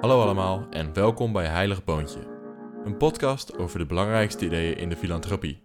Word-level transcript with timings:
Hallo 0.00 0.22
allemaal 0.22 0.66
en 0.70 0.92
welkom 0.92 1.32
bij 1.32 1.46
Heilig 1.46 1.84
Boontje, 1.84 2.18
een 2.84 2.96
podcast 2.96 3.58
over 3.58 3.78
de 3.78 3.86
belangrijkste 3.86 4.44
ideeën 4.44 4.76
in 4.76 4.88
de 4.88 4.96
filantropie. 4.96 5.62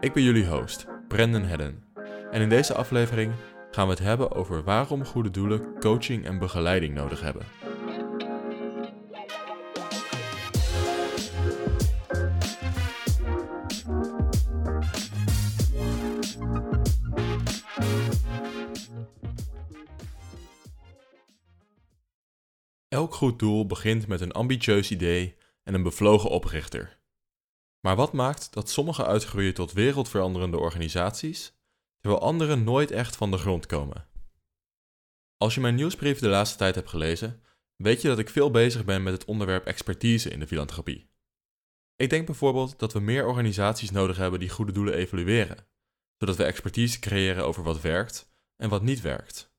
Ik 0.00 0.12
ben 0.12 0.22
jullie 0.22 0.46
host, 0.46 0.86
Brendan 1.08 1.42
Hedden, 1.42 1.84
en 2.30 2.40
in 2.40 2.48
deze 2.48 2.74
aflevering 2.74 3.32
gaan 3.70 3.86
we 3.86 3.92
het 3.92 4.02
hebben 4.02 4.34
over 4.34 4.64
waarom 4.64 5.04
goede 5.04 5.30
doelen 5.30 5.78
coaching 5.80 6.24
en 6.24 6.38
begeleiding 6.38 6.94
nodig 6.94 7.20
hebben. 7.20 7.42
Goed 23.16 23.38
doel 23.38 23.66
begint 23.66 24.06
met 24.06 24.20
een 24.20 24.32
ambitieus 24.32 24.90
idee 24.90 25.36
en 25.62 25.74
een 25.74 25.82
bevlogen 25.82 26.30
oprichter. 26.30 26.98
Maar 27.80 27.96
wat 27.96 28.12
maakt 28.12 28.52
dat 28.52 28.70
sommige 28.70 29.06
uitgroeien 29.06 29.54
tot 29.54 29.72
wereldveranderende 29.72 30.58
organisaties, 30.58 31.52
terwijl 32.00 32.22
andere 32.22 32.56
nooit 32.56 32.90
echt 32.90 33.16
van 33.16 33.30
de 33.30 33.38
grond 33.38 33.66
komen? 33.66 34.08
Als 35.36 35.54
je 35.54 35.60
mijn 35.60 35.74
nieuwsbrief 35.74 36.18
de 36.18 36.28
laatste 36.28 36.58
tijd 36.58 36.74
hebt 36.74 36.88
gelezen, 36.88 37.42
weet 37.76 38.02
je 38.02 38.08
dat 38.08 38.18
ik 38.18 38.28
veel 38.28 38.50
bezig 38.50 38.84
ben 38.84 39.02
met 39.02 39.12
het 39.12 39.24
onderwerp 39.24 39.66
expertise 39.66 40.30
in 40.30 40.40
de 40.40 40.46
filantropie. 40.46 41.10
Ik 41.96 42.10
denk 42.10 42.26
bijvoorbeeld 42.26 42.78
dat 42.78 42.92
we 42.92 43.00
meer 43.00 43.26
organisaties 43.26 43.90
nodig 43.90 44.16
hebben 44.16 44.40
die 44.40 44.48
goede 44.48 44.72
doelen 44.72 44.94
evalueren, 44.94 45.66
zodat 46.18 46.36
we 46.36 46.44
expertise 46.44 46.98
creëren 46.98 47.44
over 47.44 47.62
wat 47.62 47.80
werkt 47.80 48.32
en 48.56 48.68
wat 48.68 48.82
niet 48.82 49.00
werkt. 49.00 49.54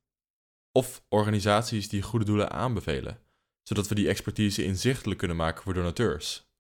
Of 0.71 1.03
organisaties 1.09 1.89
die 1.89 2.01
goede 2.01 2.25
doelen 2.25 2.51
aanbevelen, 2.51 3.21
zodat 3.67 3.87
we 3.87 3.95
die 3.95 4.07
expertise 4.07 4.63
inzichtelijk 4.63 5.19
kunnen 5.19 5.37
maken 5.37 5.63
voor 5.63 5.73
donateurs. 5.73 6.51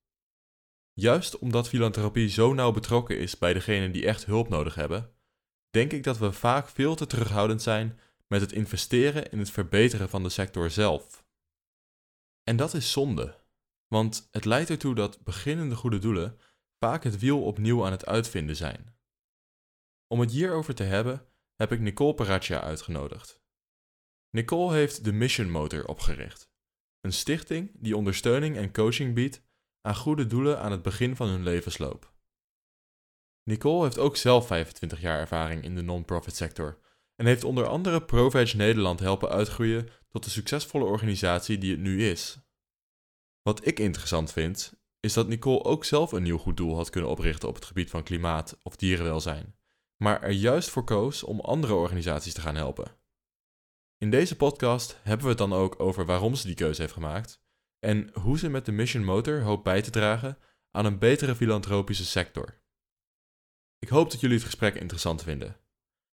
Juist 0.93 1.39
omdat 1.39 1.69
filantropie 1.69 2.29
zo 2.29 2.53
nauw 2.53 2.71
betrokken 2.71 3.19
is 3.19 3.37
bij 3.37 3.53
degenen 3.53 3.91
die 3.91 4.05
echt 4.05 4.25
hulp 4.25 4.49
nodig 4.49 4.75
hebben, 4.75 5.13
denk 5.69 5.93
ik 5.93 6.03
dat 6.03 6.17
we 6.17 6.31
vaak 6.31 6.69
veel 6.69 6.95
te 6.95 7.05
terughoudend 7.05 7.61
zijn 7.61 7.99
met 8.27 8.41
het 8.41 8.51
investeren 8.51 9.31
in 9.31 9.39
het 9.39 9.51
verbeteren 9.51 10.09
van 10.09 10.23
de 10.23 10.29
sector 10.29 10.69
zelf. 10.69 11.25
En 12.43 12.55
dat 12.55 12.73
is 12.73 12.91
zonde, 12.91 13.43
want 13.87 14.27
het 14.31 14.45
leidt 14.45 14.69
ertoe 14.69 14.95
dat 14.95 15.23
beginnende 15.23 15.75
goede 15.75 15.99
doelen 15.99 16.39
vaak 16.79 17.03
het 17.03 17.19
wiel 17.19 17.43
opnieuw 17.43 17.85
aan 17.85 17.91
het 17.91 18.05
uitvinden 18.05 18.55
zijn. 18.55 18.95
Om 20.07 20.19
het 20.19 20.31
hierover 20.31 20.75
te 20.75 20.83
hebben, 20.83 21.27
heb 21.55 21.71
ik 21.71 21.79
Nicole 21.79 22.13
Paraccia 22.13 22.61
uitgenodigd. 22.61 23.41
Nicole 24.29 24.73
heeft 24.73 25.03
de 25.03 25.11
Mission 25.11 25.49
Motor 25.49 25.87
opgericht, 25.87 26.55
een 27.07 27.13
stichting 27.13 27.71
die 27.73 27.97
ondersteuning 27.97 28.55
en 28.55 28.73
coaching 28.73 29.13
biedt 29.13 29.41
aan 29.81 29.95
goede 29.95 30.27
doelen 30.27 30.59
aan 30.59 30.71
het 30.71 30.81
begin 30.81 31.15
van 31.15 31.27
hun 31.27 31.43
levensloop. 31.43 32.13
Nicole 33.43 33.83
heeft 33.83 33.97
ook 33.97 34.17
zelf 34.17 34.47
25 34.47 35.01
jaar 35.01 35.19
ervaring 35.19 35.63
in 35.63 35.75
de 35.75 35.81
non-profit 35.81 36.35
sector 36.35 36.79
en 37.15 37.25
heeft 37.25 37.43
onder 37.43 37.67
andere 37.67 38.01
ProVeg 38.01 38.53
Nederland 38.53 38.99
helpen 38.99 39.29
uitgroeien 39.29 39.89
tot 40.09 40.23
de 40.23 40.29
succesvolle 40.29 40.85
organisatie 40.85 41.57
die 41.57 41.71
het 41.71 41.79
nu 41.79 42.03
is. 42.03 42.37
Wat 43.41 43.67
ik 43.67 43.79
interessant 43.79 44.31
vind, 44.31 44.73
is 44.99 45.13
dat 45.13 45.27
Nicole 45.27 45.63
ook 45.63 45.85
zelf 45.85 46.11
een 46.11 46.23
nieuw 46.23 46.37
goed 46.37 46.57
doel 46.57 46.75
had 46.75 46.89
kunnen 46.89 47.09
oprichten 47.09 47.47
op 47.47 47.55
het 47.55 47.65
gebied 47.65 47.89
van 47.89 48.03
klimaat 48.03 48.57
of 48.63 48.75
dierenwelzijn, 48.75 49.55
maar 49.97 50.21
er 50.21 50.31
juist 50.31 50.69
voor 50.69 50.83
koos 50.83 51.23
om 51.23 51.39
andere 51.39 51.73
organisaties 51.73 52.33
te 52.33 52.41
gaan 52.41 52.55
helpen. 52.55 52.96
In 53.99 54.09
deze 54.09 54.35
podcast 54.35 54.99
hebben 55.03 55.23
we 55.23 55.29
het 55.29 55.37
dan 55.37 55.53
ook 55.53 55.79
over 55.79 56.05
waarom 56.05 56.35
ze 56.35 56.47
die 56.47 56.55
keuze 56.55 56.81
heeft 56.81 56.93
gemaakt 56.93 57.41
en 57.79 58.09
hoe 58.13 58.39
ze 58.39 58.49
met 58.49 58.65
de 58.65 58.71
Mission 58.71 59.03
Motor 59.03 59.41
hoopt 59.41 59.63
bij 59.63 59.81
te 59.81 59.89
dragen 59.89 60.37
aan 60.71 60.85
een 60.85 60.99
betere 60.99 61.35
filantropische 61.35 62.05
sector. 62.05 62.61
Ik 63.79 63.89
hoop 63.89 64.11
dat 64.11 64.19
jullie 64.19 64.35
het 64.35 64.45
gesprek 64.45 64.75
interessant 64.75 65.23
vinden. 65.23 65.57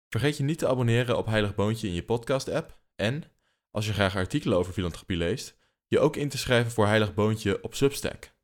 Vergeet 0.10 0.38
je 0.38 0.44
niet 0.44 0.58
te 0.58 0.68
abonneren 0.68 1.18
op 1.18 1.26
Heilig 1.26 1.56
Boontje 1.56 1.88
in 1.88 1.94
je 1.94 2.04
podcast-app 2.04 2.82
en, 2.96 3.24
als 3.72 3.86
je 3.86 3.94
graag 3.94 4.16
artikelen 4.16 4.58
over 4.58 4.74
filantropie 4.74 5.18
leest, 5.18 5.58
je 5.88 6.00
ook 6.00 6.16
in 6.16 6.30
te 6.30 6.38
schrijven 6.38 6.72
voor 6.72 6.86
Heilig 6.86 7.14
Boontje 7.14 7.64
op 7.64 7.76
Substack. 7.76 8.36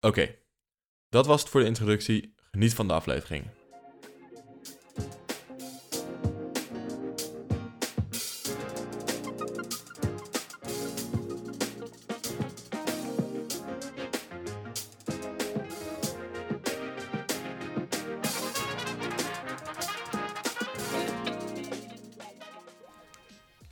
Oké, 0.00 0.36
dat 1.08 1.26
was 1.26 1.40
het 1.40 1.50
voor 1.50 1.60
de 1.60 1.66
introductie. 1.66 2.34
Geniet 2.50 2.74
van 2.74 2.86
de 2.86 2.92
aflevering. 2.92 3.59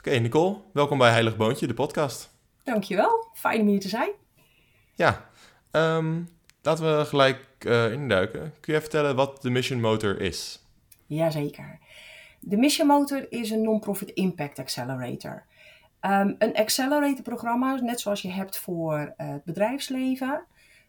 Oké, 0.09 0.19
Nicole, 0.19 0.57
welkom 0.73 0.99
bij 0.99 1.11
Heilig 1.11 1.37
Boontje, 1.37 1.67
de 1.67 1.75
podcast. 1.75 2.31
Dankjewel, 2.65 3.27
fijn 3.33 3.61
om 3.61 3.67
hier 3.67 3.81
te 3.81 3.89
zijn. 3.89 4.11
Ja, 4.95 5.29
ehm, 5.71 6.23
laten 6.63 6.99
we 6.99 7.05
gelijk 7.05 7.47
uh, 7.67 7.93
induiken. 7.93 8.55
Kun 8.61 8.75
je 8.75 8.81
vertellen 8.81 9.17
wat 9.17 9.43
de 9.43 9.51
Mission 9.51 9.81
Motor 9.81 10.21
is? 10.21 10.63
Jazeker. 11.07 11.79
De 12.41 12.57
Mission 12.57 12.87
Motor 12.87 13.27
is 13.33 13.51
een 13.51 13.63
non-profit 13.63 14.11
impact 14.11 14.59
accelerator. 14.59 15.45
Um, 16.01 16.37
een 16.39 16.55
accelerator-programma, 16.55 17.75
net 17.75 18.01
zoals 18.01 18.23
je 18.23 18.31
hebt 18.31 18.59
voor 18.59 18.99
uh, 18.99 19.29
het 19.29 19.45
bedrijfsleven, 19.45 20.45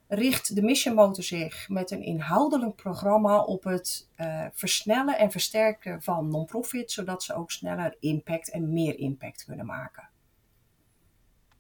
richt 0.09 0.55
de 0.55 0.61
Mission 0.61 0.95
Motor 0.95 1.23
zich 1.23 1.69
met 1.69 1.91
een 1.91 2.03
inhoudelijk 2.03 2.75
programma 2.75 3.39
op 3.39 3.63
het 3.63 4.07
uh, 4.17 4.45
versnellen 4.53 5.17
en 5.17 5.31
versterken 5.31 6.01
van 6.01 6.29
non-profit, 6.29 6.91
zodat 6.91 7.23
ze 7.23 7.35
ook 7.35 7.51
sneller 7.51 7.95
impact 7.99 8.51
en 8.51 8.73
meer 8.73 8.99
impact 8.99 9.45
kunnen 9.45 9.65
maken. 9.65 10.09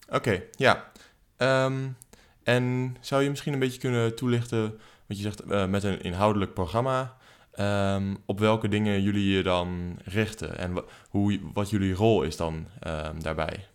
Oké, 0.09 0.43
ja. 0.51 0.91
Um, 1.37 1.97
en 2.43 2.95
zou 2.99 3.23
je 3.23 3.29
misschien 3.29 3.53
een 3.53 3.59
beetje 3.59 3.79
kunnen 3.79 4.15
toelichten, 4.15 4.79
wat 5.05 5.17
je 5.17 5.23
zegt, 5.23 5.45
uh, 5.45 5.65
met 5.65 5.83
een 5.83 6.01
inhoudelijk 6.01 6.53
programma, 6.53 7.17
um, 7.59 8.17
op 8.25 8.39
welke 8.39 8.67
dingen 8.67 9.01
jullie 9.01 9.35
je 9.35 9.43
dan 9.43 9.99
richten 10.03 10.57
en 10.57 10.83
hoe, 11.09 11.39
wat 11.53 11.69
jullie 11.69 11.93
rol 11.93 12.23
is 12.23 12.37
dan 12.37 12.67
um, 12.87 13.23
daarbij? 13.23 13.67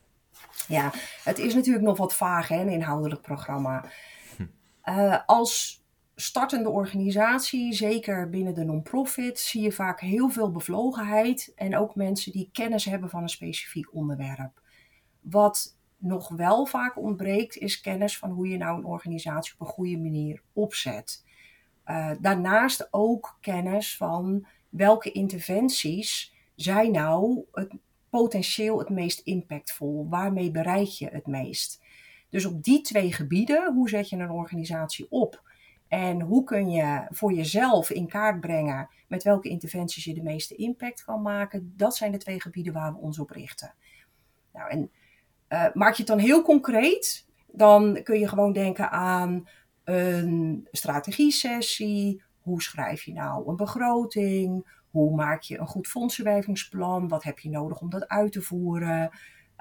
Ja, 0.68 0.92
het 1.24 1.38
is 1.38 1.54
natuurlijk 1.54 1.84
nog 1.84 1.96
wat 1.96 2.14
vaag, 2.14 2.48
hè, 2.48 2.60
een 2.60 2.68
inhoudelijk 2.68 3.20
programma. 3.20 3.84
Uh, 4.84 5.19
als 5.27 5.83
startende 6.15 6.71
organisatie, 6.71 7.72
zeker 7.72 8.28
binnen 8.31 8.55
de 8.55 8.65
non-profit, 8.65 9.39
zie 9.39 9.62
je 9.62 9.72
vaak 9.72 10.00
heel 10.00 10.28
veel 10.28 10.50
bevlogenheid 10.50 11.53
en 11.56 11.77
ook 11.77 11.95
mensen 11.95 12.33
die 12.33 12.49
kennis 12.53 12.84
hebben 12.84 13.11
van 13.11 13.22
een 13.22 13.28
specifiek 13.28 13.95
onderwerp. 13.95 14.61
Wat 15.21 15.77
nog 15.99 16.28
wel 16.28 16.67
vaak 16.67 16.99
ontbreekt, 16.99 17.56
is 17.56 17.81
kennis 17.81 18.19
van 18.19 18.31
hoe 18.31 18.49
je 18.49 18.56
nou 18.56 18.78
een 18.78 18.84
organisatie 18.84 19.55
op 19.55 19.61
een 19.61 19.72
goede 19.72 19.99
manier 19.99 20.43
opzet. 20.53 21.25
Uh, 21.87 22.11
daarnaast 22.21 22.89
ook 22.91 23.39
kennis 23.41 23.97
van 23.97 24.47
welke 24.69 25.12
interventies 25.12 26.34
zijn 26.55 26.93
nou 26.93 27.45
het 27.53 27.72
potentieel 28.11 28.78
het 28.78 28.89
meest 28.89 29.21
impactvol, 29.21 30.09
waarmee 30.09 30.51
bereik 30.51 30.89
je 30.89 31.09
het 31.09 31.27
meest. 31.27 31.84
Dus 32.34 32.45
op 32.45 32.62
die 32.62 32.81
twee 32.81 33.12
gebieden, 33.12 33.75
hoe 33.75 33.89
zet 33.89 34.09
je 34.09 34.17
een 34.17 34.31
organisatie 34.31 35.06
op? 35.11 35.43
En 35.89 36.21
hoe 36.21 36.45
kun 36.45 36.71
je 36.71 37.06
voor 37.11 37.33
jezelf 37.33 37.91
in 37.91 38.09
kaart 38.09 38.41
brengen 38.41 38.89
met 39.09 39.22
welke 39.22 39.49
interventies 39.49 40.05
je 40.05 40.15
de 40.15 40.22
meeste 40.22 40.55
impact 40.55 41.05
kan 41.05 41.22
maken? 41.22 41.72
Dat 41.77 41.97
zijn 41.97 42.12
de 42.12 42.19
twee 42.19 42.41
gebieden 42.41 42.72
waar 42.72 42.93
we 42.93 42.99
ons 42.99 43.19
op 43.19 43.31
richten. 43.31 43.75
Nou, 44.53 44.71
en 44.71 44.91
uh, 45.48 45.66
maak 45.75 45.92
je 45.92 46.03
het 46.03 46.07
dan 46.07 46.19
heel 46.19 46.42
concreet, 46.42 47.27
dan 47.47 48.03
kun 48.03 48.19
je 48.19 48.28
gewoon 48.28 48.53
denken 48.53 48.91
aan 48.91 49.48
een 49.84 50.69
strategie-sessie. 50.71 52.22
Hoe 52.41 52.63
schrijf 52.63 53.03
je 53.03 53.13
nou 53.13 53.48
een 53.48 53.57
begroting? 53.57 54.78
Hoe 54.91 55.15
maak 55.15 55.42
je 55.42 55.59
een 55.59 55.66
goed 55.66 55.87
fondsenwervingsplan? 55.87 57.09
Wat 57.09 57.22
heb 57.22 57.39
je 57.39 57.51
nodig 57.51 57.80
om 57.80 57.91
dat 57.91 58.09
uit 58.09 58.33
te 58.33 58.42
voeren? 58.42 59.10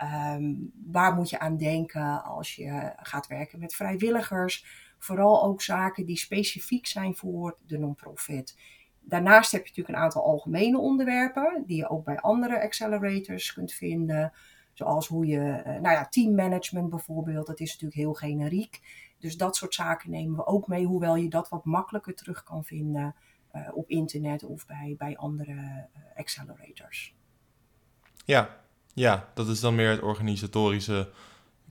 Um, 0.04 0.72
waar 0.92 1.13
moet 1.13 1.30
je 1.30 1.40
aan 1.40 1.57
denken 1.57 2.24
als 2.24 2.56
je 2.56 2.94
gaat 2.95 3.28
werken 3.28 3.60
met 3.60 3.75
vrijwilligers? 3.75 4.66
Vooral 4.98 5.44
ook 5.44 5.62
zaken 5.62 6.06
die 6.06 6.18
specifiek 6.18 6.88
zijn 6.88 7.16
voor 7.16 7.57
de 7.66 7.78
non-profit. 7.78 8.57
Daarnaast 9.00 9.51
heb 9.51 9.62
je 9.62 9.68
natuurlijk 9.68 9.98
een 9.98 10.04
aantal 10.04 10.24
algemene 10.24 10.78
onderwerpen 10.78 11.63
die 11.66 11.78
je 11.78 11.90
ook 11.90 12.06
bij 12.06 12.19
andere 12.19 12.62
accelerators 12.62 13.54
kunt 13.54 13.74
vinden. 13.74 14.34
Zoals 14.74 15.07
hoe 15.07 15.25
je, 15.25 15.40
uh, 15.40 15.66
nou 15.66 15.92
ja, 15.92 16.07
teammanagement 16.07 16.90
bijvoorbeeld, 16.90 17.48
dat 17.48 17.60
is 17.60 17.72
natuurlijk 17.72 18.00
heel 18.00 18.13
generiek. 18.13 18.81
Dus 19.19 19.38
dat 19.38 19.56
soort 19.56 19.74
zaken 19.74 20.10
nemen 20.10 20.36
we 20.36 20.45
ook 20.45 20.68
mee, 20.68 20.86
hoewel 20.86 21.16
je 21.16 21.30
dat 21.30 21.50
wat 21.50 21.66
makkelijker 21.66 22.16
terug 22.16 22.44
kan 22.44 22.66
vinden 22.66 23.16
uh, 23.56 23.69
op 23.74 23.90
internet 23.90 24.44
of 24.44 24.66
bij, 24.66 24.95
bij 24.98 25.18
andere 25.18 25.51
uh, 25.51 25.88
accelerators. 26.16 27.16
Ja, 28.25 28.62
ja, 28.94 29.30
dat 29.34 29.48
is 29.48 29.60
dan 29.60 29.75
meer 29.75 29.90
het 29.90 30.01
organisatorische 30.01 31.10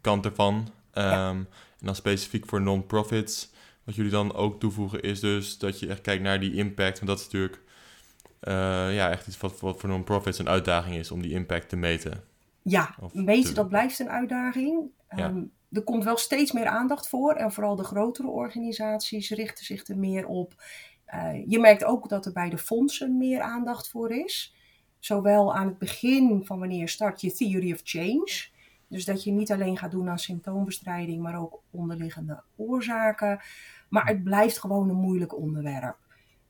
kant 0.00 0.24
ervan. 0.24 0.68
Ehm, 0.92 1.36
en 1.78 1.86
dan 1.86 1.94
specifiek 1.94 2.48
voor 2.48 2.60
non-profits. 2.60 3.50
Wat 3.84 3.94
jullie 3.94 4.10
dan 4.10 4.34
ook 4.34 4.60
toevoegen 4.60 5.02
is 5.02 5.20
dus 5.20 5.58
dat 5.58 5.78
je 5.78 5.86
echt 5.86 6.00
kijkt 6.00 6.22
naar 6.22 6.40
die 6.40 6.54
impact. 6.54 6.96
Want 6.96 7.10
dat 7.10 7.18
is 7.18 7.24
natuurlijk 7.24 7.62
uh, 8.42 8.94
ja, 8.94 9.10
echt 9.10 9.26
iets 9.26 9.38
wat, 9.38 9.60
wat 9.60 9.80
voor 9.80 9.88
non-profits 9.88 10.38
een 10.38 10.48
uitdaging 10.48 10.96
is 10.96 11.10
om 11.10 11.22
die 11.22 11.32
impact 11.32 11.68
te 11.68 11.76
meten. 11.76 12.24
Ja, 12.62 12.94
meten 13.12 13.54
dat 13.54 13.68
blijft 13.68 13.98
een 13.98 14.10
uitdaging. 14.10 14.90
Ehm, 15.08 15.42
er 15.70 15.82
komt 15.82 16.04
wel 16.04 16.16
steeds 16.16 16.52
meer 16.52 16.66
aandacht 16.66 17.08
voor. 17.08 17.32
En 17.32 17.52
vooral 17.52 17.76
de 17.76 17.84
grotere 17.84 18.28
organisaties 18.28 19.30
richten 19.30 19.64
zich 19.64 19.86
er 19.86 19.98
meer 19.98 20.26
op. 20.26 20.54
Uh, 21.14 21.46
je 21.46 21.58
merkt 21.58 21.84
ook 21.84 22.08
dat 22.08 22.26
er 22.26 22.32
bij 22.32 22.50
de 22.50 22.58
fondsen 22.58 23.16
meer 23.16 23.40
aandacht 23.40 23.88
voor 23.88 24.10
is. 24.10 24.54
Zowel 25.02 25.54
aan 25.54 25.66
het 25.66 25.78
begin 25.78 26.44
van 26.44 26.58
wanneer 26.58 26.88
start 26.88 27.20
je 27.20 27.32
theory 27.32 27.72
of 27.72 27.80
change. 27.84 28.46
Dus 28.88 29.04
dat 29.04 29.24
je 29.24 29.30
niet 29.30 29.52
alleen 29.52 29.78
gaat 29.78 29.90
doen 29.90 30.08
aan 30.08 30.18
symptoombestrijding, 30.18 31.22
maar 31.22 31.40
ook 31.40 31.60
onderliggende 31.70 32.42
oorzaken. 32.56 33.40
Maar 33.88 34.06
het 34.06 34.24
blijft 34.24 34.58
gewoon 34.58 34.88
een 34.88 34.96
moeilijk 34.96 35.36
onderwerp. 35.36 35.96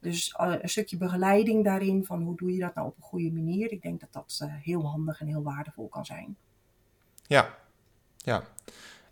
Dus 0.01 0.35
eh, 0.37 0.55
een 0.61 0.69
stukje 0.69 0.97
begeleiding 0.97 1.65
daarin 1.65 2.05
van 2.05 2.23
hoe 2.23 2.37
doe 2.37 2.53
je 2.53 2.59
dat 2.59 2.75
nou 2.75 2.87
op 2.87 2.97
een 2.97 3.03
goede 3.03 3.33
manier. 3.33 3.73
Ik 3.73 3.83
denk 3.83 4.01
dat 4.01 4.13
dat 4.13 4.41
uh, 4.43 4.55
heel 4.63 4.87
handig 4.87 5.21
en 5.21 5.27
heel 5.27 5.43
waardevol 5.43 5.89
kan 5.89 6.05
zijn. 6.05 6.37
Ja, 7.27 7.59
ja. 8.17 8.43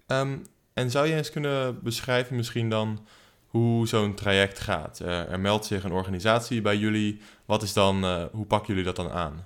Um, 0.06 0.46
en 0.72 0.90
zou 0.90 1.06
je 1.06 1.14
eens 1.14 1.30
kunnen 1.30 1.82
beschrijven 1.82 2.36
misschien 2.36 2.68
dan 2.68 3.06
hoe 3.50 3.88
zo'n 3.88 4.14
traject 4.14 4.58
gaat? 4.58 5.00
Uh, 5.02 5.32
er 5.32 5.40
meldt 5.40 5.64
zich 5.64 5.84
een 5.84 5.92
organisatie 5.92 6.60
bij 6.60 6.76
jullie. 6.76 7.20
Wat 7.44 7.62
is 7.62 7.72
dan, 7.72 8.04
hoe 8.32 8.46
pakken 8.46 8.68
jullie 8.68 8.84
dat 8.84 8.96
dan 8.96 9.10
aan? 9.10 9.44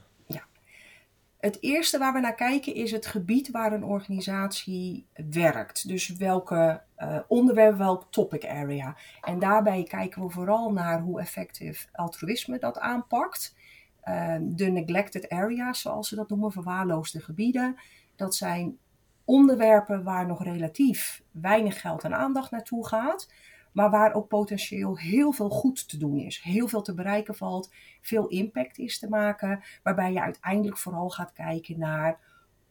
Het 1.45 1.63
eerste 1.63 1.99
waar 1.99 2.13
we 2.13 2.21
naar 2.21 2.35
kijken 2.35 2.75
is 2.75 2.91
het 2.91 3.07
gebied 3.07 3.51
waar 3.51 3.73
een 3.73 3.85
organisatie 3.85 5.07
werkt. 5.31 5.89
Dus 5.89 6.09
welke 6.09 6.83
uh, 6.99 7.19
onderwerp, 7.29 7.77
welk 7.77 8.07
topic 8.11 8.47
area. 8.47 8.97
En 9.21 9.39
daarbij 9.39 9.83
kijken 9.83 10.23
we 10.23 10.31
vooral 10.31 10.73
naar 10.73 11.01
hoe 11.01 11.21
effectief 11.21 11.89
altruïsme 11.93 12.59
dat 12.59 12.79
aanpakt. 12.79 13.57
Uh, 14.05 14.37
de 14.41 14.67
neglected 14.67 15.29
areas, 15.29 15.81
zoals 15.81 16.09
ze 16.09 16.15
dat 16.15 16.29
noemen, 16.29 16.53
verwaarloosde 16.53 17.21
gebieden. 17.21 17.77
Dat 18.17 18.35
zijn 18.35 18.79
onderwerpen 19.25 20.05
waar 20.05 20.27
nog 20.27 20.45
relatief 20.45 21.23
weinig 21.31 21.81
geld 21.81 22.05
en 22.05 22.15
aandacht 22.15 22.51
naartoe 22.51 22.87
gaat 22.87 23.29
maar 23.75 23.91
waar 23.91 24.15
ook 24.15 24.29
potentieel 24.29 24.99
heel 24.99 25.33
veel 25.33 25.49
goed 25.49 25.89
te 25.89 25.99
doen 25.99 26.19
is. 26.19 26.41
Heel 26.43 26.69
veel 26.69 26.83
te 26.83 26.95
bereiken 26.95 27.35
valt, 27.35 27.73
veel 28.01 28.29
impact 28.29 28.79
is 28.79 28.99
te 28.99 29.09
maken, 29.09 29.63
waarbij 29.83 30.13
je 30.13 30.21
uiteindelijk 30.21 30.79
vooral 30.79 31.11
gaat 31.11 31.33
kijken 31.33 31.79
naar 31.79 32.21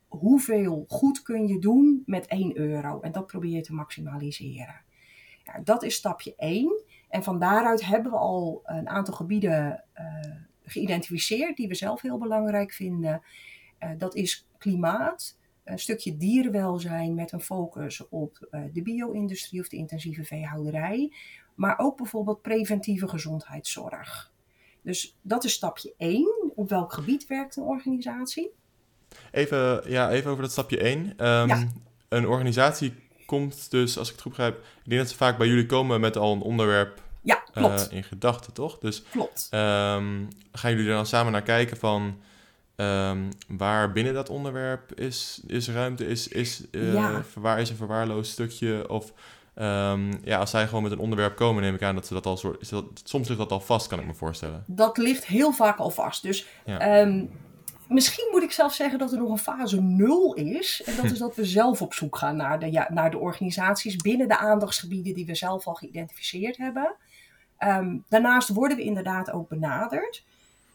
hoeveel 0.08 0.86
goed 0.88 1.22
kun 1.22 1.48
je 1.48 1.60
doen 1.60 2.04
met 2.06 2.28
1 2.28 2.58
euro. 2.58 3.00
En 3.00 3.12
dat 3.12 3.28
probeer 3.28 3.56
je 3.56 3.62
te 3.62 3.74
maximaliseren. 3.74 4.82
Ja, 5.44 5.60
dat 5.64 5.84
is 5.84 5.96
stapje 5.96 6.34
1. 6.38 6.84
En 7.10 7.24
van 7.24 7.40
daaruit 7.40 7.86
hebben 7.86 8.12
we 8.12 8.18
al 8.18 8.62
een 8.64 8.90
aantal 8.90 9.14
gebieden 9.14 9.84
uh, 10.00 10.36
geïdentificeerd 10.64 11.58
die 11.58 11.68
we 11.68 11.76
zelf 11.76 12.02
heel 12.02 12.18
belangrijk 12.18 12.72
vinden. 12.72 13.22
Uh, 13.80 13.90
dat 13.98 14.16
is 14.16 14.48
klimaat, 14.58 15.38
een 15.64 15.80
stukje 15.80 16.18
dierenwelzijn 16.18 17.16
met 17.16 17.32
een 17.32 17.42
focus 17.42 18.08
op 18.10 18.48
uh, 18.52 18.62
de 18.74 18.82
bio-industrie 18.82 19.62
of 19.62 19.68
de 19.68 19.78
intensieve 19.78 20.24
veehouderij. 20.24 21.14
Maar 21.56 21.78
ook 21.78 21.98
bijvoorbeeld 21.98 22.42
preventieve 22.42 23.08
gezondheidszorg. 23.08 24.32
Dus 24.82 25.18
dat 25.22 25.44
is 25.44 25.54
stapje 25.54 25.94
1. 25.98 26.52
Op 26.56 26.70
welk 26.70 26.94
gebied 26.94 27.28
werkt 27.28 27.56
een 27.56 27.64
organisatie? 27.64 28.52
Even, 29.32 29.90
ja, 29.90 30.12
even 30.12 30.32
over 30.32 30.44
dat 30.44 30.52
stapje 30.52 30.78
1. 30.78 31.00
Um, 31.00 31.14
ehm, 31.18 31.48
ja. 31.48 31.68
Een 32.10 32.28
organisatie 32.28 32.94
komt 33.26 33.72
dus, 33.72 33.98
als 33.98 34.08
ik 34.08 34.14
het 34.14 34.22
goed 34.22 34.32
begrijp, 34.32 34.56
ik 34.56 34.90
denk 34.90 35.02
dat 35.02 35.10
ze 35.10 35.16
vaak 35.16 35.38
bij 35.38 35.48
jullie 35.48 35.66
komen 35.66 36.00
met 36.00 36.18
al 36.18 36.34
een 36.34 36.42
onderwerp 36.42 37.02
ja, 37.22 37.44
klopt. 37.52 37.88
Uh, 37.92 37.98
in 37.98 38.04
gedachten, 38.04 38.54
toch? 38.54 38.80
Dus 38.80 39.04
klopt. 39.04 39.50
Um, 39.52 40.28
gaan 40.52 40.72
jullie 40.72 40.88
er 40.88 40.96
dan 40.96 41.06
samen 41.06 41.32
naar 41.32 41.42
kijken 41.42 41.78
van 41.78 42.22
Um, 42.76 43.30
waar 43.48 43.92
binnen 43.92 44.14
dat 44.14 44.30
onderwerp 44.30 45.00
is, 45.00 45.42
is 45.48 45.70
ruimte, 45.70 46.08
is, 46.08 46.28
is, 46.28 46.64
uh, 46.72 46.94
ja. 46.94 47.22
waar 47.36 47.60
is 47.60 47.70
een 47.70 47.76
verwaarloosd 47.76 48.32
stukje? 48.32 48.90
Of 48.90 49.14
um, 49.56 50.12
ja, 50.24 50.38
als 50.38 50.50
zij 50.50 50.68
gewoon 50.68 50.84
met 50.84 50.92
een 50.92 51.00
onderwerp 51.00 51.36
komen, 51.36 51.64
neem 51.64 51.76
ik 51.76 51.82
aan 51.82 51.96
dat 51.96 52.08
ze 52.08 52.14
dat 52.14 52.26
al 52.26 52.38
soort. 52.38 52.62
Is 52.62 52.70
dat, 52.70 52.86
soms 53.04 53.28
ligt 53.28 53.40
dat 53.40 53.52
al 53.52 53.60
vast, 53.60 53.88
kan 53.88 54.00
ik 54.00 54.06
me 54.06 54.14
voorstellen. 54.14 54.64
Dat 54.68 54.98
ligt 54.98 55.26
heel 55.26 55.52
vaak 55.52 55.78
al 55.78 55.90
vast. 55.90 56.24
Dus 56.24 56.48
ja. 56.66 57.02
um, 57.02 57.32
misschien 57.88 58.28
moet 58.32 58.44
ik 58.44 58.52
zelf 58.52 58.74
zeggen 58.74 59.00
dat 59.00 59.12
er 59.12 59.18
nog 59.18 59.30
een 59.30 59.38
fase 59.38 59.82
nul 59.82 60.34
is. 60.34 60.82
En 60.86 60.96
dat 60.96 61.12
is 61.12 61.18
dat 61.18 61.36
we 61.36 61.46
zelf 61.46 61.82
op 61.82 61.94
zoek 61.94 62.18
gaan 62.18 62.36
naar 62.36 62.60
de, 62.60 62.72
ja, 62.72 62.88
naar 62.90 63.12
de 63.12 63.18
organisaties 63.18 63.96
binnen 63.96 64.28
de 64.28 64.38
aandachtsgebieden 64.38 65.14
die 65.14 65.26
we 65.26 65.36
zelf 65.36 65.68
al 65.68 65.74
geïdentificeerd 65.74 66.58
hebben. 66.58 66.96
daarnaast 68.10 68.50
worden 68.50 68.78
we 68.78 68.84
inderdaad 68.84 69.32
ook 69.32 69.50
benaderd. 69.50 70.24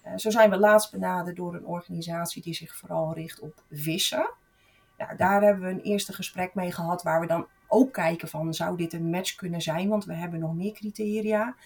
Eh, 0.08 0.16
zo 0.16 0.30
zijn 0.30 0.50
we 0.50 0.58
laatst 0.58 0.90
benaderd 0.90 1.36
door 1.36 1.54
een 1.54 1.66
organisatie 1.66 2.42
die 2.42 2.54
zich 2.54 2.76
vooral 2.76 3.14
richt 3.14 3.40
op 3.40 3.62
vissen. 3.70 4.30
Daar 5.16 5.42
hebben 5.42 5.64
we 5.64 5.70
een 5.70 5.80
eerste 5.80 6.12
gesprek 6.12 6.54
mee 6.54 6.72
gehad 6.72 7.02
waar 7.02 7.20
we 7.20 7.26
dan 7.26 7.46
ook 7.68 7.92
kijken 7.92 8.28
van 8.28 8.54
zou 8.54 8.76
dit 8.76 8.92
een 8.92 9.10
match 9.10 9.34
kunnen 9.34 9.60
zijn, 9.60 9.88
want 9.88 10.04
we 10.04 10.14
hebben 10.14 10.40
nog 10.40 10.54
meer 10.54 10.72
criteria. 10.72 11.56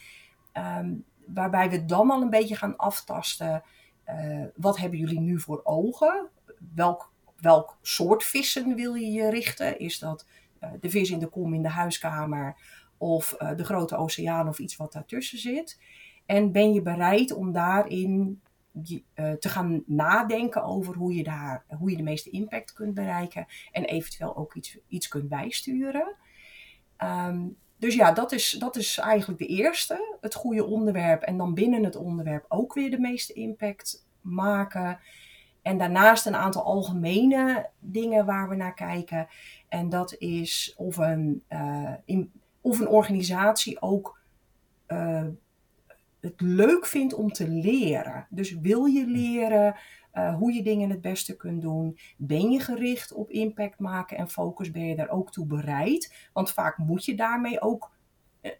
Um, 0.78 1.04
waarbij 1.26 1.70
we 1.70 1.84
dan 1.84 2.10
al 2.10 2.22
een 2.22 2.30
beetje 2.30 2.56
gaan 2.56 2.76
aftasten, 2.76 3.62
uh, 4.08 4.44
wat 4.54 4.78
hebben 4.78 4.98
jullie 4.98 5.20
nu 5.20 5.40
voor 5.40 5.60
ogen? 5.64 6.28
Welk, 6.74 7.12
welk 7.40 7.76
soort 7.82 8.24
vissen 8.24 8.74
wil 8.74 8.94
je 8.94 9.10
je 9.10 9.30
richten? 9.30 9.78
Is 9.78 9.98
dat 9.98 10.26
uh, 10.60 10.70
de 10.80 10.90
vis 10.90 11.10
in 11.10 11.18
de 11.18 11.28
kom 11.28 11.54
in 11.54 11.62
de 11.62 11.68
huiskamer 11.68 12.56
of 12.98 13.36
de 13.56 13.64
grote 13.64 13.96
oceaan 13.96 14.48
of 14.48 14.58
iets 14.58 14.76
wat 14.76 14.92
daartussen 14.92 15.38
zit? 15.38 15.78
En 16.26 16.52
ben 16.52 16.72
je 16.72 16.82
bereid 16.82 17.32
om 17.32 17.52
daarin 17.52 18.40
uh, 18.74 19.32
te 19.32 19.48
gaan 19.48 19.82
nadenken 19.86 20.64
over 20.64 20.94
hoe 20.94 21.14
je, 21.14 21.22
daar, 21.22 21.64
hoe 21.78 21.90
je 21.90 21.96
de 21.96 22.02
meeste 22.02 22.30
impact 22.30 22.72
kunt 22.72 22.94
bereiken 22.94 23.46
en 23.72 23.84
eventueel 23.84 24.36
ook 24.36 24.54
iets, 24.54 24.78
iets 24.88 25.08
kunt 25.08 25.28
bijsturen. 25.28 26.14
Um, 26.98 27.56
dus 27.76 27.94
ja, 27.94 28.12
dat 28.12 28.32
is, 28.32 28.50
dat 28.50 28.76
is 28.76 28.98
eigenlijk 28.98 29.38
de 29.38 29.46
eerste, 29.46 30.16
het 30.20 30.34
goede 30.34 30.64
onderwerp. 30.64 31.22
En 31.22 31.36
dan 31.36 31.54
binnen 31.54 31.84
het 31.84 31.96
onderwerp 31.96 32.44
ook 32.48 32.74
weer 32.74 32.90
de 32.90 33.00
meeste 33.00 33.32
impact 33.32 34.06
maken. 34.20 34.98
En 35.62 35.78
daarnaast 35.78 36.26
een 36.26 36.36
aantal 36.36 36.62
algemene 36.62 37.70
dingen 37.78 38.26
waar 38.26 38.48
we 38.48 38.54
naar 38.54 38.74
kijken. 38.74 39.28
En 39.68 39.88
dat 39.88 40.14
is 40.18 40.74
of 40.76 40.96
een, 40.96 41.42
in, 42.04 42.32
of 42.60 42.80
een 42.80 42.88
organisatie 42.88 43.82
ook 43.82 44.20
uh, 44.88 45.26
het 46.22 46.40
leuk 46.40 46.86
vindt 46.86 47.14
om 47.14 47.32
te 47.32 47.48
leren. 47.48 48.26
Dus 48.30 48.58
wil 48.60 48.84
je 48.84 49.06
leren 49.06 49.76
uh, 50.14 50.36
hoe 50.36 50.52
je 50.52 50.62
dingen 50.62 50.90
het 50.90 51.00
beste 51.00 51.36
kunt 51.36 51.62
doen? 51.62 51.98
Ben 52.16 52.50
je 52.50 52.60
gericht 52.60 53.12
op 53.12 53.30
impact 53.30 53.78
maken 53.78 54.16
en 54.16 54.28
focus? 54.28 54.70
Ben 54.70 54.86
je 54.86 54.96
daar 54.96 55.10
ook 55.10 55.32
toe 55.32 55.46
bereid? 55.46 56.28
Want 56.32 56.52
vaak 56.52 56.78
moet 56.78 57.04
je 57.04 57.14
daarmee 57.14 57.60
ook 57.60 57.90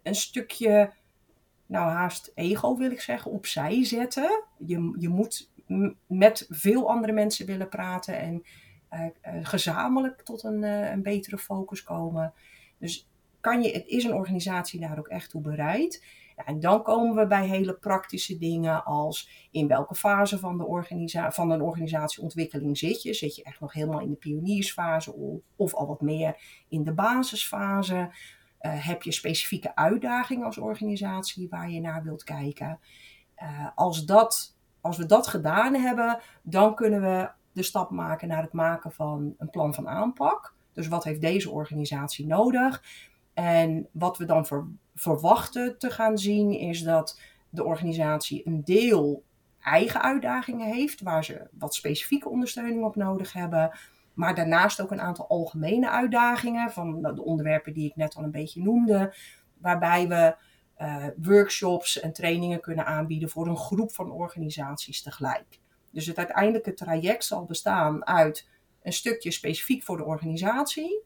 een 0.03 0.15
stukje, 0.15 0.93
nou 1.65 1.91
haast 1.91 2.31
ego 2.35 2.77
wil 2.77 2.91
ik 2.91 3.01
zeggen, 3.01 3.31
opzij 3.31 3.85
zetten. 3.85 4.43
Je, 4.57 4.95
je 4.99 5.09
moet 5.09 5.51
met 6.07 6.45
veel 6.49 6.89
andere 6.89 7.13
mensen 7.13 7.45
willen 7.45 7.69
praten 7.69 8.19
en 8.19 8.43
uh, 8.91 9.01
uh, 9.01 9.45
gezamenlijk 9.45 10.21
tot 10.21 10.43
een, 10.43 10.63
een 10.63 11.03
betere 11.03 11.37
focus 11.37 11.83
komen. 11.83 12.33
Dus 12.77 13.09
kan 13.39 13.63
je, 13.63 13.71
het 13.71 13.87
is 13.87 14.03
een 14.03 14.13
organisatie 14.13 14.79
daar 14.79 14.99
ook 14.99 15.07
echt 15.07 15.29
toe 15.29 15.41
bereid. 15.41 16.03
En 16.35 16.59
dan 16.59 16.83
komen 16.83 17.15
we 17.15 17.27
bij 17.27 17.47
hele 17.47 17.73
praktische 17.73 18.37
dingen 18.37 18.85
als 18.85 19.47
in 19.51 19.67
welke 19.67 19.95
fase 19.95 20.39
van, 20.39 20.57
de 20.57 20.65
organisa 20.65 21.31
van 21.31 21.51
een 21.51 21.61
organisatieontwikkeling 21.61 22.77
zit 22.77 23.01
je. 23.01 23.13
Zit 23.13 23.35
je 23.35 23.43
echt 23.43 23.59
nog 23.59 23.73
helemaal 23.73 23.99
in 23.99 24.09
de 24.09 24.15
pioniersfase 24.15 25.13
of, 25.13 25.41
of 25.55 25.73
al 25.73 25.87
wat 25.87 26.01
meer 26.01 26.63
in 26.67 26.83
de 26.83 26.93
basisfase? 26.93 27.95
Uh, 27.95 28.85
heb 28.85 29.01
je 29.01 29.11
specifieke 29.11 29.75
uitdagingen 29.75 30.45
als 30.45 30.57
organisatie 30.57 31.49
waar 31.49 31.69
je 31.69 31.81
naar 31.81 32.03
wilt 32.03 32.23
kijken? 32.23 32.79
Uh, 33.41 33.67
als, 33.75 34.05
dat, 34.05 34.57
als 34.81 34.97
we 34.97 35.05
dat 35.05 35.27
gedaan 35.27 35.73
hebben, 35.75 36.19
dan 36.41 36.75
kunnen 36.75 37.01
we 37.01 37.29
de 37.51 37.63
stap 37.63 37.89
maken 37.89 38.27
naar 38.27 38.41
het 38.41 38.53
maken 38.53 38.91
van 38.91 39.35
een 39.37 39.49
plan 39.49 39.73
van 39.73 39.89
aanpak. 39.89 40.53
Dus 40.73 40.87
wat 40.87 41.03
heeft 41.03 41.21
deze 41.21 41.51
organisatie 41.51 42.27
nodig? 42.27 42.83
En 43.33 43.87
wat 43.91 44.17
we 44.17 44.25
dan 44.25 44.45
ver, 44.45 44.67
verwachten 44.95 45.77
te 45.77 45.89
gaan 45.89 46.17
zien 46.17 46.51
is 46.51 46.83
dat 46.83 47.19
de 47.49 47.63
organisatie 47.63 48.41
een 48.47 48.63
deel 48.63 49.23
eigen 49.59 50.01
uitdagingen 50.01 50.67
heeft, 50.67 51.01
waar 51.01 51.23
ze 51.23 51.47
wat 51.51 51.75
specifieke 51.75 52.29
ondersteuning 52.29 52.83
op 52.83 52.95
nodig 52.95 53.33
hebben. 53.33 53.77
Maar 54.13 54.35
daarnaast 54.35 54.81
ook 54.81 54.91
een 54.91 55.01
aantal 55.01 55.27
algemene 55.27 55.89
uitdagingen 55.89 56.71
van 56.71 57.01
de 57.01 57.23
onderwerpen 57.23 57.73
die 57.73 57.89
ik 57.89 57.95
net 57.95 58.15
al 58.15 58.23
een 58.23 58.31
beetje 58.31 58.63
noemde, 58.63 59.15
waarbij 59.57 60.07
we 60.07 60.35
uh, 60.81 61.05
workshops 61.21 61.99
en 61.99 62.13
trainingen 62.13 62.61
kunnen 62.61 62.85
aanbieden 62.85 63.29
voor 63.29 63.47
een 63.47 63.57
groep 63.57 63.93
van 63.93 64.11
organisaties 64.11 65.01
tegelijk. 65.01 65.59
Dus 65.89 66.05
het 66.05 66.17
uiteindelijke 66.17 66.73
traject 66.73 67.25
zal 67.25 67.45
bestaan 67.45 68.05
uit 68.05 68.49
een 68.81 68.93
stukje 68.93 69.31
specifiek 69.31 69.83
voor 69.83 69.97
de 69.97 70.05
organisatie, 70.05 71.03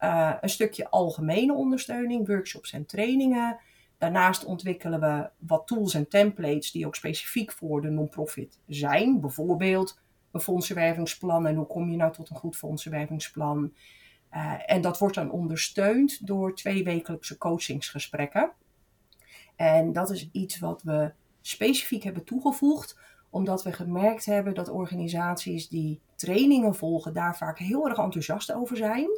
Uh, 0.00 0.32
een 0.40 0.48
stukje 0.48 0.90
algemene 0.90 1.54
ondersteuning, 1.54 2.26
workshops 2.26 2.72
en 2.72 2.86
trainingen. 2.86 3.58
Daarnaast 3.98 4.44
ontwikkelen 4.44 5.00
we 5.00 5.30
wat 5.38 5.66
tools 5.66 5.94
en 5.94 6.08
templates 6.08 6.70
die 6.70 6.86
ook 6.86 6.94
specifiek 6.94 7.52
voor 7.52 7.80
de 7.80 7.90
non-profit 7.90 8.58
zijn. 8.66 9.20
Bijvoorbeeld 9.20 10.00
een 10.30 10.40
fondsenwervingsplan 10.40 11.46
en 11.46 11.54
hoe 11.54 11.66
kom 11.66 11.90
je 11.90 11.96
nou 11.96 12.12
tot 12.12 12.30
een 12.30 12.36
goed 12.36 12.56
fondsenwervingsplan. 12.56 13.72
Uh, 14.32 14.54
en 14.66 14.80
dat 14.80 14.98
wordt 14.98 15.14
dan 15.14 15.30
ondersteund 15.30 16.26
door 16.26 16.54
twee 16.54 16.84
wekelijkse 16.84 17.38
coachingsgesprekken. 17.38 18.52
En 19.56 19.92
dat 19.92 20.10
is 20.10 20.28
iets 20.32 20.58
wat 20.58 20.82
we 20.82 21.12
specifiek 21.40 22.02
hebben 22.02 22.24
toegevoegd, 22.24 22.98
omdat 23.30 23.62
we 23.62 23.72
gemerkt 23.72 24.24
hebben 24.24 24.54
dat 24.54 24.68
organisaties 24.68 25.68
die 25.68 26.00
trainingen 26.14 26.74
volgen 26.74 27.12
daar 27.12 27.36
vaak 27.36 27.58
heel 27.58 27.88
erg 27.88 27.98
enthousiast 27.98 28.52
over 28.52 28.76
zijn. 28.76 29.08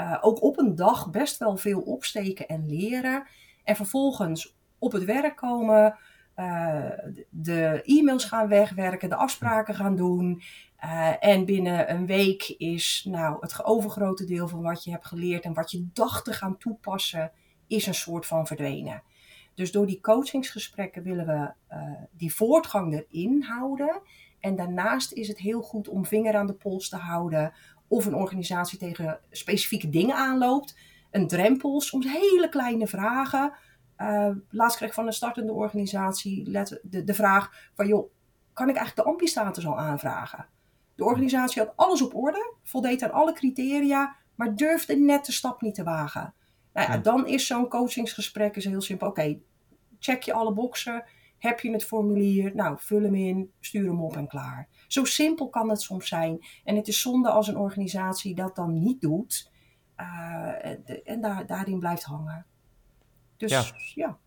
Uh, 0.00 0.18
ook 0.20 0.42
op 0.42 0.58
een 0.58 0.74
dag 0.74 1.10
best 1.10 1.38
wel 1.38 1.56
veel 1.56 1.80
opsteken 1.80 2.48
en 2.48 2.66
leren. 2.66 3.26
En 3.64 3.76
vervolgens 3.76 4.56
op 4.78 4.92
het 4.92 5.04
werk 5.04 5.36
komen, 5.36 5.98
uh, 6.36 6.90
de 7.28 7.82
e-mails 7.84 8.24
gaan 8.24 8.48
wegwerken, 8.48 9.08
de 9.08 9.14
afspraken 9.14 9.74
gaan 9.74 9.96
doen. 9.96 10.42
Uh, 10.84 11.24
en 11.24 11.44
binnen 11.44 11.90
een 11.90 12.06
week 12.06 12.54
is 12.58 13.06
nou, 13.08 13.36
het 13.40 13.64
overgrote 13.64 14.24
deel 14.24 14.48
van 14.48 14.62
wat 14.62 14.84
je 14.84 14.90
hebt 14.90 15.06
geleerd 15.06 15.44
en 15.44 15.54
wat 15.54 15.70
je 15.70 15.86
dacht 15.92 16.24
te 16.24 16.32
gaan 16.32 16.58
toepassen, 16.58 17.32
is 17.66 17.86
een 17.86 17.94
soort 17.94 18.26
van 18.26 18.46
verdwenen. 18.46 19.02
Dus 19.54 19.72
door 19.72 19.86
die 19.86 20.00
coachingsgesprekken 20.00 21.02
willen 21.02 21.26
we 21.26 21.52
die 22.10 22.34
voortgang 22.34 22.92
erin 22.94 23.42
houden. 23.42 24.00
En 24.40 24.56
daarnaast 24.56 25.12
is 25.12 25.28
het 25.28 25.38
heel 25.38 25.62
goed 25.62 25.88
om 25.88 26.06
vinger 26.06 26.34
aan 26.34 26.46
de 26.46 26.54
pols 26.54 26.88
te 26.88 26.96
houden 26.96 27.52
of 27.90 28.06
een 28.06 28.14
organisatie 28.14 28.78
tegen 28.78 29.20
specifieke 29.30 29.88
dingen 29.88 30.16
aanloopt. 30.16 30.78
Een 31.10 31.26
drempel, 31.26 31.80
soms 31.80 32.06
hele 32.06 32.48
kleine 32.48 32.86
vragen. 32.86 33.52
Uh, 33.98 34.28
laatst 34.48 34.76
kreeg 34.76 34.88
ik 34.88 34.94
van 34.94 35.06
een 35.06 35.12
startende 35.12 35.52
organisatie 35.52 36.50
let, 36.50 36.80
de, 36.82 37.04
de 37.04 37.14
vraag 37.14 37.70
van 37.74 37.86
joh, 37.86 38.10
kan 38.52 38.68
ik 38.68 38.76
eigenlijk 38.76 39.06
de 39.06 39.12
AMPI-status 39.12 39.66
al 39.66 39.78
aanvragen? 39.78 40.46
De 40.94 41.04
organisatie 41.04 41.62
had 41.62 41.72
alles 41.76 42.02
op 42.02 42.14
orde, 42.14 42.54
voldeed 42.62 43.02
aan 43.02 43.12
alle 43.12 43.32
criteria, 43.32 44.16
maar 44.34 44.54
durfde 44.54 44.96
net 44.96 45.26
de 45.26 45.32
stap 45.32 45.60
niet 45.60 45.74
te 45.74 45.82
wagen. 45.82 46.34
Nou 46.72 46.92
ja, 46.92 46.98
dan 46.98 47.26
is 47.26 47.46
zo'n 47.46 47.68
coachingsgesprek 47.68 48.56
is 48.56 48.64
heel 48.64 48.80
simpel. 48.80 49.08
Oké, 49.08 49.20
okay, 49.20 49.42
check 49.98 50.22
je 50.22 50.32
alle 50.32 50.52
boxen, 50.52 51.04
heb 51.38 51.60
je 51.60 51.72
het 51.72 51.84
formulier, 51.84 52.54
nou 52.54 52.76
vul 52.78 53.02
hem 53.02 53.14
in, 53.14 53.52
stuur 53.60 53.86
hem 53.86 54.02
op 54.02 54.16
en 54.16 54.28
klaar. 54.28 54.68
Zo 54.92 55.04
simpel 55.04 55.48
kan 55.48 55.68
het 55.70 55.80
soms 55.80 56.08
zijn. 56.08 56.44
En 56.64 56.76
het 56.76 56.88
is 56.88 57.00
zonde 57.00 57.30
als 57.30 57.48
een 57.48 57.56
organisatie 57.56 58.34
dat 58.34 58.56
dan 58.56 58.78
niet 58.78 59.00
doet 59.00 59.50
uh, 59.96 60.64
en 61.04 61.20
daar, 61.20 61.46
daarin 61.46 61.78
blijft 61.78 62.02
hangen. 62.02 62.46
Dus 63.36 63.50
ja. 63.50 63.64
ja. 63.94 64.18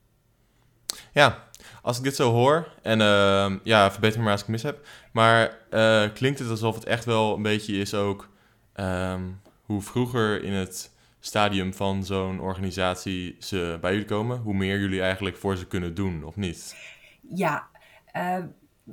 Ja, 1.13 1.43
als 1.81 1.97
ik 1.97 2.03
dit 2.03 2.15
zo 2.15 2.31
hoor, 2.31 2.73
en 2.81 2.99
uh, 2.99 3.55
ja, 3.63 3.91
verbeter 3.91 4.17
me 4.17 4.23
maar 4.23 4.33
als 4.33 4.41
ik 4.41 4.47
mis 4.47 4.63
heb, 4.63 4.87
maar 5.11 5.57
uh, 5.71 6.13
klinkt 6.13 6.39
het 6.39 6.49
alsof 6.49 6.75
het 6.75 6.83
echt 6.83 7.05
wel 7.05 7.35
een 7.35 7.41
beetje 7.41 7.77
is 7.77 7.93
ook 7.93 8.29
um, 8.75 9.41
hoe 9.61 9.81
vroeger 9.81 10.43
in 10.43 10.53
het 10.53 10.91
stadium 11.19 11.73
van 11.73 12.03
zo'n 12.03 12.39
organisatie 12.39 13.35
ze 13.39 13.77
bij 13.81 13.91
jullie 13.91 14.07
komen, 14.07 14.37
hoe 14.37 14.53
meer 14.53 14.79
jullie 14.79 15.01
eigenlijk 15.01 15.37
voor 15.37 15.57
ze 15.57 15.67
kunnen 15.67 15.93
doen, 15.93 16.23
of 16.23 16.35
niet? 16.35 16.75
Ja, 17.21 17.67
uh, 18.15 18.43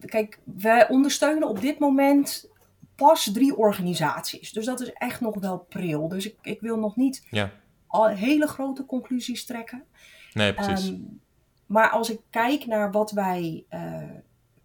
kijk, 0.05 0.39
wij 0.45 0.89
ondersteunen 0.89 1.49
op 1.49 1.61
dit 1.61 1.79
moment 1.79 2.51
pas 2.95 3.31
drie 3.33 3.57
organisaties. 3.57 4.53
Dus 4.53 4.65
dat 4.65 4.81
is 4.81 4.93
echt 4.93 5.21
nog 5.21 5.41
wel 5.41 5.59
pril. 5.59 6.09
Dus 6.09 6.27
ik, 6.27 6.37
ik 6.43 6.61
wil 6.61 6.79
nog 6.79 6.97
niet 6.97 7.27
ja. 7.31 7.51
al 7.87 8.07
hele 8.09 8.47
grote 8.47 8.87
conclusies 8.87 9.45
trekken. 9.45 9.85
Nee, 10.33 10.55
precies. 10.55 10.89
Um, 10.89 11.21
maar 11.67 11.91
als 11.91 12.11
ik 12.11 12.21
kijk 12.31 12.67
naar 12.67 12.91
wat 12.91 13.11
wij 13.11 13.65
uh, 13.71 14.03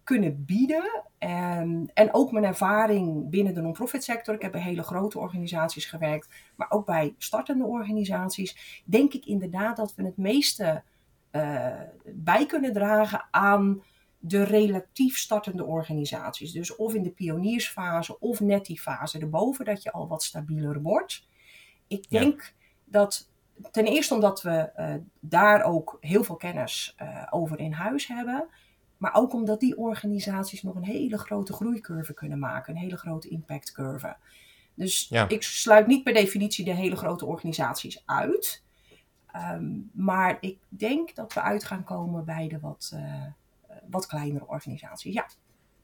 kunnen 0.06 0.44
bieden. 0.44 1.02
En, 1.18 1.90
en 1.94 2.14
ook 2.14 2.32
mijn 2.32 2.44
ervaring 2.44 3.30
binnen 3.30 3.54
de 3.54 3.60
non-profit 3.60 4.04
sector. 4.04 4.34
Ik 4.34 4.42
heb 4.42 4.52
bij 4.52 4.60
hele 4.60 4.82
grote 4.82 5.18
organisaties 5.18 5.84
gewerkt. 5.84 6.28
Maar 6.56 6.70
ook 6.70 6.86
bij 6.86 7.14
startende 7.18 7.64
organisaties. 7.64 8.82
Denk 8.84 9.12
ik 9.12 9.24
inderdaad 9.24 9.76
dat 9.76 9.94
we 9.94 10.04
het 10.04 10.16
meeste 10.16 10.82
uh, 11.32 11.80
bij 12.04 12.46
kunnen 12.46 12.72
dragen 12.72 13.26
aan 13.30 13.82
de 14.26 14.42
relatief 14.42 15.16
startende 15.16 15.64
organisaties. 15.64 16.52
Dus 16.52 16.76
of 16.76 16.94
in 16.94 17.02
de 17.02 17.10
pioniersfase 17.10 18.20
of 18.20 18.40
net 18.40 18.66
die 18.66 18.80
fase 18.80 19.18
erboven, 19.18 19.64
dat 19.64 19.82
je 19.82 19.92
al 19.92 20.08
wat 20.08 20.22
stabieler 20.22 20.82
wordt. 20.82 21.26
Ik 21.86 22.10
denk 22.10 22.42
ja. 22.42 22.50
dat 22.84 23.30
ten 23.70 23.84
eerste 23.84 24.14
omdat 24.14 24.42
we 24.42 24.70
uh, 24.76 24.94
daar 25.20 25.62
ook 25.62 25.96
heel 26.00 26.24
veel 26.24 26.36
kennis 26.36 26.96
uh, 27.02 27.26
over 27.30 27.58
in 27.58 27.72
huis 27.72 28.06
hebben. 28.06 28.48
Maar 28.96 29.14
ook 29.14 29.32
omdat 29.32 29.60
die 29.60 29.76
organisaties 29.76 30.62
nog 30.62 30.74
een 30.74 30.84
hele 30.84 31.18
grote 31.18 31.52
groeicurve 31.52 32.14
kunnen 32.14 32.38
maken, 32.38 32.74
een 32.74 32.80
hele 32.80 32.96
grote 32.96 33.28
impactcurve. 33.28 34.16
Dus 34.74 35.08
ja. 35.08 35.28
ik 35.28 35.42
sluit 35.42 35.86
niet 35.86 36.04
per 36.04 36.12
definitie 36.12 36.64
de 36.64 36.74
hele 36.74 36.96
grote 36.96 37.26
organisaties 37.26 38.02
uit. 38.06 38.62
Um, 39.36 39.90
maar 39.92 40.36
ik 40.40 40.58
denk 40.68 41.14
dat 41.14 41.32
we 41.32 41.42
uit 41.42 41.64
gaan 41.64 41.84
komen 41.84 42.24
bij 42.24 42.48
de 42.48 42.60
wat, 42.60 42.92
uh, 42.94 43.24
wat 43.90 44.06
kleinere 44.06 44.46
organisaties. 44.46 45.14
Ja. 45.14 45.26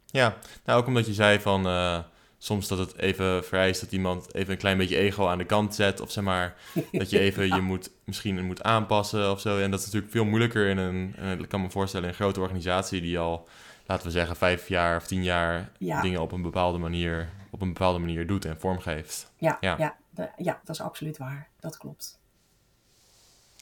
Ja, 0.07 0.37
nou 0.65 0.81
ook 0.81 0.87
omdat 0.87 1.07
je 1.07 1.15
zei 1.15 1.41
van 1.41 1.67
uh, 1.67 1.99
soms 2.39 2.69
dat 2.69 2.79
het 2.79 2.97
even 2.97 3.45
vereist 3.45 3.81
dat 3.81 3.93
iemand 3.93 4.35
even 4.35 4.53
een 4.53 4.59
klein 4.59 4.79
beetje 4.79 4.97
ego 4.97 5.27
aan 5.27 5.39
de 5.39 5.45
kant 5.45 5.75
zet. 5.75 6.01
Of 6.01 6.11
zeg 6.11 6.25
maar 6.25 6.57
dat 6.93 7.11
je 7.11 7.19
even 7.19 7.47
ja. 7.47 7.55
je 7.57 7.63
moet 7.63 7.91
misschien 8.05 8.47
moet 8.47 8.63
aanpassen 8.63 9.31
of 9.31 9.41
zo. 9.41 9.59
En 9.59 9.71
dat 9.71 9.81
is 9.81 9.87
natuurlijk 9.87 10.13
veel 10.13 10.25
moeilijker 10.25 10.69
in 10.69 10.79
een, 10.79 11.15
ik 11.41 11.49
kan 11.49 11.61
me 11.61 11.71
voorstellen, 11.71 12.09
een 12.09 12.15
grote 12.15 12.41
organisatie 12.41 13.01
die 13.01 13.19
al, 13.19 13.49
laten 13.87 14.07
we 14.07 14.13
zeggen, 14.13 14.37
vijf 14.37 14.69
jaar 14.69 14.97
of 14.97 15.07
tien 15.07 15.23
jaar 15.23 15.71
ja. 15.79 16.01
dingen 16.01 16.21
op 16.21 16.33
een 16.33 16.43
bepaalde 16.43 16.79
manier 16.79 17.29
op 17.53 17.61
een 17.61 17.73
bepaalde 17.73 17.99
manier 17.99 18.27
doet 18.27 18.45
en 18.45 18.61
vormgeeft. 18.61 19.33
Ja, 19.37 19.57
ja. 19.61 19.75
ja, 19.79 19.97
de, 20.11 20.29
ja 20.37 20.61
dat 20.65 20.75
is 20.75 20.81
absoluut 20.81 21.19
waar. 21.19 21.49
Dat 21.61 21.77
klopt. 21.77 22.21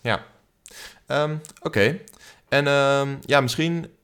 Ja, 0.03 0.25
um, 1.07 1.41
oké. 1.57 1.67
Okay. 1.67 2.05
En 2.49 2.67
um, 2.67 3.19
ja, 3.21 3.41
misschien 3.41 3.95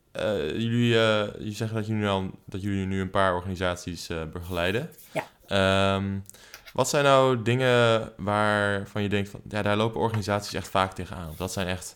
jullie, 0.59 0.95
uh, 0.95 1.27
jullie 1.39 1.55
zeggen 1.55 1.77
dat 1.77 1.87
jullie, 1.87 2.07
al, 2.07 2.31
dat 2.45 2.63
jullie 2.63 2.87
nu 2.87 3.01
een 3.01 3.11
paar 3.11 3.35
organisaties 3.35 4.11
uh, 4.11 4.25
begeleiden. 4.25 4.91
Ja. 5.13 5.95
Um, 5.95 6.25
wat 6.73 6.89
zijn 6.89 7.05
nou 7.05 7.43
dingen 7.43 8.13
waarvan 8.17 9.03
je 9.03 9.09
denkt 9.09 9.29
van 9.29 9.41
ja, 9.49 9.63
daar 9.63 9.77
lopen 9.77 10.01
organisaties 10.01 10.55
echt 10.55 10.69
vaak 10.69 10.93
tegenaan? 10.93 11.35
Dat 11.37 11.53
zijn 11.53 11.67
echt, 11.67 11.95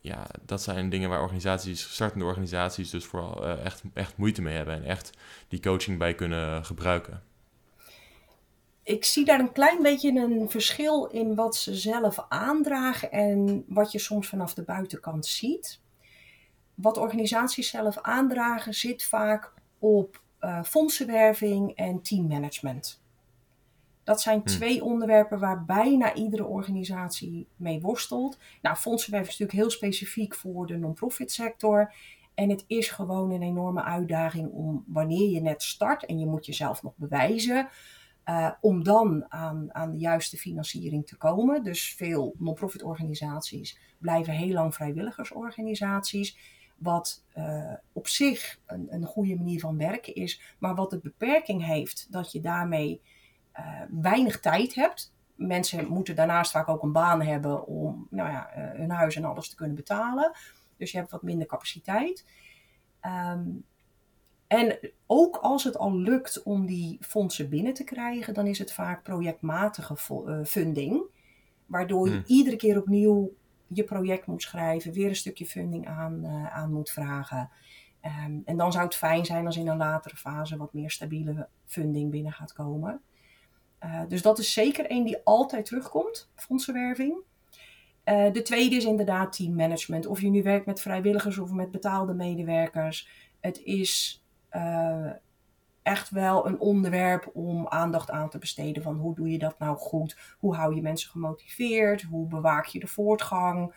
ja, 0.00 0.26
dat 0.46 0.62
zijn 0.62 0.88
dingen 0.88 1.08
waar 1.08 1.22
organisaties, 1.22 1.92
startende 1.92 2.24
organisaties, 2.24 2.90
dus 2.90 3.04
vooral 3.04 3.46
echt, 3.46 3.82
echt 3.94 4.16
moeite 4.16 4.42
mee 4.42 4.56
hebben 4.56 4.74
en 4.74 4.84
echt 4.84 5.10
die 5.48 5.60
coaching 5.60 5.98
bij 5.98 6.14
kunnen 6.14 6.64
gebruiken 6.64 7.22
ik 8.90 9.04
zie 9.04 9.24
daar 9.24 9.40
een 9.40 9.52
klein 9.52 9.82
beetje 9.82 10.10
een 10.10 10.50
verschil 10.50 11.06
in 11.06 11.34
wat 11.34 11.56
ze 11.56 11.74
zelf 11.74 12.24
aandragen 12.28 13.12
en 13.12 13.64
wat 13.68 13.92
je 13.92 13.98
soms 13.98 14.28
vanaf 14.28 14.54
de 14.54 14.62
buitenkant 14.62 15.26
ziet. 15.26 15.80
Wat 16.82 16.96
organisaties 16.96 17.70
zelf 17.70 17.98
aandragen 17.98 18.74
zit 18.74 19.04
vaak 19.04 19.52
op 19.78 20.22
uh, 20.40 20.62
fondsenwerving 20.62 21.74
en 21.74 22.02
teammanagement. 22.02 23.02
Dat 24.04 24.20
zijn 24.20 24.42
twee 24.42 24.84
onderwerpen 24.84 25.38
waar 25.38 25.64
bijna 25.64 26.14
iedere 26.14 26.44
organisatie 26.44 27.48
mee 27.56 27.80
worstelt. 27.80 28.38
Nou, 28.62 28.76
fondsenwerving 28.76 29.32
is 29.32 29.38
natuurlijk 29.38 29.68
heel 29.68 29.78
specifiek 29.78 30.34
voor 30.34 30.66
de 30.66 30.76
non-profit 30.76 31.32
sector. 31.32 31.94
En 32.34 32.50
het 32.50 32.64
is 32.66 32.88
gewoon 32.88 33.30
een 33.30 33.42
enorme 33.42 33.82
uitdaging 33.82 34.50
om 34.52 34.84
wanneer 34.86 35.30
je 35.30 35.40
net 35.40 35.62
start 35.62 36.06
en 36.06 36.18
je 36.18 36.26
moet 36.26 36.46
jezelf 36.46 36.82
nog 36.82 36.92
bewijzen, 36.96 37.68
uh, 38.24 38.50
om 38.60 38.84
dan 38.84 39.24
aan, 39.28 39.74
aan 39.74 39.90
de 39.90 39.98
juiste 39.98 40.36
financiering 40.36 41.06
te 41.06 41.16
komen. 41.16 41.62
Dus 41.62 41.94
veel 41.94 42.34
non-profit 42.38 42.82
organisaties 42.82 43.78
blijven 43.98 44.32
heel 44.32 44.52
lang 44.52 44.74
vrijwilligersorganisaties. 44.74 46.58
Wat 46.80 47.24
uh, 47.38 47.72
op 47.92 48.08
zich 48.08 48.60
een, 48.66 48.86
een 48.90 49.04
goede 49.04 49.36
manier 49.36 49.60
van 49.60 49.76
werken 49.76 50.14
is, 50.14 50.56
maar 50.58 50.74
wat 50.74 50.90
de 50.90 50.98
beperking 50.98 51.64
heeft 51.66 52.06
dat 52.10 52.32
je 52.32 52.40
daarmee 52.40 53.00
uh, 53.58 53.80
weinig 53.90 54.40
tijd 54.40 54.74
hebt. 54.74 55.12
Mensen 55.34 55.88
moeten 55.88 56.16
daarnaast 56.16 56.50
vaak 56.50 56.68
ook 56.68 56.82
een 56.82 56.92
baan 56.92 57.22
hebben 57.22 57.66
om 57.66 58.06
nou 58.10 58.30
ja, 58.30 58.50
hun 58.54 58.90
huis 58.90 59.16
en 59.16 59.24
alles 59.24 59.48
te 59.48 59.56
kunnen 59.56 59.76
betalen. 59.76 60.32
Dus 60.76 60.90
je 60.90 60.98
hebt 60.98 61.10
wat 61.10 61.22
minder 61.22 61.46
capaciteit. 61.46 62.26
Um, 63.06 63.64
en 64.46 64.78
ook 65.06 65.36
als 65.36 65.64
het 65.64 65.78
al 65.78 65.96
lukt 65.96 66.42
om 66.42 66.66
die 66.66 66.98
fondsen 67.00 67.48
binnen 67.48 67.74
te 67.74 67.84
krijgen, 67.84 68.34
dan 68.34 68.46
is 68.46 68.58
het 68.58 68.72
vaak 68.72 69.02
projectmatige 69.02 69.96
funding. 70.44 71.02
Waardoor 71.66 72.08
je 72.08 72.14
hmm. 72.14 72.22
iedere 72.26 72.56
keer 72.56 72.78
opnieuw 72.78 73.32
je 73.72 73.84
project 73.84 74.26
moet 74.26 74.42
schrijven, 74.42 74.92
weer 74.92 75.08
een 75.08 75.16
stukje 75.16 75.46
funding 75.46 75.88
aan, 75.88 76.24
uh, 76.24 76.56
aan 76.56 76.72
moet 76.72 76.90
vragen. 76.90 77.50
Um, 78.04 78.42
en 78.44 78.56
dan 78.56 78.72
zou 78.72 78.84
het 78.84 78.94
fijn 78.94 79.24
zijn 79.24 79.46
als 79.46 79.56
in 79.56 79.68
een 79.68 79.76
latere 79.76 80.16
fase 80.16 80.56
wat 80.56 80.72
meer 80.72 80.90
stabiele 80.90 81.48
funding 81.66 82.10
binnen 82.10 82.32
gaat 82.32 82.52
komen. 82.52 83.00
Uh, 83.84 84.02
dus 84.08 84.22
dat 84.22 84.38
is 84.38 84.52
zeker 84.52 84.86
één 84.86 85.04
die 85.04 85.20
altijd 85.24 85.64
terugkomt, 85.66 86.30
fondsenwerving. 86.34 87.14
Uh, 88.04 88.32
de 88.32 88.42
tweede 88.42 88.76
is 88.76 88.84
inderdaad 88.84 89.32
teammanagement. 89.32 90.06
Of 90.06 90.20
je 90.20 90.30
nu 90.30 90.42
werkt 90.42 90.66
met 90.66 90.80
vrijwilligers 90.80 91.38
of 91.38 91.50
met 91.50 91.70
betaalde 91.70 92.14
medewerkers. 92.14 93.08
Het 93.40 93.62
is 93.62 94.24
echt 95.90 96.10
wel 96.10 96.46
een 96.46 96.60
onderwerp 96.60 97.30
om 97.32 97.68
aandacht 97.68 98.10
aan 98.10 98.30
te 98.30 98.38
besteden. 98.38 98.82
Van 98.82 98.96
hoe 98.96 99.14
doe 99.14 99.30
je 99.30 99.38
dat 99.38 99.58
nou 99.58 99.76
goed? 99.76 100.16
Hoe 100.38 100.54
hou 100.54 100.74
je 100.74 100.82
mensen 100.82 101.10
gemotiveerd? 101.10 102.02
Hoe 102.02 102.26
bewaak 102.26 102.66
je 102.66 102.80
de 102.80 102.86
voortgang? 102.86 103.74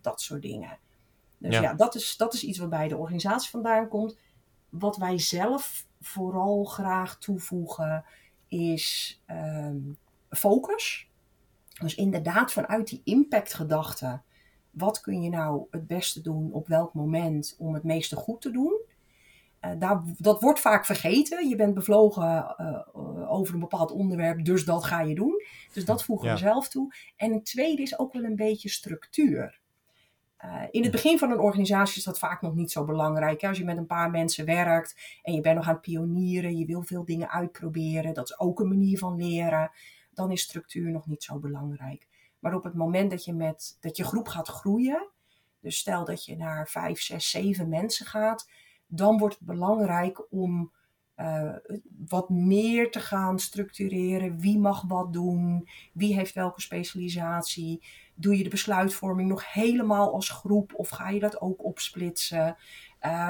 dat 0.00 0.20
soort 0.20 0.42
dingen. 0.42 0.78
Dus 1.38 1.54
ja, 1.54 1.60
ja 1.60 1.74
dat, 1.74 1.94
is, 1.94 2.16
dat 2.16 2.34
is 2.34 2.44
iets 2.44 2.58
wat 2.58 2.70
bij 2.70 2.88
de 2.88 2.96
organisatie 2.96 3.50
vandaan 3.50 3.88
komt. 3.88 4.18
Wat 4.68 4.96
wij 4.96 5.18
zelf 5.18 5.86
vooral 6.00 6.64
graag 6.64 7.18
toevoegen 7.18 8.04
is 8.48 9.20
um, 9.30 9.96
focus. 10.30 11.08
Dus 11.80 11.94
inderdaad 11.94 12.52
vanuit 12.52 12.88
die 12.88 13.00
impactgedachte. 13.04 14.20
Wat 14.70 15.00
kun 15.00 15.22
je 15.22 15.30
nou 15.30 15.66
het 15.70 15.86
beste 15.86 16.20
doen 16.20 16.52
op 16.52 16.66
welk 16.66 16.94
moment 16.94 17.56
om 17.58 17.74
het 17.74 17.82
meeste 17.82 18.16
goed 18.16 18.40
te 18.40 18.50
doen? 18.50 18.80
Uh, 19.64 19.70
daar, 19.78 20.02
dat 20.18 20.42
wordt 20.42 20.60
vaak 20.60 20.86
vergeten. 20.86 21.48
Je 21.48 21.56
bent 21.56 21.74
bevlogen 21.74 22.54
uh, 22.58 23.32
over 23.32 23.54
een 23.54 23.60
bepaald 23.60 23.90
onderwerp, 23.90 24.44
dus 24.44 24.64
dat 24.64 24.84
ga 24.84 25.00
je 25.00 25.14
doen. 25.14 25.42
Dus 25.72 25.84
dat 25.84 26.04
voegen 26.04 26.30
we 26.30 26.36
zelf 26.36 26.68
toe. 26.68 26.94
En 27.16 27.32
een 27.32 27.42
tweede 27.42 27.82
is 27.82 27.98
ook 27.98 28.12
wel 28.12 28.24
een 28.24 28.36
beetje 28.36 28.68
structuur. 28.68 29.60
Uh, 30.44 30.62
in 30.70 30.82
het 30.82 30.92
begin 30.92 31.18
van 31.18 31.30
een 31.30 31.38
organisatie 31.38 31.98
is 31.98 32.04
dat 32.04 32.18
vaak 32.18 32.42
nog 32.42 32.54
niet 32.54 32.70
zo 32.70 32.84
belangrijk. 32.84 33.40
Hè? 33.40 33.48
Als 33.48 33.58
je 33.58 33.64
met 33.64 33.76
een 33.76 33.86
paar 33.86 34.10
mensen 34.10 34.44
werkt 34.44 35.20
en 35.22 35.32
je 35.32 35.40
bent 35.40 35.56
nog 35.56 35.66
aan 35.66 35.72
het 35.72 35.82
pionieren, 35.82 36.58
je 36.58 36.66
wil 36.66 36.82
veel 36.82 37.04
dingen 37.04 37.30
uitproberen, 37.30 38.14
dat 38.14 38.28
is 38.28 38.38
ook 38.38 38.60
een 38.60 38.68
manier 38.68 38.98
van 38.98 39.16
leren, 39.16 39.70
dan 40.14 40.30
is 40.30 40.42
structuur 40.42 40.90
nog 40.90 41.06
niet 41.06 41.22
zo 41.22 41.38
belangrijk. 41.38 42.08
Maar 42.38 42.54
op 42.54 42.64
het 42.64 42.74
moment 42.74 43.10
dat 43.10 43.24
je 43.24 43.32
met 43.32 43.76
dat 43.80 43.96
je 43.96 44.04
groep 44.04 44.28
gaat 44.28 44.48
groeien, 44.48 45.08
dus 45.60 45.76
stel 45.76 46.04
dat 46.04 46.24
je 46.24 46.36
naar 46.36 46.68
vijf, 46.68 47.00
zes, 47.00 47.30
zeven 47.30 47.68
mensen 47.68 48.06
gaat, 48.06 48.48
dan 48.94 49.18
wordt 49.18 49.34
het 49.38 49.46
belangrijk 49.46 50.32
om 50.32 50.72
uh, 51.16 51.54
wat 52.08 52.28
meer 52.28 52.90
te 52.90 53.00
gaan 53.00 53.38
structureren. 53.38 54.38
Wie 54.38 54.58
mag 54.58 54.82
wat 54.82 55.12
doen? 55.12 55.68
Wie 55.92 56.14
heeft 56.14 56.34
welke 56.34 56.60
specialisatie? 56.60 57.82
Doe 58.14 58.36
je 58.36 58.42
de 58.42 58.50
besluitvorming 58.50 59.28
nog 59.28 59.52
helemaal 59.52 60.12
als 60.12 60.28
groep 60.28 60.72
of 60.74 60.88
ga 60.88 61.08
je 61.08 61.20
dat 61.20 61.40
ook 61.40 61.64
opsplitsen? 61.64 62.56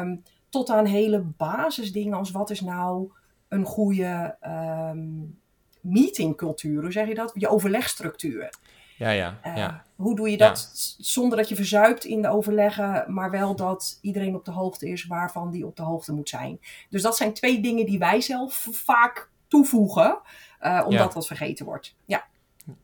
Um, 0.00 0.22
tot 0.48 0.70
aan 0.70 0.86
hele 0.86 1.20
basisdingen 1.20 2.18
als 2.18 2.30
wat 2.30 2.50
is 2.50 2.60
nou 2.60 3.10
een 3.48 3.64
goede 3.64 4.36
um, 4.46 5.38
meetingcultuur? 5.80 6.82
Hoe 6.82 6.92
zeg 6.92 7.08
je 7.08 7.14
dat? 7.14 7.32
Je 7.34 7.48
overlegstructuur. 7.48 8.54
Ja, 9.02 9.10
ja, 9.10 9.40
uh, 9.46 9.56
ja. 9.56 9.84
Hoe 9.96 10.16
doe 10.16 10.30
je 10.30 10.36
dat 10.36 10.70
zonder 10.98 11.38
dat 11.38 11.48
je 11.48 11.54
verzuipt 11.54 12.04
in 12.04 12.22
de 12.22 12.28
overleggen, 12.28 13.04
maar 13.08 13.30
wel 13.30 13.56
dat 13.56 13.98
iedereen 14.00 14.34
op 14.34 14.44
de 14.44 14.50
hoogte 14.50 14.88
is 14.88 15.06
waarvan 15.06 15.50
die 15.50 15.66
op 15.66 15.76
de 15.76 15.82
hoogte 15.82 16.12
moet 16.12 16.28
zijn? 16.28 16.60
Dus 16.90 17.02
dat 17.02 17.16
zijn 17.16 17.32
twee 17.32 17.60
dingen 17.60 17.86
die 17.86 17.98
wij 17.98 18.20
zelf 18.20 18.68
vaak 18.70 19.30
toevoegen, 19.48 20.18
uh, 20.62 20.80
omdat 20.84 21.08
ja. 21.08 21.14
dat 21.14 21.26
vergeten 21.26 21.64
wordt. 21.64 21.94
Ja. 22.04 22.24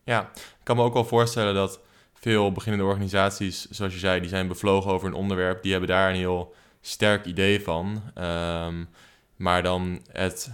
ja, 0.04 0.30
ik 0.34 0.60
kan 0.62 0.76
me 0.76 0.82
ook 0.82 0.92
wel 0.92 1.04
voorstellen 1.04 1.54
dat 1.54 1.80
veel 2.14 2.52
beginnende 2.52 2.86
organisaties, 2.86 3.70
zoals 3.70 3.92
je 3.92 3.98
zei, 3.98 4.20
die 4.20 4.28
zijn 4.28 4.48
bevlogen 4.48 4.90
over 4.90 5.08
een 5.08 5.14
onderwerp. 5.14 5.62
Die 5.62 5.70
hebben 5.70 5.90
daar 5.90 6.10
een 6.10 6.16
heel 6.16 6.54
sterk 6.80 7.24
idee 7.24 7.62
van. 7.62 8.02
Um, 8.14 8.88
maar 9.36 9.62
dan 9.62 10.00
het, 10.12 10.50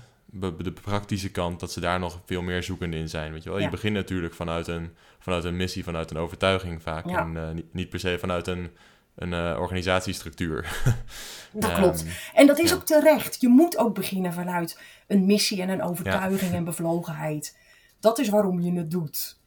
de 0.58 0.72
praktische 0.82 1.30
kant, 1.30 1.60
dat 1.60 1.72
ze 1.72 1.80
daar 1.80 1.98
nog 1.98 2.20
veel 2.26 2.42
meer 2.42 2.62
zoekende 2.62 2.96
in 2.96 3.08
zijn. 3.08 3.32
Weet 3.32 3.42
je, 3.42 3.48
wel? 3.48 3.58
Ja. 3.58 3.64
je 3.64 3.70
begint 3.70 3.94
natuurlijk 3.94 4.34
vanuit 4.34 4.66
een, 4.66 4.96
vanuit 5.24 5.44
een 5.44 5.56
missie, 5.56 5.84
vanuit 5.84 6.10
een 6.10 6.16
overtuiging 6.16 6.82
vaak. 6.82 7.08
Ja. 7.08 7.18
En 7.18 7.34
uh, 7.34 7.50
niet, 7.50 7.74
niet, 7.74 7.88
per 7.88 8.00
se 8.00 8.18
vanuit 8.18 8.46
een, 8.46 8.70
een 9.14 9.32
uh, 9.32 9.56
organisatiestructuur. 9.60 10.82
dat 11.52 11.70
um, 11.70 11.76
klopt. 11.76 12.04
En 12.34 12.46
dat 12.46 12.58
is 12.58 12.70
ja. 12.70 12.76
ook 12.76 12.84
terecht. 12.84 13.40
Je 13.40 13.48
moet 13.48 13.78
ook 13.78 13.94
beginnen 13.94 14.32
vanuit 14.32 14.80
een 15.06 15.26
missie 15.26 15.62
en 15.62 15.68
een 15.68 15.82
overtuiging 15.82 16.52
en 16.52 16.64
bevlogenheid. 16.64 17.58
Dat 18.00 18.18
is 18.18 18.28
waarom 18.28 18.60
je 18.60 18.72
het 18.72 18.90
doet. 18.90 19.38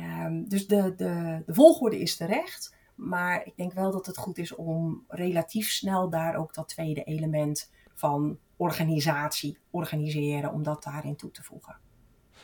Um, 0.00 0.48
dus 0.48 0.66
de, 0.66 0.94
de, 0.96 1.42
de 1.46 1.54
volgorde 1.54 2.00
is 2.00 2.16
terecht. 2.16 2.76
Maar 2.94 3.46
ik 3.46 3.56
denk 3.56 3.72
wel 3.72 3.90
dat 3.90 4.06
het 4.06 4.16
goed 4.16 4.38
is 4.38 4.54
om 4.54 5.04
relatief 5.08 5.70
snel 5.70 6.10
daar 6.10 6.36
ook 6.36 6.54
dat 6.54 6.68
tweede 6.68 7.04
element 7.04 7.70
van 7.94 8.38
organisatie, 8.56 9.58
organiseren, 9.70 10.52
om 10.52 10.62
dat 10.62 10.82
daarin 10.82 11.16
toe 11.16 11.30
te 11.30 11.42
voegen. 11.42 11.76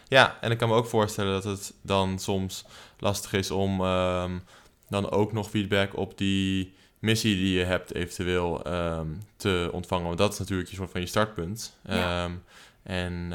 Ja, 0.08 0.38
en 0.40 0.50
ik 0.50 0.58
kan 0.58 0.68
me 0.68 0.74
ook 0.74 0.86
voorstellen 0.86 1.32
dat 1.32 1.44
het 1.44 1.74
dan 1.80 2.18
soms 2.18 2.64
lastig 2.98 3.32
is 3.32 3.50
om 3.50 3.80
um, 3.80 4.42
dan 4.88 5.10
ook 5.10 5.32
nog 5.32 5.50
feedback 5.50 5.96
op 5.96 6.18
die 6.18 6.74
missie 6.98 7.34
die 7.34 7.58
je 7.58 7.64
hebt 7.64 7.94
eventueel 7.94 8.72
um, 8.72 9.22
te 9.36 9.70
ontvangen. 9.72 10.06
Want 10.06 10.18
dat 10.18 10.32
is 10.32 10.38
natuurlijk 10.38 10.68
een 10.68 10.76
soort 10.76 10.90
van 10.90 11.00
je 11.00 11.06
startpunt. 11.06 11.78
Ja. 11.82 12.24
Um, 12.24 12.42
en 12.82 13.32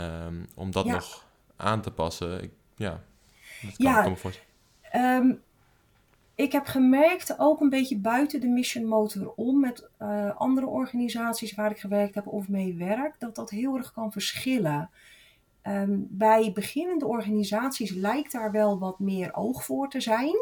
om 0.56 0.72
dat 0.72 0.86
ja. 0.86 0.94
nog 0.94 1.26
aan 1.56 1.82
te 1.82 1.92
passen, 1.92 2.44
ik, 2.44 2.52
ja, 2.76 3.02
ja, 3.78 4.16
um, 4.96 5.42
ik 6.36 6.52
heb 6.52 6.66
gemerkt, 6.66 7.40
ook 7.40 7.62
een 7.62 7.70
beetje 7.70 7.98
buiten 7.98 8.42
de 8.42 8.48
mission 8.48 8.86
motor 8.86 9.34
om, 9.36 9.60
met 9.60 9.90
uh, 10.02 10.36
andere 10.36 10.68
organisaties 10.68 11.56
waar 11.56 11.72
ik 11.72 11.80
gewerkt 11.80 12.16
heb 12.16 12.28
of 12.28 12.48
mee 12.48 12.76
werk, 12.76 13.16
dat 13.20 13.36
dat 13.36 13.50
heel 13.50 13.76
erg 13.78 13.94
kan 13.94 14.12
verschillen. 14.12 14.90
Um, 15.64 16.08
bij 16.10 16.52
beginnende 16.54 17.06
organisaties 17.06 17.92
lijkt 17.92 18.32
daar 18.32 18.52
wel 18.52 18.80
wat 18.80 19.00
meer 19.00 19.34
oog 19.34 19.66
voor 19.66 19.90
te 19.90 20.02
zijn. 20.02 20.36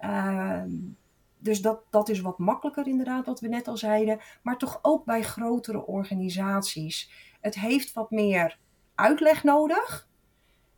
Um, 0.00 0.96
dus 1.38 1.60
dat, 1.60 1.80
dat 1.90 2.08
is 2.08 2.20
wat 2.20 2.38
makkelijker 2.38 2.86
inderdaad, 2.86 3.26
wat 3.26 3.40
we 3.40 3.48
net 3.48 3.68
al 3.68 3.76
zeiden. 3.76 4.20
Maar 4.42 4.56
toch 4.58 4.78
ook 4.82 5.04
bij 5.04 5.22
grotere 5.22 5.86
organisaties. 5.86 7.10
Het 7.40 7.54
heeft 7.54 7.92
wat 7.92 8.10
meer 8.10 8.58
uitleg 8.94 9.44
nodig. 9.44 10.08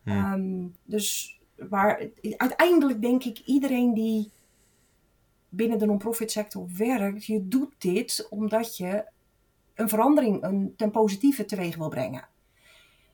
Hmm. 0.02 0.32
Um, 0.32 0.76
dus 0.84 1.38
waar 1.68 2.08
uiteindelijk 2.36 3.02
denk 3.02 3.24
ik 3.24 3.38
iedereen 3.38 3.94
die 3.94 4.30
binnen 5.48 5.78
de 5.78 5.86
non-profit 5.86 6.30
sector 6.30 6.66
werkt, 6.76 7.24
je 7.24 7.48
doet 7.48 7.72
dit 7.78 8.26
omdat 8.30 8.76
je 8.76 9.04
een 9.74 9.88
verandering 9.88 10.42
een, 10.42 10.74
ten 10.76 10.90
positieve 10.90 11.44
teweeg 11.44 11.76
wil 11.76 11.88
brengen. 11.88 12.28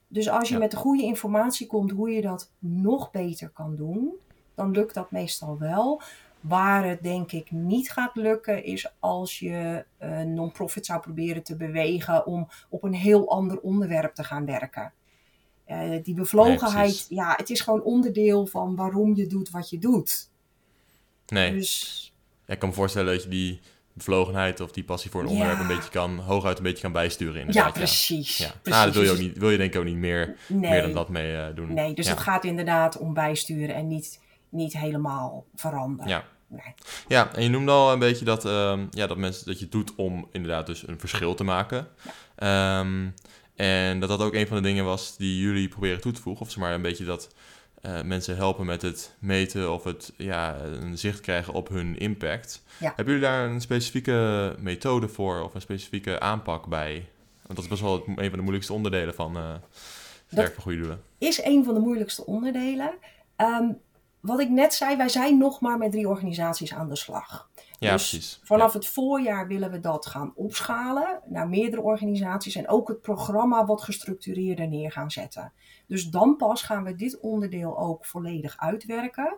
Dus 0.08 0.28
als 0.28 0.48
je 0.48 0.54
ja. 0.54 0.60
met 0.60 0.70
de 0.70 0.76
goede 0.76 1.02
informatie 1.02 1.66
komt 1.66 1.90
hoe 1.90 2.10
je 2.10 2.20
dat 2.20 2.52
nog 2.58 3.10
beter 3.10 3.48
kan 3.48 3.76
doen, 3.76 4.14
dan 4.54 4.70
lukt 4.70 4.94
dat 4.94 5.10
meestal 5.10 5.58
wel. 5.58 6.02
Waar 6.40 6.88
het 6.88 7.02
denk 7.02 7.32
ik 7.32 7.50
niet 7.50 7.90
gaat 7.90 8.14
lukken, 8.14 8.64
is 8.64 8.92
als 8.98 9.38
je 9.38 9.84
een 9.98 10.34
non-profit 10.34 10.86
zou 10.86 11.00
proberen 11.00 11.42
te 11.42 11.56
bewegen 11.56 12.26
om 12.26 12.48
op 12.68 12.82
een 12.82 12.94
heel 12.94 13.30
ander 13.30 13.60
onderwerp 13.60 14.14
te 14.14 14.24
gaan 14.24 14.44
werken. 14.44 14.92
Uh, 15.68 16.02
die 16.02 16.14
bevlogenheid, 16.14 17.06
nee, 17.08 17.18
ja, 17.18 17.34
het 17.36 17.50
is 17.50 17.60
gewoon 17.60 17.82
onderdeel 17.82 18.46
van 18.46 18.76
waarom 18.76 19.14
je 19.14 19.26
doet 19.26 19.50
wat 19.50 19.70
je 19.70 19.78
doet. 19.78 20.30
Nee. 21.26 21.52
Dus... 21.52 22.14
Ik 22.46 22.58
kan 22.58 22.68
me 22.68 22.74
voorstellen 22.74 23.12
dat 23.12 23.22
je 23.22 23.28
die 23.28 23.60
bevlogenheid 23.96 24.60
of 24.60 24.70
die 24.70 24.84
passie 24.84 25.10
voor 25.10 25.20
een 25.20 25.26
onderwerp 25.26 25.56
ja. 25.56 25.62
een 25.62 25.76
beetje 25.76 25.90
kan, 25.90 26.18
hooguit 26.18 26.56
een 26.56 26.62
beetje 26.62 26.82
kan 26.82 26.92
bijsturen. 26.92 27.40
Inderdaad, 27.40 27.64
ja, 27.64 27.80
precies. 27.80 28.36
Ja. 28.36 28.52
precies. 28.62 28.80
Nou, 28.80 28.84
dat 28.84 28.94
wil 28.94 29.02
je, 29.02 29.10
ook 29.10 29.18
niet, 29.18 29.38
wil 29.38 29.50
je 29.50 29.56
denk 29.56 29.74
ik 29.74 29.80
ook 29.80 29.86
niet 29.86 29.96
meer, 29.96 30.36
nee. 30.46 30.70
meer 30.70 30.82
dan 30.82 30.92
dat 30.92 31.08
mee 31.08 31.32
uh, 31.32 31.46
doen. 31.54 31.74
Nee, 31.74 31.94
dus 31.94 32.08
het 32.08 32.18
gaat 32.18 32.44
inderdaad 32.44 32.98
om 32.98 33.14
bijsturen 33.14 33.74
en 33.74 33.86
niet, 33.88 34.20
niet 34.48 34.78
helemaal 34.78 35.46
veranderen. 35.54 36.08
Ja. 36.08 36.24
Nee. 36.48 36.74
Ja, 37.08 37.34
en 37.34 37.42
je 37.42 37.48
noemde 37.48 37.72
al 37.72 37.92
een 37.92 37.98
beetje 37.98 38.24
dat, 38.24 38.44
um, 38.44 38.88
ja, 38.90 39.06
dat, 39.06 39.16
mensen, 39.16 39.46
dat 39.46 39.58
je 39.58 39.62
het 39.62 39.72
doet 39.72 39.94
om 39.94 40.28
inderdaad 40.32 40.66
dus 40.66 40.88
een 40.88 41.00
verschil 41.00 41.34
te 41.34 41.44
maken. 41.44 41.88
Ja. 42.36 42.80
Um, 42.80 43.14
en 43.54 44.00
dat 44.00 44.08
dat 44.08 44.20
ook 44.20 44.34
een 44.34 44.46
van 44.46 44.56
de 44.56 44.62
dingen 44.62 44.84
was 44.84 45.16
die 45.16 45.40
jullie 45.40 45.68
proberen 45.68 46.00
toe 46.00 46.12
te 46.12 46.20
voegen. 46.20 46.42
Of 46.42 46.50
zeg 46.50 46.62
maar 46.62 46.72
een 46.72 46.82
beetje 46.82 47.04
dat 47.04 47.34
uh, 47.82 48.02
mensen 48.02 48.36
helpen 48.36 48.66
met 48.66 48.82
het 48.82 49.14
meten 49.18 49.72
of 49.72 49.84
het 49.84 50.12
ja, 50.16 50.56
een 50.60 50.98
zicht 50.98 51.20
krijgen 51.20 51.52
op 51.52 51.68
hun 51.68 51.98
impact. 51.98 52.62
Ja. 52.78 52.92
Hebben 52.96 53.14
jullie 53.14 53.28
daar 53.28 53.48
een 53.48 53.60
specifieke 53.60 54.54
methode 54.58 55.08
voor 55.08 55.42
of 55.42 55.54
een 55.54 55.60
specifieke 55.60 56.20
aanpak 56.20 56.66
bij? 56.66 57.08
Want 57.42 57.54
dat 57.54 57.64
is 57.64 57.68
best 57.68 57.82
wel 57.82 57.92
het, 57.92 58.06
een 58.06 58.28
van 58.28 58.30
de 58.30 58.40
moeilijkste 58.40 58.72
onderdelen 58.72 59.14
van 59.14 59.36
uh, 59.36 59.54
werk 60.28 60.54
van 60.54 60.62
goede 60.62 60.78
doelen. 60.78 61.02
Is 61.18 61.44
een 61.44 61.64
van 61.64 61.74
de 61.74 61.80
moeilijkste 61.80 62.26
onderdelen. 62.26 62.90
Um, 63.36 63.78
wat 64.20 64.40
ik 64.40 64.50
net 64.50 64.74
zei, 64.74 64.96
wij 64.96 65.08
zijn 65.08 65.38
nog 65.38 65.60
maar 65.60 65.78
met 65.78 65.90
drie 65.90 66.08
organisaties 66.08 66.74
aan 66.74 66.88
de 66.88 66.96
slag. 66.96 67.50
Ja, 67.78 67.92
dus 67.92 68.08
precies. 68.08 68.40
vanaf 68.42 68.72
ja. 68.72 68.78
het 68.78 68.88
voorjaar 68.88 69.46
willen 69.46 69.70
we 69.70 69.80
dat 69.80 70.06
gaan 70.06 70.32
opschalen 70.34 71.20
naar 71.26 71.48
meerdere 71.48 71.82
organisaties 71.82 72.54
en 72.54 72.68
ook 72.68 72.88
het 72.88 73.00
programma 73.00 73.64
wat 73.64 73.82
gestructureerder 73.82 74.68
neer 74.68 74.92
gaan 74.92 75.10
zetten. 75.10 75.52
Dus 75.86 76.10
dan 76.10 76.36
pas 76.36 76.62
gaan 76.62 76.84
we 76.84 76.94
dit 76.94 77.20
onderdeel 77.20 77.78
ook 77.78 78.06
volledig 78.06 78.56
uitwerken. 78.58 79.36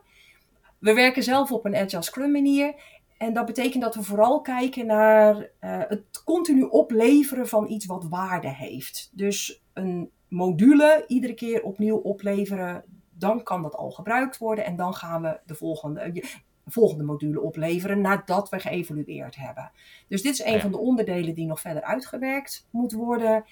We 0.78 0.94
werken 0.94 1.22
zelf 1.22 1.52
op 1.52 1.64
een 1.64 1.76
Agile 1.76 2.02
Scrum 2.02 2.32
manier. 2.32 2.74
En 3.16 3.32
dat 3.32 3.46
betekent 3.46 3.82
dat 3.82 3.94
we 3.94 4.02
vooral 4.02 4.40
kijken 4.40 4.86
naar 4.86 5.36
uh, 5.36 5.46
het 5.60 6.22
continu 6.24 6.62
opleveren 6.62 7.48
van 7.48 7.70
iets 7.70 7.86
wat 7.86 8.06
waarde 8.08 8.48
heeft. 8.48 9.10
Dus 9.12 9.62
een 9.72 10.10
module 10.28 11.04
iedere 11.06 11.34
keer 11.34 11.62
opnieuw 11.62 11.96
opleveren, 11.96 12.84
dan 13.10 13.42
kan 13.42 13.62
dat 13.62 13.74
al 13.74 13.90
gebruikt 13.90 14.38
worden 14.38 14.64
en 14.64 14.76
dan 14.76 14.94
gaan 14.94 15.22
we 15.22 15.40
de 15.46 15.54
volgende, 15.54 16.24
volgende 16.66 17.04
module 17.04 17.40
opleveren 17.40 18.00
nadat 18.00 18.48
we 18.48 18.58
geëvalueerd 18.58 19.36
hebben. 19.36 19.70
Dus 20.08 20.22
dit 20.22 20.32
is 20.32 20.44
een 20.44 20.60
van 20.60 20.70
de 20.70 20.78
onderdelen 20.78 21.34
die 21.34 21.46
nog 21.46 21.60
verder 21.60 21.82
uitgewerkt 21.82 22.66
moet 22.70 22.92
worden. 22.92 23.44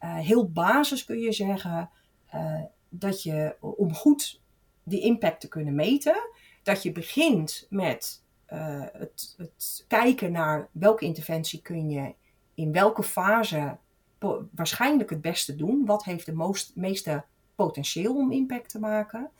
Uh, 0.00 0.16
heel 0.16 0.50
basis 0.50 1.04
kun 1.04 1.18
je 1.18 1.32
zeggen 1.32 1.90
uh, 2.34 2.62
dat 2.88 3.22
je 3.22 3.56
om 3.60 3.94
goed 3.94 4.40
die 4.82 5.00
impact 5.00 5.40
te 5.40 5.48
kunnen 5.48 5.74
meten, 5.74 6.30
dat 6.62 6.82
je 6.82 6.92
begint 6.92 7.66
met 7.70 8.22
uh, 8.52 8.84
het, 8.92 9.34
het, 9.36 9.84
kijken 9.88 10.32
naar 10.32 10.68
welke 10.72 11.04
interventie 11.04 11.62
kun 11.62 11.90
je 11.90 12.14
in 12.54 12.72
welke 12.72 13.02
fase 13.02 13.76
waarschijnlijk 14.50 15.10
het 15.10 15.20
beste 15.20 15.56
doen. 15.56 15.86
Wat 15.86 16.04
heeft 16.04 16.26
de 16.26 16.70
meeste 16.74 17.24
potentieel 17.54 18.16
om 18.16 18.32
impact 18.32 18.70
te 18.70 18.78
maken? 18.78 19.30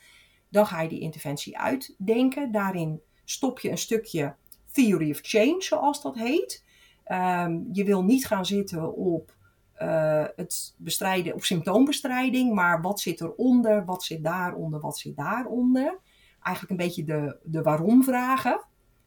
Dan 0.49 0.67
ga 0.67 0.81
je 0.81 0.89
die 0.89 0.99
interventie 0.99 1.57
uitdenken. 1.57 2.51
Daarin 2.51 3.01
stop 3.25 3.59
je 3.59 3.69
een 3.69 3.77
stukje 3.77 4.35
theory 4.71 5.11
of 5.11 5.19
change, 5.21 5.61
zoals 5.61 6.01
dat 6.01 6.15
heet. 6.15 6.63
Um, 7.07 7.69
je 7.71 7.83
wil 7.83 8.03
niet 8.03 8.25
gaan 8.27 8.45
zitten 8.45 8.95
op 8.95 9.35
uh, 9.81 10.25
het 10.35 10.73
bestrijden, 10.77 11.33
op 11.33 11.43
symptoombestrijding, 11.43 12.53
maar 12.53 12.81
wat 12.81 12.99
zit 12.99 13.21
eronder, 13.21 13.85
wat 13.85 14.03
zit 14.03 14.23
daaronder, 14.23 14.79
wat 14.79 14.97
zit 14.97 15.15
daaronder. 15.15 15.99
Eigenlijk 16.41 16.69
een 16.69 16.87
beetje 16.87 17.03
de, 17.03 17.37
de 17.43 17.61
waarom 17.61 18.03
vragen. 18.03 18.61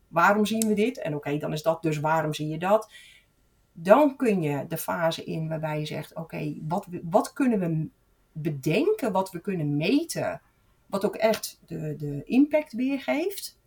Waarom 0.09 0.47
zien 0.47 0.67
we 0.67 0.75
dit? 0.75 0.99
En 0.99 1.15
oké, 1.15 1.37
dan 1.37 1.53
is 1.53 1.63
dat 1.63 1.83
dus 1.83 2.01
waarom 2.01 2.35
zie 2.35 2.49
je 2.49 2.59
dat? 2.59 2.93
Dan 3.73 4.17
kun 4.17 4.43
je 4.43 4.67
de 4.67 4.79
fase 4.79 5.25
in 5.25 5.49
waarbij 5.49 5.79
je 5.79 5.87
zegt: 5.87 6.15
oké, 6.15 6.55
wat, 6.69 6.87
wat 7.11 7.33
kunnen 7.33 7.59
we 7.59 7.89
bedenken, 8.33 9.13
wat 9.13 9.31
we 9.31 9.41
kunnen 9.41 9.77
meten, 9.77 10.41
wat 10.87 11.05
ook 11.05 11.17
echt 11.17 11.61
de, 11.67 11.97
de 11.97 12.23
impact 12.25 12.73
weergeeft. 12.73 13.59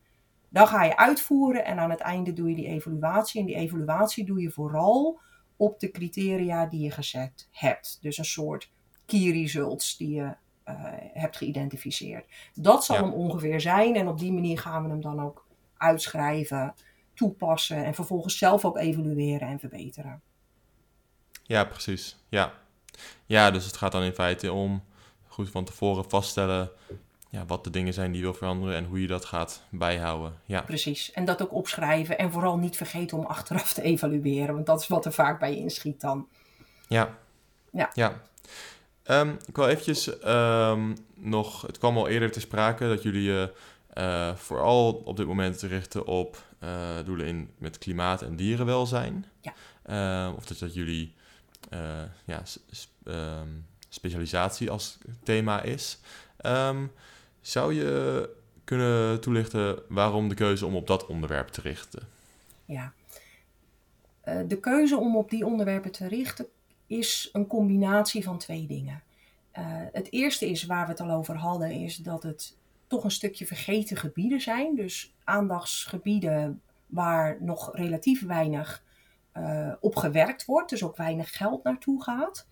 Dan 0.50 0.68
ga 0.68 0.84
je 0.84 0.98
uitvoeren 0.98 1.66
en 1.66 1.80
aan 1.80 1.90
het 1.90 2.00
einde 2.00 2.34
doe 2.34 2.50
je 2.50 2.56
die 2.56 2.68
evaluatie. 2.68 3.40
En 3.40 3.46
die 3.46 3.56
evaluatie 3.56 4.26
doe 4.26 4.42
je 4.42 4.52
vooral 4.52 5.20
op 5.58 5.80
de 5.80 5.92
criteria 5.92 6.66
die 6.66 6.80
je 6.80 6.92
gezet 6.92 7.48
hebt. 7.52 7.98
Dus 8.02 8.18
een 8.18 8.26
soort 8.26 8.72
key 9.06 9.32
results 9.32 9.98
die 9.98 10.16
je 10.16 10.22
uh, 10.22 10.34
hebt 11.14 11.38
geïdentificeerd. 11.38 12.26
Dat 12.54 12.86
zal 12.86 12.96
hem 12.96 13.14
ongeveer 13.14 13.62
zijn 13.62 13.96
en 13.96 14.08
op 14.08 14.20
die 14.20 14.32
manier 14.32 14.60
gaan 14.60 14.84
we 14.84 14.90
hem 14.90 15.02
dan 15.02 15.22
ook 15.22 15.46
uitschrijven, 15.78 16.74
toepassen 17.14 17.86
en 17.86 17.94
vervolgens 17.94 18.38
zelf 18.38 18.66
ook 18.66 18.78
evalueren 18.78 19.48
en 19.48 19.60
verbeteren. 19.60 20.22
Ja, 21.44 21.64
precies. 21.64 22.18
Ja. 22.30 22.54
ja, 23.26 23.52
dus 23.52 23.66
het 23.66 23.78
gaat 23.78 23.92
dan 23.92 24.04
in 24.04 24.14
feite 24.14 24.52
om 24.52 24.84
goed 25.28 25.50
van 25.50 25.66
tevoren 25.66 26.10
vaststellen 26.10 26.72
ja, 27.36 27.46
wat 27.46 27.64
de 27.64 27.70
dingen 27.70 27.94
zijn 27.94 28.12
die 28.12 28.20
je 28.20 28.26
wil 28.26 28.34
veranderen 28.34 28.76
en 28.76 28.86
hoe 28.86 29.02
je 29.02 29.08
dat 29.08 29.26
gaat 29.26 29.64
bijhouden. 29.70 30.34
Ja. 30.46 30.62
Precies. 30.62 31.12
En 31.12 31.26
dat 31.26 31.42
ook 31.42 31.54
opschrijven 31.54 32.18
en 32.18 32.32
vooral 32.32 32.58
niet 32.58 32.78
vergeten 32.78 33.18
om 33.18 33.26
achteraf 33.26 33.74
te 33.74 33.82
evalueren, 33.82 34.54
want 34.54 34.66
dat 34.66 34.82
is 34.82 34.88
wat 34.88 35.06
er 35.06 35.14
vaak 35.14 35.40
bij 35.40 35.56
inschiet 35.56 36.02
dan. 36.02 36.28
Ja. 36.88 37.18
Ja. 37.72 37.92
ja. 37.94 38.22
Um, 39.08 39.38
ik 39.46 39.56
wil 39.56 39.68
eventjes 39.68 40.26
um, 40.26 40.96
nog, 41.16 41.62
het 41.62 41.78
kwam 41.78 41.98
al 41.98 42.08
eerder 42.08 42.32
te 42.32 42.40
sprake 42.40 42.88
dat 42.88 43.04
jullie 43.04 43.24
je 43.24 43.54
uh, 43.94 44.36
vooral 44.36 44.94
op 44.94 45.18
dit 45.18 45.28
moment 45.28 45.62
richten 45.62 46.06
op 46.06 46.44
uh, 46.64 46.70
doelen 47.06 47.26
in 47.26 47.50
met 47.58 47.78
klimaat 47.78 48.22
en 48.22 48.36
dierenwelzijn. 48.36 49.26
Ja. 49.42 49.54
Uh, 50.30 50.36
of 50.36 50.46
dat, 50.46 50.60
dat 50.60 50.74
jullie 50.74 51.14
ja, 52.26 52.44
um, 53.06 53.66
specialisatie 53.90 54.72
als 54.72 54.98
thema 55.24 55.62
is. 55.62 56.00
Zou 57.46 57.74
je 57.74 58.30
kunnen 58.64 59.22
toelichten 59.22 59.80
waarom 59.88 60.30
de 60.30 60.36
keuze 60.36 60.66
om 60.66 60.76
op 60.76 60.88
dat 60.88 61.06
onderwerp 61.06 61.48
te 61.48 61.62
richten? 61.62 62.08
Ja, 62.66 62.94
uh, 64.26 64.40
de 64.48 64.60
keuze 64.60 64.98
om 64.98 65.18
op 65.18 65.30
die 65.30 65.46
onderwerpen 65.46 65.92
te 65.92 66.08
richten 66.08 66.48
is 66.88 67.30
een 67.34 67.48
combinatie 67.48 68.24
van 68.24 68.38
twee 68.38 68.68
dingen. 68.68 69.04
Uh, 69.58 69.64
het 69.92 70.12
eerste 70.12 70.50
is 70.50 70.66
waar 70.66 70.86
we 70.86 70.92
het 70.92 71.02
al 71.02 71.12
over 71.12 71.36
hadden, 71.36 71.72
is 71.72 71.96
dat 71.96 72.24
het 72.24 72.58
toch 72.88 73.04
een 73.04 73.12
stukje 73.12 73.46
vergeten 73.46 73.98
gebieden 73.98 74.42
zijn. 74.42 74.76
Dus 74.76 75.14
aandachtsgebieden 75.24 76.62
waar 76.86 77.38
nog 77.40 77.76
relatief 77.76 78.26
weinig 78.26 78.84
uh, 79.38 79.74
op 79.80 79.96
gewerkt 79.96 80.46
wordt, 80.46 80.70
dus 80.70 80.84
ook 80.84 80.98
weinig 80.98 81.38
geld 81.38 81.64
naartoe 81.64 82.04
gaat. 82.04 82.48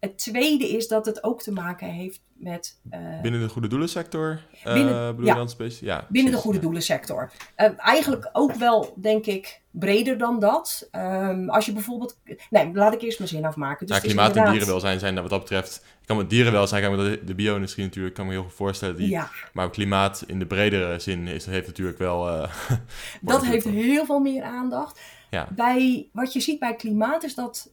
Het 0.00 0.18
tweede 0.18 0.68
is 0.68 0.88
dat 0.88 1.06
het 1.06 1.24
ook 1.24 1.42
te 1.42 1.52
maken 1.52 1.88
heeft 1.88 2.20
met. 2.32 2.80
Uh, 2.90 3.20
binnen 3.20 3.40
de 3.40 3.48
goede 3.48 3.68
doelensector? 3.68 4.40
Uh, 4.66 4.72
binnen, 4.72 5.24
ja, 5.24 5.46
ja, 5.80 6.06
binnen 6.08 6.32
de 6.32 6.38
goede 6.38 6.58
doelensector. 6.58 7.30
Uh, 7.56 7.68
eigenlijk 7.76 8.30
ook 8.32 8.54
wel, 8.54 8.94
denk 9.00 9.26
ik, 9.26 9.60
breder 9.70 10.18
dan 10.18 10.40
dat. 10.40 10.88
Um, 10.92 11.50
als 11.50 11.66
je 11.66 11.72
bijvoorbeeld. 11.72 12.18
Nee, 12.50 12.70
laat 12.72 12.92
ik 12.92 13.02
eerst 13.02 13.18
mijn 13.18 13.30
zin 13.30 13.44
afmaken. 13.44 13.86
Dus 13.86 13.96
ja, 13.96 14.02
klimaat 14.02 14.26
inderdaad... 14.26 14.46
en 14.46 14.58
dierenwelzijn 14.58 14.98
zijn 14.98 15.14
wat 15.14 15.30
dat 15.30 15.40
betreft. 15.40 15.76
Ik 16.00 16.06
kan 16.06 16.16
met 16.16 16.30
dierenwelzijn, 16.30 16.82
kan 16.82 16.96
met 16.96 17.26
de 17.26 17.34
bio-industrie 17.34 17.84
natuurlijk, 17.84 18.14
kan 18.14 18.26
me 18.26 18.32
heel 18.32 18.42
goed 18.42 18.54
voorstellen. 18.54 18.96
Die, 18.96 19.08
ja. 19.08 19.30
Maar 19.52 19.70
klimaat 19.70 20.24
in 20.26 20.38
de 20.38 20.46
bredere 20.46 20.98
zin 20.98 21.26
is, 21.26 21.46
heeft 21.46 21.66
natuurlijk 21.66 21.98
wel. 21.98 22.48
dat 23.20 23.44
heeft 23.44 23.64
heel 23.64 24.04
veel 24.04 24.20
meer 24.20 24.42
aandacht. 24.42 25.00
Ja. 25.30 25.48
Bij, 25.50 26.08
wat 26.12 26.32
je 26.32 26.40
ziet 26.40 26.58
bij 26.58 26.74
klimaat 26.74 27.24
is 27.24 27.34
dat 27.34 27.70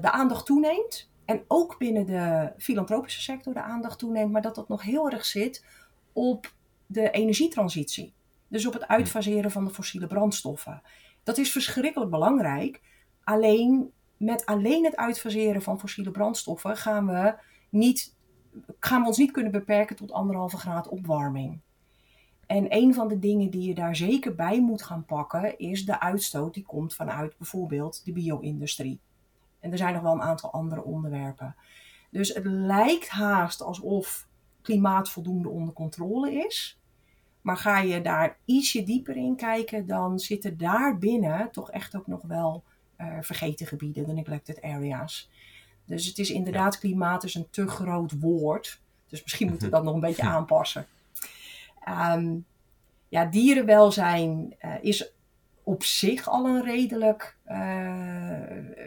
de 0.00 0.10
aandacht 0.10 0.46
toeneemt. 0.46 1.08
En 1.28 1.44
ook 1.48 1.78
binnen 1.78 2.06
de 2.06 2.52
filantropische 2.58 3.20
sector 3.20 3.54
de 3.54 3.62
aandacht 3.62 3.98
toeneemt, 3.98 4.32
maar 4.32 4.42
dat 4.42 4.54
dat 4.54 4.68
nog 4.68 4.82
heel 4.82 5.10
erg 5.10 5.24
zit 5.24 5.64
op 6.12 6.54
de 6.86 7.10
energietransitie. 7.10 8.12
Dus 8.48 8.66
op 8.66 8.72
het 8.72 8.88
uitfaseren 8.88 9.50
van 9.50 9.64
de 9.64 9.70
fossiele 9.70 10.06
brandstoffen. 10.06 10.82
Dat 11.22 11.38
is 11.38 11.52
verschrikkelijk 11.52 12.10
belangrijk. 12.10 12.80
Alleen 13.24 13.90
met 14.16 14.46
alleen 14.46 14.84
het 14.84 14.96
uitfaseren 14.96 15.62
van 15.62 15.80
fossiele 15.80 16.10
brandstoffen 16.10 16.76
gaan 16.76 17.06
we, 17.06 17.34
niet, 17.68 18.14
gaan 18.80 19.00
we 19.00 19.06
ons 19.06 19.18
niet 19.18 19.30
kunnen 19.30 19.52
beperken 19.52 19.96
tot 19.96 20.12
anderhalve 20.12 20.56
graad 20.56 20.88
opwarming. 20.88 21.60
En 22.46 22.66
een 22.68 22.94
van 22.94 23.08
de 23.08 23.18
dingen 23.18 23.50
die 23.50 23.68
je 23.68 23.74
daar 23.74 23.96
zeker 23.96 24.34
bij 24.34 24.60
moet 24.60 24.82
gaan 24.82 25.04
pakken, 25.04 25.58
is 25.58 25.84
de 25.84 26.00
uitstoot 26.00 26.54
die 26.54 26.64
komt 26.64 26.94
vanuit 26.94 27.36
bijvoorbeeld 27.36 28.04
de 28.04 28.12
bio-industrie. 28.12 29.00
En 29.60 29.72
er 29.72 29.78
zijn 29.78 29.94
nog 29.94 30.02
wel 30.02 30.12
een 30.12 30.22
aantal 30.22 30.52
andere 30.52 30.84
onderwerpen. 30.84 31.56
Dus 32.10 32.34
het 32.34 32.44
lijkt 32.44 33.08
haast 33.08 33.62
alsof 33.62 34.26
klimaat 34.62 35.10
voldoende 35.10 35.48
onder 35.48 35.74
controle 35.74 36.32
is. 36.46 36.78
Maar 37.40 37.56
ga 37.56 37.78
je 37.78 38.00
daar 38.00 38.36
ietsje 38.44 38.82
dieper 38.82 39.16
in 39.16 39.36
kijken, 39.36 39.86
dan 39.86 40.18
zitten 40.18 40.58
daar 40.58 40.98
binnen 40.98 41.50
toch 41.50 41.70
echt 41.70 41.96
ook 41.96 42.06
nog 42.06 42.22
wel 42.22 42.62
uh, 43.00 43.16
vergeten 43.20 43.66
gebieden, 43.66 44.06
de 44.06 44.12
neglected 44.12 44.62
areas. 44.62 45.30
Dus 45.84 46.06
het 46.06 46.18
is 46.18 46.30
inderdaad, 46.30 46.78
klimaat 46.78 47.24
is 47.24 47.34
een 47.34 47.50
te 47.50 47.68
groot 47.68 48.20
woord. 48.20 48.80
Dus 49.08 49.22
misschien 49.22 49.48
moeten 49.48 49.66
we 49.68 49.74
dat 49.76 49.84
nog 49.84 49.94
een 49.94 50.00
beetje 50.00 50.22
aanpassen. 50.22 50.86
Um, 51.88 52.44
ja, 53.08 53.24
dierenwelzijn 53.24 54.56
uh, 54.64 54.74
is 54.80 55.12
op 55.68 55.82
zich 55.84 56.28
al 56.28 56.46
een 56.46 56.62
redelijk 56.62 57.36
uh, 57.46 58.42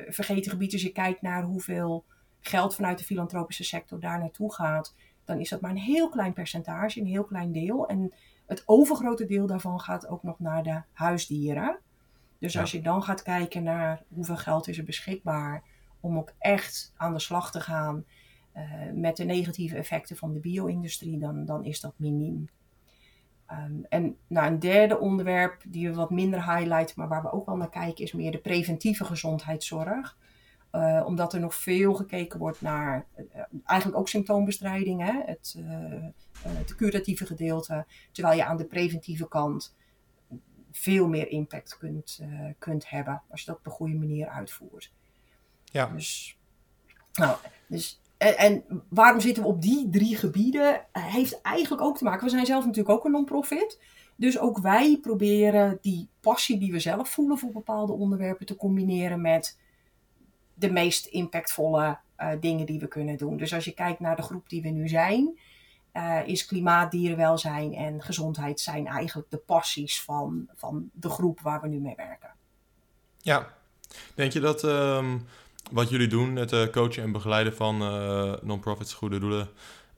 vergeten 0.08 0.52
gebied. 0.52 0.74
Als 0.74 0.82
je 0.82 0.92
kijkt 0.92 1.22
naar 1.22 1.44
hoeveel 1.44 2.06
geld 2.40 2.76
vanuit 2.76 2.98
de 2.98 3.04
filantropische 3.04 3.64
sector 3.64 4.00
daar 4.00 4.20
naartoe 4.20 4.54
gaat, 4.54 4.96
dan 5.26 5.40
is 5.40 5.50
dat 5.50 5.62
maar 5.62 5.72
een 5.72 5.78
heel 5.78 6.10
klein 6.10 6.34
percentage, 6.34 7.00
een 7.00 7.06
heel 7.06 7.24
klein 7.24 7.52
deel. 7.52 7.88
En 7.88 8.14
het 8.46 8.64
overgrote 8.66 9.26
deel 9.26 9.48
daarvan 9.48 9.80
gaat 9.80 10.08
ook 10.08 10.24
nog 10.24 10.40
naar 10.40 10.64
de 10.64 10.82
huisdieren. 10.94 11.80
Dus 12.40 12.58
als 12.58 12.72
je 12.72 12.82
dan 12.82 13.04
gaat 13.04 13.22
kijken 13.22 13.64
naar 13.64 14.04
hoeveel 14.08 14.38
geld 14.38 14.68
is 14.68 14.78
er 14.78 14.84
beschikbaar 14.84 15.64
om 16.00 16.18
ook 16.18 16.34
echt 16.40 16.94
aan 16.98 17.14
de 17.14 17.20
slag 17.20 17.52
te 17.52 17.60
gaan 17.60 18.06
uh, 18.56 18.64
met 18.94 19.18
de 19.18 19.24
negatieve 19.24 19.76
effecten 19.76 20.18
van 20.18 20.34
de 20.34 20.40
bio-industrie, 20.40 21.20
dan, 21.20 21.46
dan 21.46 21.64
is 21.64 21.80
dat 21.80 21.94
miniem. 21.96 22.50
Um, 23.52 23.86
en 23.90 24.18
nou, 24.28 24.48
een 24.48 24.60
derde 24.60 25.00
onderwerp 25.00 25.62
die 25.68 25.90
we 25.90 25.96
wat 25.96 26.10
minder 26.10 26.56
highlighten, 26.56 26.96
maar 26.98 27.08
waar 27.08 27.22
we 27.22 27.32
ook 27.32 27.46
wel 27.46 27.58
naar 27.58 27.70
kijken, 27.70 28.04
is 28.04 28.12
meer 28.12 28.32
de 28.32 28.38
preventieve 28.38 29.06
gezondheidszorg. 29.06 30.18
Uh, 30.72 31.04
omdat 31.06 31.34
er 31.34 31.40
nog 31.40 31.56
veel 31.56 31.94
gekeken 31.94 32.40
wordt 32.40 32.62
naar 32.62 33.06
uh, 33.18 33.42
eigenlijk 33.64 34.00
ook 34.00 34.10
symptoombestrijding, 34.10 35.02
hè? 35.02 35.22
Het, 35.26 35.56
uh, 35.58 36.06
het 36.48 36.76
curatieve 36.76 37.26
gedeelte. 37.26 37.86
Terwijl 38.12 38.38
je 38.38 38.46
aan 38.46 38.58
de 38.58 38.66
preventieve 38.66 39.28
kant 39.28 39.76
veel 40.72 41.08
meer 41.08 41.28
impact 41.28 41.78
kunt, 41.78 42.22
kunt 42.58 42.90
hebben 42.90 43.22
als 43.30 43.40
je 43.40 43.46
dat 43.46 43.58
op 43.58 43.66
een 43.66 43.72
goede 43.72 43.96
manier 43.96 44.28
uitvoert. 44.28 44.94
Ja. 45.64 45.86
Dus, 45.86 46.40
nou, 47.14 47.38
dus 47.68 48.01
en, 48.22 48.38
en, 48.38 48.64
waarom 48.90 49.20
zitten 49.20 49.44
we 49.44 49.50
op 49.50 49.62
die 49.62 49.90
drie 49.90 50.16
gebieden? 50.16 50.86
Heeft 50.92 51.42
eigenlijk 51.42 51.84
ook 51.84 51.98
te 51.98 52.04
maken. 52.04 52.24
We 52.24 52.30
zijn 52.30 52.46
zelf 52.46 52.66
natuurlijk 52.66 52.96
ook 52.96 53.06
een 53.06 53.12
non-profit. 53.12 53.80
Dus 54.16 54.40
ook 54.40 54.58
wij 54.58 54.98
proberen 55.02 55.78
die 55.82 56.10
passie 56.20 56.60
die 56.60 56.72
we 56.72 56.80
zelf 56.80 57.10
voelen 57.10 57.38
voor 57.38 57.52
bepaalde 57.52 57.94
onderwerpen 57.94 58.46
te 58.46 58.56
combineren 58.56 59.22
met 59.22 59.60
de 60.54 60.72
meest 60.72 61.06
impactvolle 61.06 61.98
eh, 62.16 62.30
dingen 62.40 62.66
die 62.66 62.80
we 62.80 62.88
kunnen 62.88 63.18
doen. 63.18 63.38
Dus 63.38 63.54
als 63.54 63.66
je 63.66 63.74
kijkt 63.74 64.00
naar 64.00 64.16
de 64.16 64.22
groep 64.22 64.50
die 64.50 64.62
we 64.62 64.70
nu 64.70 64.88
zijn, 64.88 65.40
uh, 65.94 66.28
is 66.28 66.46
klimaat, 66.46 66.92
dierenwelzijn 66.92 67.74
en 67.74 68.02
gezondheid 68.02 68.60
zijn 68.60 68.88
eigenlijk 68.88 69.30
de 69.30 69.38
passies 69.38 70.02
van, 70.02 70.48
van 70.56 70.90
de 70.94 71.10
groep 71.10 71.40
waar 71.40 71.62
we 71.62 71.68
nu 71.68 71.80
mee 71.80 71.96
werken. 71.96 72.34
Ja, 73.18 73.54
denk 74.16 74.32
je 74.32 74.40
dat 74.40 74.64
ehm, 74.64 75.18
wat 75.72 75.90
jullie 75.90 76.08
doen, 76.08 76.36
het 76.36 76.52
uh, 76.52 76.68
coachen 76.68 77.04
en 77.04 77.12
begeleiden 77.12 77.56
van 77.56 77.82
uh, 77.82 78.34
non-profits, 78.42 78.94
goede 78.94 79.20
doelen, 79.20 79.50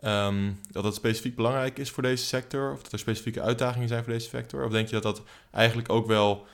um, 0.02 0.60
dat 0.72 0.84
dat 0.84 0.96
specifiek 0.96 1.36
belangrijk 1.36 1.78
is 1.78 1.92
voor 1.92 2.04
deze 2.04 2.26
sector? 2.26 2.72
Of 2.72 2.84
dat 2.84 2.92
er 2.92 3.00
specifieke 3.00 3.42
uitdagingen 3.42 3.88
zijn 3.88 4.04
voor 4.04 4.14
deze 4.14 4.30
sector? 4.30 4.66
Of 4.66 4.72
denk 4.72 4.88
je 4.88 5.00
dat 5.00 5.04
dat 5.04 5.22
eigenlijk 5.52 5.90
ook 5.90 6.08
wel 6.08 6.46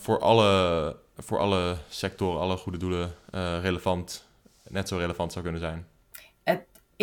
voor, 0.00 0.18
alle, 0.18 0.96
voor 1.18 1.38
alle 1.38 1.76
sectoren, 1.88 2.40
alle 2.40 2.56
goede 2.56 2.78
doelen 2.78 3.14
relevant, 3.62 4.26
net 4.68 4.88
zo 4.88 4.96
relevant 4.96 5.32
zou 5.32 5.44
kunnen 5.44 5.60
zijn? 5.60 5.86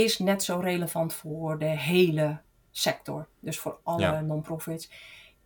is 0.03 0.19
net 0.19 0.43
zo 0.43 0.59
relevant 0.59 1.13
voor 1.13 1.59
de 1.59 1.65
hele 1.65 2.39
sector. 2.71 3.27
Dus 3.39 3.59
voor 3.59 3.79
alle 3.83 4.21
non-profits. 4.21 4.91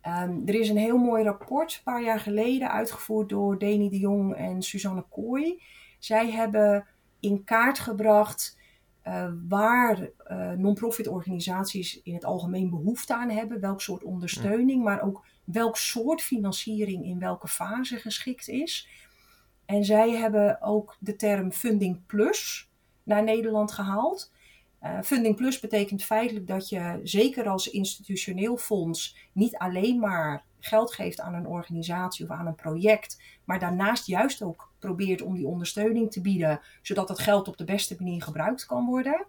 Um, 0.06 0.42
er 0.46 0.54
is 0.54 0.68
een 0.68 0.76
heel 0.76 0.98
mooi 0.98 1.24
rapport, 1.24 1.74
een 1.74 1.82
paar 1.92 2.02
jaar 2.02 2.20
geleden, 2.20 2.70
uitgevoerd 2.70 3.28
door 3.28 3.58
Deni 3.58 3.88
de 3.88 3.98
Jong 3.98 4.34
en 4.34 4.62
Suzanne 4.62 5.04
Kooi. 5.10 5.62
Zij 6.04 6.30
hebben 6.30 6.86
in 7.20 7.44
kaart 7.44 7.78
gebracht 7.78 8.58
uh, 9.06 9.30
waar 9.48 9.98
uh, 10.30 10.50
non-profit 10.50 11.08
organisaties 11.08 12.02
in 12.02 12.14
het 12.14 12.24
algemeen 12.24 12.70
behoefte 12.70 13.14
aan 13.14 13.30
hebben, 13.30 13.60
welk 13.60 13.80
soort 13.80 14.02
ondersteuning, 14.02 14.82
maar 14.82 15.02
ook 15.02 15.26
welk 15.44 15.76
soort 15.76 16.22
financiering 16.22 17.04
in 17.04 17.18
welke 17.18 17.48
fase 17.48 17.96
geschikt 17.96 18.48
is. 18.48 18.88
En 19.64 19.84
zij 19.84 20.10
hebben 20.10 20.62
ook 20.62 20.96
de 20.98 21.16
term 21.16 21.52
Funding 21.52 22.06
Plus 22.06 22.70
naar 23.02 23.22
Nederland 23.22 23.72
gehaald. 23.72 24.32
Uh, 24.84 24.98
Funding 25.02 25.36
Plus 25.36 25.60
betekent 25.60 26.04
feitelijk 26.04 26.46
dat 26.46 26.68
je, 26.68 27.00
zeker 27.02 27.48
als 27.48 27.70
institutioneel 27.70 28.56
fonds, 28.56 29.16
niet 29.32 29.56
alleen 29.56 29.98
maar 29.98 30.44
geld 30.58 30.94
geeft 30.94 31.20
aan 31.20 31.34
een 31.34 31.46
organisatie 31.46 32.24
of 32.24 32.30
aan 32.30 32.46
een 32.46 32.54
project, 32.54 33.22
maar 33.44 33.58
daarnaast 33.58 34.06
juist 34.06 34.42
ook 34.42 34.72
probeert 34.78 35.22
om 35.22 35.34
die 35.34 35.46
ondersteuning 35.46 36.10
te 36.10 36.20
bieden, 36.20 36.60
zodat 36.82 37.08
het 37.08 37.18
geld 37.18 37.48
op 37.48 37.56
de 37.56 37.64
beste 37.64 37.96
manier 37.98 38.22
gebruikt 38.22 38.66
kan 38.66 38.86
worden. 38.86 39.26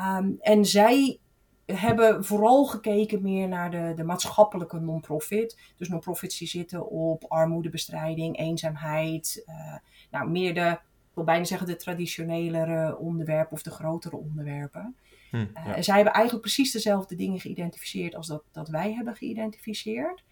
Um, 0.00 0.36
en 0.40 0.64
zij 0.64 1.18
hebben 1.66 2.24
vooral 2.24 2.64
gekeken 2.64 3.22
meer 3.22 3.48
naar 3.48 3.70
de, 3.70 3.92
de 3.96 4.04
maatschappelijke 4.04 4.78
non-profit. 4.78 5.58
Dus 5.76 5.88
non-profits 5.88 6.38
die 6.38 6.48
zitten 6.48 6.88
op 6.88 7.24
armoedebestrijding, 7.24 8.38
eenzaamheid, 8.38 9.42
uh, 9.46 9.76
nou, 10.10 10.30
meer 10.30 10.54
de 10.54 10.78
wil 11.18 11.26
bijna 11.26 11.44
zeggen 11.44 11.66
de 11.66 11.76
traditionelere 11.76 12.98
onderwerpen 12.98 13.52
of 13.52 13.62
de 13.62 13.70
grotere 13.70 14.16
onderwerpen. 14.16 14.96
Hm, 15.30 15.36
eh, 15.36 15.66
ja. 15.66 15.76
uh, 15.76 15.82
zij 15.82 15.94
hebben 15.94 16.12
eigenlijk 16.12 16.44
precies 16.44 16.72
dezelfde 16.72 17.14
dingen 17.14 17.40
geïdentificeerd 17.40 18.14
als 18.14 18.26
dat, 18.26 18.42
dat 18.52 18.68
wij 18.68 18.92
hebben 18.92 19.16
geïdentificeerd. 19.16 20.24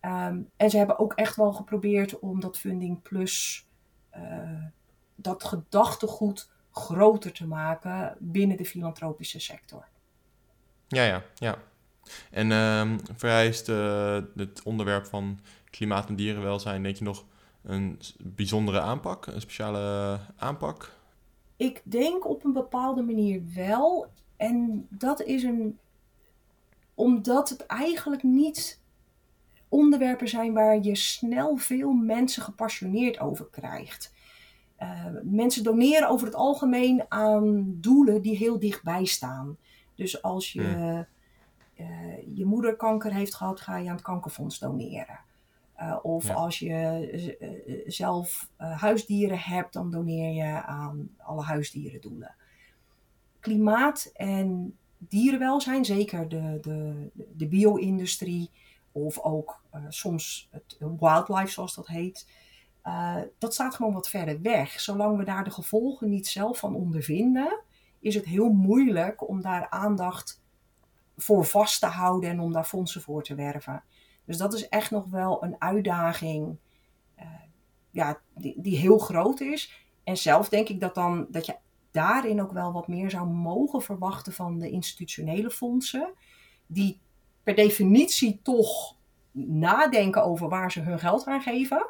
Um, 0.00 0.50
en 0.56 0.70
ze 0.70 0.76
hebben 0.76 0.98
ook 0.98 1.12
echt 1.12 1.36
wel 1.36 1.52
geprobeerd 1.52 2.18
om 2.18 2.40
dat 2.40 2.58
Funding 2.58 3.02
Plus, 3.02 3.66
uh, 4.16 4.64
dat 5.14 5.44
gedachtegoed 5.44 6.50
groter 6.70 7.32
te 7.32 7.46
maken 7.46 8.16
binnen 8.18 8.56
de 8.56 8.64
filantropische 8.64 9.40
sector. 9.40 9.86
Ja, 10.88 11.04
ja, 11.04 11.22
ja. 11.34 11.58
En 12.30 12.50
uh, 12.50 12.98
vereist 13.14 13.68
uh, 13.68 14.20
het 14.36 14.62
onderwerp 14.62 15.06
van 15.06 15.40
klimaat 15.70 16.08
en 16.08 16.16
dierenwelzijn, 16.16 16.82
denk 16.82 16.96
je 16.96 17.04
nog 17.04 17.24
een 17.62 18.00
bijzondere 18.18 18.80
aanpak, 18.80 19.26
een 19.26 19.40
speciale 19.40 20.18
aanpak? 20.36 20.92
Ik 21.56 21.82
denk 21.84 22.28
op 22.28 22.44
een 22.44 22.52
bepaalde 22.52 23.02
manier 23.02 23.42
wel. 23.54 24.06
En 24.36 24.86
dat 24.90 25.22
is 25.22 25.42
een. 25.42 25.78
omdat 26.94 27.48
het 27.48 27.66
eigenlijk 27.66 28.22
niet 28.22 28.80
onderwerpen 29.68 30.28
zijn 30.28 30.52
waar 30.52 30.82
je 30.82 30.96
snel 30.96 31.56
veel 31.56 31.92
mensen 31.92 32.42
gepassioneerd 32.42 33.20
over 33.20 33.46
krijgt. 33.50 34.12
Uh, 34.80 35.06
mensen 35.22 35.62
doneren 35.62 36.08
over 36.08 36.26
het 36.26 36.36
algemeen 36.36 37.04
aan 37.08 37.74
doelen 37.80 38.22
die 38.22 38.36
heel 38.36 38.58
dichtbij 38.58 39.04
staan. 39.04 39.56
Dus 39.94 40.22
als 40.22 40.52
je 40.52 40.62
hmm. 40.62 41.06
uh, 41.78 42.36
je 42.36 42.44
moeder 42.44 42.76
kanker 42.76 43.12
heeft 43.12 43.34
gehad, 43.34 43.60
ga 43.60 43.76
je 43.76 43.88
aan 43.88 43.94
het 43.94 44.04
kankerfonds 44.04 44.58
doneren. 44.58 45.20
Uh, 45.80 45.98
of 46.02 46.26
ja. 46.26 46.34
als 46.34 46.58
je 46.58 47.36
uh, 47.40 47.82
zelf 47.86 48.48
uh, 48.60 48.80
huisdieren 48.80 49.38
hebt, 49.38 49.72
dan 49.72 49.90
doneer 49.90 50.32
je 50.32 50.62
aan 50.62 51.08
alle 51.16 51.42
huisdierendoelen. 51.42 52.34
Klimaat 53.40 54.10
en 54.14 54.76
dierenwelzijn, 54.98 55.84
zeker 55.84 56.28
de, 56.28 56.58
de, 56.60 57.10
de 57.36 57.46
bio-industrie 57.46 58.50
of 58.92 59.18
ook 59.18 59.62
soms 59.88 60.48
het 60.50 60.76
wildlife 60.78 61.50
zoals 61.50 61.74
dat 61.74 61.86
heet, 61.86 62.28
dat 63.38 63.54
staat 63.54 63.74
gewoon 63.74 63.92
wat 63.92 64.08
verder 64.08 64.40
weg. 64.40 64.80
Zolang 64.80 65.16
we 65.16 65.24
daar 65.24 65.44
de 65.44 65.50
gevolgen 65.50 66.08
niet 66.08 66.26
zelf 66.26 66.58
van 66.58 66.74
ondervinden, 66.74 67.60
is 68.00 68.14
het 68.14 68.24
heel 68.24 68.48
moeilijk 68.48 69.28
om 69.28 69.40
daar 69.40 69.70
aandacht 69.70 70.42
voor 71.16 71.44
vast 71.44 71.80
te 71.80 71.86
houden 71.86 72.30
en 72.30 72.40
om 72.40 72.52
daar 72.52 72.64
fondsen 72.64 73.00
voor 73.00 73.22
te 73.22 73.34
werven. 73.34 73.84
Dus 74.24 74.36
dat 74.36 74.54
is 74.54 74.68
echt 74.68 74.90
nog 74.90 75.06
wel 75.06 75.44
een 75.44 75.56
uitdaging 75.58 76.56
uh, 77.18 77.24
ja, 77.90 78.20
die, 78.34 78.54
die 78.56 78.76
heel 78.76 78.98
groot 78.98 79.40
is. 79.40 79.86
En 80.04 80.16
zelf 80.16 80.48
denk 80.48 80.68
ik 80.68 80.80
dat, 80.80 80.94
dan, 80.94 81.26
dat 81.30 81.46
je 81.46 81.56
daarin 81.90 82.42
ook 82.42 82.52
wel 82.52 82.72
wat 82.72 82.88
meer 82.88 83.10
zou 83.10 83.26
mogen 83.26 83.82
verwachten 83.82 84.32
van 84.32 84.58
de 84.58 84.70
institutionele 84.70 85.50
fondsen. 85.50 86.12
Die 86.66 87.00
per 87.42 87.54
definitie 87.54 88.40
toch 88.42 88.96
nadenken 89.32 90.24
over 90.24 90.48
waar 90.48 90.72
ze 90.72 90.80
hun 90.80 90.98
geld 90.98 91.26
aan 91.26 91.42
geven. 91.42 91.86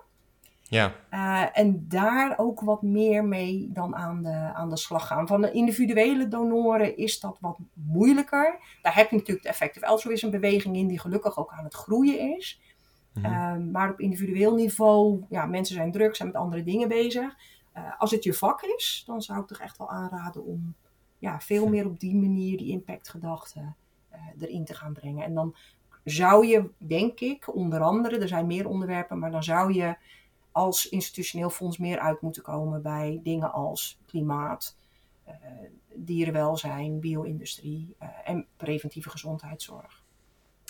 Ja. 0.72 0.94
Uh, 1.10 1.58
en 1.58 1.84
daar 1.88 2.38
ook 2.38 2.60
wat 2.60 2.82
meer 2.82 3.24
mee 3.24 3.68
dan 3.72 3.96
aan 3.96 4.22
de, 4.22 4.50
aan 4.54 4.68
de 4.68 4.76
slag 4.76 5.06
gaan. 5.06 5.26
Van 5.26 5.40
de 5.40 5.52
individuele 5.52 6.28
donoren 6.28 6.96
is 6.96 7.20
dat 7.20 7.38
wat 7.40 7.58
moeilijker. 7.72 8.58
Daar 8.82 8.94
heb 8.94 9.10
je 9.10 9.16
natuurlijk 9.16 9.44
de 9.44 9.50
effective 9.50 9.86
altruïsme 9.86 10.30
beweging 10.30 10.76
in, 10.76 10.86
die 10.86 10.98
gelukkig 10.98 11.38
ook 11.38 11.52
aan 11.52 11.64
het 11.64 11.74
groeien 11.74 12.36
is. 12.36 12.60
Mm 13.12 13.24
-hmm. 13.24 13.32
uh, 13.32 13.72
maar 13.72 13.90
op 13.90 14.00
individueel 14.00 14.54
niveau, 14.54 15.24
ja, 15.28 15.46
mensen 15.46 15.74
zijn 15.74 15.92
druk, 15.92 16.16
zijn 16.16 16.28
met 16.28 16.36
andere 16.36 16.62
dingen 16.62 16.88
bezig. 16.88 17.36
Uh, 17.76 17.82
als 17.98 18.10
het 18.10 18.24
je 18.24 18.34
vak 18.34 18.62
is, 18.62 19.02
dan 19.06 19.22
zou 19.22 19.40
ik 19.40 19.46
toch 19.46 19.60
echt 19.60 19.78
wel 19.78 19.90
aanraden 19.90 20.44
om 20.44 20.74
ja, 21.18 21.40
veel 21.40 21.68
meer 21.68 21.86
op 21.86 22.00
die 22.00 22.14
manier 22.14 22.56
die 22.58 22.70
impactgedachte 22.70 23.60
uh, 24.12 24.18
erin 24.40 24.64
te 24.64 24.74
gaan 24.74 24.92
brengen. 24.92 25.24
En 25.24 25.34
dan 25.34 25.54
zou 26.04 26.46
je, 26.46 26.70
denk 26.78 27.20
ik, 27.20 27.54
onder 27.54 27.80
andere, 27.80 28.18
er 28.18 28.28
zijn 28.28 28.46
meer 28.46 28.68
onderwerpen, 28.68 29.18
maar 29.18 29.30
dan 29.30 29.42
zou 29.42 29.72
je 29.72 29.96
als 30.52 30.88
institutioneel 30.88 31.50
fonds 31.50 31.78
meer 31.78 31.98
uit 31.98 32.20
moeten 32.20 32.42
komen 32.42 32.82
bij 32.82 33.20
dingen 33.22 33.52
als 33.52 33.98
klimaat, 34.06 34.76
uh, 35.28 35.34
dierenwelzijn, 35.94 37.00
bio-industrie 37.00 37.94
uh, 38.02 38.08
en 38.24 38.46
preventieve 38.56 39.10
gezondheidszorg. 39.10 40.02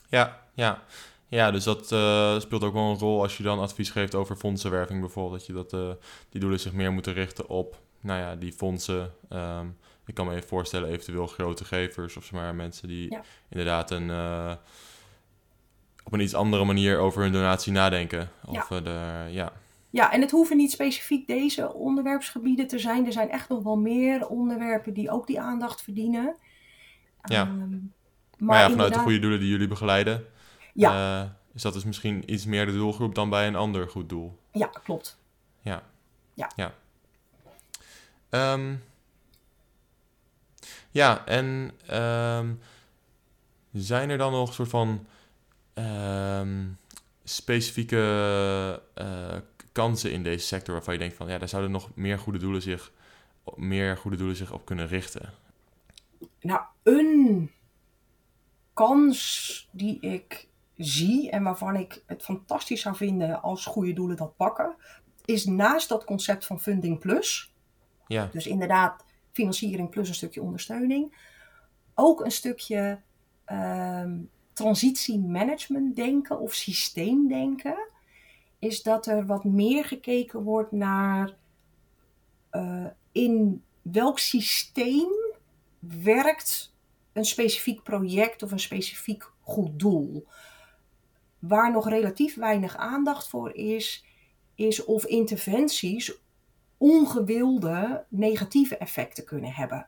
Ja, 0.09 0.43
ja. 0.55 0.83
Ja, 1.29 1.51
dus 1.51 1.65
dat 1.65 1.93
uh, 1.93 2.41
speelt 2.41 2.65
ook 2.65 2.73
wel 2.73 2.91
een 2.91 2.99
rol 2.99 3.23
als 3.23 3.37
je 3.37 3.43
dan 3.43 3.59
advies 3.59 3.91
geeft 3.91 4.15
over 4.15 4.37
fondsenwerving 4.37 5.01
bijvoorbeeld. 5.01 5.39
Dat 5.39 5.47
je 5.47 5.53
dat, 5.53 5.99
die 6.29 6.41
doelen 6.41 6.61
zich 6.61 6.73
meer 6.73 6.93
moeten 6.93 7.13
richten 7.13 7.49
op 7.49 7.81
nou 8.01 8.21
ja, 8.21 8.37
die 8.37 8.53
fondsen. 8.53 9.15
Um, 9.31 9.79
ik 10.07 10.15
kan 10.15 10.27
me 10.27 10.35
even 10.35 10.49
voorstellen, 10.49 10.89
eventueel 10.89 11.27
grote 11.27 11.65
gevers 11.65 12.17
of 12.17 12.33
maar 12.33 12.55
mensen 12.55 12.89
die 12.89 13.11
ja. 13.11 13.23
inderdaad 13.49 13.91
een 13.91 14.11
op 16.05 16.13
een 16.13 16.21
iets 16.21 16.35
andere 16.35 16.65
manier 16.65 16.99
over 16.99 17.23
hun 17.23 17.33
donatie 17.33 17.73
nadenken. 17.73 18.31
Of 18.45 18.69
ja. 18.69 18.81
de, 18.81 19.27
ja. 19.31 19.53
Ja, 19.93 20.13
en 20.13 20.21
het 20.21 20.31
hoeven 20.31 20.57
niet 20.57 20.71
specifiek 20.71 21.27
deze 21.27 21.73
onderwerpsgebieden 21.73 22.67
te 22.67 22.79
zijn. 22.79 23.07
Er 23.07 23.13
zijn 23.13 23.31
echt 23.31 23.49
nog 23.49 23.63
wel 23.63 23.77
meer 23.77 24.27
onderwerpen 24.27 24.95
die 24.95 25.11
ook 25.11 25.27
die 25.27 25.41
aandacht 25.41 25.83
verdienen. 25.83 26.35
Ja. 27.23 27.43
Um, 27.43 27.49
maar, 27.49 28.49
maar, 28.49 28.57
ja, 28.57 28.63
vanuit 28.63 28.71
inderdaad... 28.71 28.95
de 28.95 28.99
goede 28.99 29.19
doelen 29.19 29.41
die 29.41 29.49
jullie 29.49 29.69
begeleiden, 29.69 30.27
ja. 30.75 31.23
Uh, 31.23 31.31
is 31.55 31.63
dat 31.63 31.73
dus 31.73 31.85
misschien 31.85 32.33
iets 32.33 32.45
meer 32.45 32.67
de 32.67 32.73
doelgroep 32.73 33.15
dan 33.15 33.31
bij 33.31 33.47
een 33.47 33.57
ander 33.57 33.89
goed 33.89 34.09
doel. 34.09 34.39
Ja, 34.53 34.67
klopt. 34.67 35.19
Ja. 35.61 35.83
Ja. 36.35 36.51
Ja, 36.57 36.75
um, 38.53 38.83
ja 40.91 41.27
en 41.27 41.71
um, 41.91 42.61
zijn 43.73 44.11
er 44.11 44.19
dan 44.19 44.33
nog 44.33 44.55
soort 44.55 44.69
van 44.69 45.07
specifieke 47.25 48.83
uh, 48.99 49.37
kansen 49.73 50.13
in 50.13 50.23
deze 50.23 50.47
sector 50.47 50.75
waarvan 50.75 50.95
je 50.95 51.01
denkt 51.01 51.17
van 51.17 51.29
ja, 51.29 51.39
daar 51.39 51.49
zouden 51.49 51.71
nog 51.71 51.91
meer 51.95 52.19
goede 52.19 52.39
doelen 52.39 52.63
zich, 52.63 52.93
meer 53.55 53.97
goede 53.97 54.17
doelen 54.17 54.37
zich 54.37 54.53
op 54.53 54.65
kunnen 54.65 54.87
richten? 54.89 55.33
Nou, 56.41 56.61
een 56.83 57.51
kans 58.75 59.69
die 59.73 60.01
ik 60.01 60.49
zie 60.77 61.31
en 61.31 61.43
waarvan 61.43 61.77
ik 61.77 62.03
het 62.07 62.23
fantastisch 62.23 62.81
zou 62.81 62.97
vinden 62.97 63.43
als 63.43 63.67
goede 63.67 63.93
doelen 63.93 64.17
dat 64.17 64.37
pakken, 64.37 64.77
is 65.25 65.45
naast 65.45 65.89
dat 65.89 66.05
concept 66.05 66.47
van 66.47 66.61
Funding 66.61 66.99
Plus 66.99 67.53
Ja. 68.07 68.29
Dus 68.33 68.47
inderdaad, 68.47 69.05
financiering 69.33 69.91
plus 69.91 70.09
een 70.09 70.15
stukje 70.15 70.43
ondersteuning. 70.43 71.31
Ook 71.95 72.25
een 72.25 72.31
stukje 72.31 73.01
ehm 73.45 74.19
transitiemanagement 74.53 75.97
denken 75.97 76.41
of 76.41 76.55
systeemdenken. 76.55 77.91
Is 78.63 78.83
dat 78.83 79.07
er 79.07 79.27
wat 79.27 79.45
meer 79.45 79.85
gekeken 79.85 80.43
wordt 80.43 80.73
naar 80.73 81.37
uh, 82.53 82.87
in 83.13 83.63
welk 83.83 84.19
systeem 84.19 85.11
werkt 85.79 86.75
een 87.13 87.25
specifiek 87.25 87.83
project 87.83 88.43
of 88.43 88.51
een 88.51 88.61
specifiek 88.61 89.31
goed 89.41 89.79
doel. 89.79 90.27
Waar 91.39 91.73
nog 91.73 91.89
relatief 91.89 92.35
weinig 92.35 92.77
aandacht 92.77 93.29
voor 93.29 93.55
is, 93.55 94.05
is 94.55 94.85
of 94.85 95.05
interventies 95.05 96.21
ongewilde 96.77 98.05
negatieve 98.09 98.77
effecten 98.77 99.25
kunnen 99.25 99.53
hebben. 99.53 99.87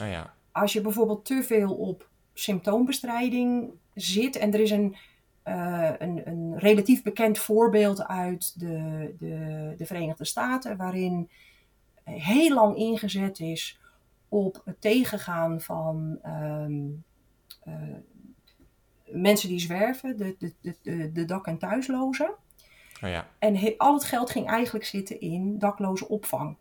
Oh 0.00 0.08
ja. 0.08 0.34
Als 0.52 0.72
je 0.72 0.80
bijvoorbeeld 0.80 1.24
te 1.24 1.42
veel 1.42 1.74
op 1.74 2.08
symptoombestrijding 2.34 3.72
zit 3.94 4.36
en 4.36 4.52
er 4.52 4.60
is 4.60 4.70
een, 4.70 4.96
uh, 5.44 5.90
een, 5.98 6.28
een, 6.28 6.58
relatief 6.58 7.02
bekend 7.02 7.38
voorbeeld 7.38 8.06
uit 8.06 8.60
de, 8.60 9.14
de, 9.18 9.74
de 9.76 9.86
Verenigde 9.86 10.24
Staten, 10.24 10.76
waarin 10.76 11.30
heel 12.04 12.54
lang 12.54 12.76
ingezet 12.76 13.40
is 13.40 13.80
op 14.28 14.62
het 14.64 14.80
tegengaan 14.80 15.60
van 15.60 16.18
um, 16.26 17.04
uh, 17.68 17.74
mensen 19.04 19.48
die 19.48 19.60
zwerven, 19.60 20.16
de, 20.16 20.36
de, 20.38 20.74
de, 20.82 21.12
de 21.12 21.24
dak- 21.24 21.46
en 21.46 21.58
thuislozen. 21.58 22.34
Oh 23.02 23.08
ja. 23.08 23.28
En 23.38 23.56
he, 23.56 23.74
al 23.76 23.94
het 23.94 24.04
geld 24.04 24.30
ging 24.30 24.46
eigenlijk 24.46 24.84
zitten 24.84 25.20
in 25.20 25.58
dakloze 25.58 26.08
opvang. 26.08 26.56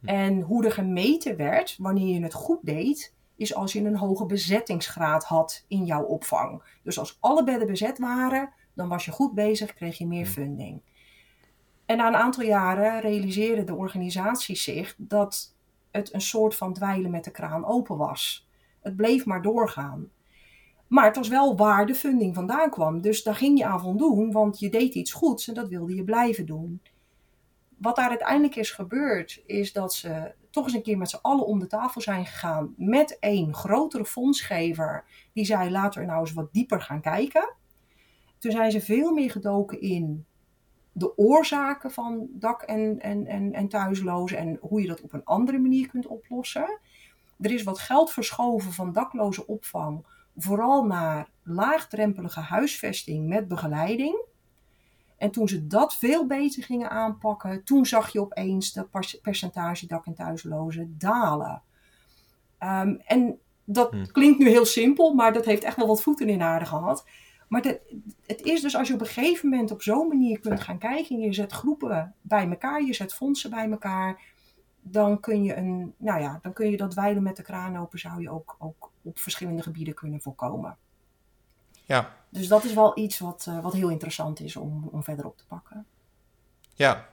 Hm. 0.00 0.06
En 0.06 0.40
hoe 0.40 0.64
er 0.64 0.72
gemeten 0.72 1.36
werd, 1.36 1.76
wanneer 1.78 2.14
je 2.14 2.22
het 2.22 2.34
goed 2.34 2.58
deed, 2.62 3.14
is 3.38 3.54
als 3.54 3.72
je 3.72 3.84
een 3.84 3.96
hoge 3.96 4.26
bezettingsgraad 4.26 5.24
had 5.24 5.64
in 5.68 5.84
jouw 5.84 6.02
opvang. 6.02 6.62
Dus 6.82 6.98
als 6.98 7.16
alle 7.20 7.44
bedden 7.44 7.66
bezet 7.66 7.98
waren, 7.98 8.52
dan 8.74 8.88
was 8.88 9.04
je 9.04 9.10
goed 9.10 9.34
bezig, 9.34 9.74
kreeg 9.74 9.98
je 9.98 10.06
meer 10.06 10.26
funding. 10.26 10.82
En 11.86 11.96
na 11.96 12.06
een 12.06 12.16
aantal 12.16 12.44
jaren 12.44 13.00
realiseerden 13.00 13.66
de 13.66 13.74
organisaties 13.74 14.64
zich 14.64 14.94
dat 14.98 15.54
het 15.90 16.14
een 16.14 16.20
soort 16.20 16.54
van 16.54 16.72
dweilen 16.72 17.10
met 17.10 17.24
de 17.24 17.30
kraan 17.30 17.64
open 17.64 17.96
was. 17.96 18.48
Het 18.80 18.96
bleef 18.96 19.24
maar 19.24 19.42
doorgaan. 19.42 20.10
Maar 20.86 21.04
het 21.04 21.16
was 21.16 21.28
wel 21.28 21.56
waar 21.56 21.86
de 21.86 21.94
funding 21.94 22.34
vandaan 22.34 22.70
kwam. 22.70 23.00
Dus 23.00 23.22
daar 23.22 23.34
ging 23.34 23.58
je 23.58 23.66
aan 23.66 23.80
voldoen, 23.80 24.32
want 24.32 24.58
je 24.58 24.70
deed 24.70 24.94
iets 24.94 25.12
goeds 25.12 25.48
en 25.48 25.54
dat 25.54 25.68
wilde 25.68 25.94
je 25.94 26.04
blijven 26.04 26.46
doen. 26.46 26.82
Wat 27.76 27.96
daar 27.96 28.08
uiteindelijk 28.08 28.56
is 28.56 28.70
gebeurd, 28.70 29.42
is 29.46 29.72
dat 29.72 29.94
ze 29.94 30.34
toch 30.50 30.64
eens 30.64 30.74
een 30.74 30.82
keer 30.82 30.98
met 30.98 31.10
z'n 31.10 31.18
allen 31.22 31.46
om 31.46 31.58
de 31.58 31.66
tafel 31.66 32.00
zijn 32.00 32.26
gegaan 32.26 32.74
met 32.76 33.16
een 33.20 33.54
grotere 33.54 34.04
fondsgever. 34.04 35.04
Die 35.32 35.44
zei: 35.44 35.70
laten 35.70 36.00
we 36.00 36.06
nou 36.06 36.20
eens 36.20 36.32
wat 36.32 36.52
dieper 36.52 36.80
gaan 36.80 37.00
kijken. 37.00 37.54
Toen 38.38 38.52
zijn 38.52 38.70
ze 38.70 38.80
veel 38.80 39.12
meer 39.12 39.30
gedoken 39.30 39.80
in 39.80 40.26
de 40.92 41.16
oorzaken 41.16 41.90
van 41.90 42.28
dak- 42.30 42.62
en, 42.62 43.00
en, 43.00 43.26
en, 43.26 43.52
en 43.52 43.68
thuislozen 43.68 44.38
en 44.38 44.58
hoe 44.60 44.80
je 44.80 44.88
dat 44.88 45.00
op 45.00 45.12
een 45.12 45.24
andere 45.24 45.58
manier 45.58 45.88
kunt 45.88 46.06
oplossen. 46.06 46.78
Er 47.40 47.50
is 47.52 47.62
wat 47.62 47.78
geld 47.78 48.10
verschoven 48.10 48.72
van 48.72 48.92
dakloze 48.92 49.46
opvang, 49.46 50.06
vooral 50.36 50.84
naar 50.84 51.30
laagdrempelige 51.42 52.40
huisvesting 52.40 53.28
met 53.28 53.48
begeleiding. 53.48 54.26
En 55.18 55.30
toen 55.30 55.48
ze 55.48 55.66
dat 55.66 55.96
veel 55.96 56.26
beter 56.26 56.62
gingen 56.62 56.90
aanpakken, 56.90 57.64
toen 57.64 57.86
zag 57.86 58.12
je 58.12 58.20
opeens 58.20 58.72
dat 58.72 58.88
percentage 59.22 59.86
dak- 59.86 60.06
en 60.06 60.14
thuislozen 60.14 60.94
dalen. 60.98 61.62
Um, 62.60 63.00
en 63.06 63.38
dat 63.64 63.90
Hm. 63.90 64.06
klinkt 64.06 64.38
nu 64.38 64.48
heel 64.48 64.64
simpel, 64.64 65.14
maar 65.14 65.32
dat 65.32 65.44
heeft 65.44 65.62
echt 65.62 65.76
wel 65.76 65.86
wat 65.86 66.02
voeten 66.02 66.28
in 66.28 66.38
de 66.38 66.44
aarde 66.44 66.64
gehad. 66.64 67.06
Maar 67.48 67.62
de, 67.62 67.80
het 68.26 68.42
is 68.42 68.60
dus 68.60 68.76
als 68.76 68.88
je 68.88 68.94
op 68.94 69.00
een 69.00 69.06
gegeven 69.06 69.48
moment 69.48 69.70
op 69.70 69.82
zo'n 69.82 70.08
manier 70.08 70.40
kunt 70.40 70.60
gaan 70.60 70.78
kijken 70.78 71.16
en 71.16 71.22
je 71.22 71.32
zet 71.32 71.52
groepen 71.52 72.14
bij 72.20 72.48
elkaar, 72.48 72.82
je 72.82 72.94
zet 72.94 73.14
fondsen 73.14 73.50
bij 73.50 73.70
elkaar, 73.70 74.20
dan 74.80 75.20
kun 75.20 75.44
je, 75.44 75.56
een, 75.56 75.94
nou 75.96 76.20
ja, 76.20 76.38
dan 76.42 76.52
kun 76.52 76.70
je 76.70 76.76
dat 76.76 76.94
wijlen 76.94 77.22
met 77.22 77.36
de 77.36 77.42
kraan 77.42 77.78
open, 77.78 77.98
zou 77.98 78.20
je 78.20 78.30
ook, 78.30 78.56
ook 78.58 78.90
op 79.02 79.18
verschillende 79.18 79.62
gebieden 79.62 79.94
kunnen 79.94 80.20
voorkomen. 80.20 80.76
Ja, 81.88 82.16
Dus 82.28 82.48
dat 82.48 82.64
is 82.64 82.74
wel 82.74 82.98
iets 82.98 83.18
wat, 83.18 83.46
uh, 83.48 83.60
wat 83.60 83.72
heel 83.72 83.88
interessant 83.88 84.40
is 84.40 84.56
om, 84.56 84.88
om 84.92 85.02
verder 85.02 85.26
op 85.26 85.36
te 85.36 85.44
pakken. 85.46 85.86
ja. 86.74 87.08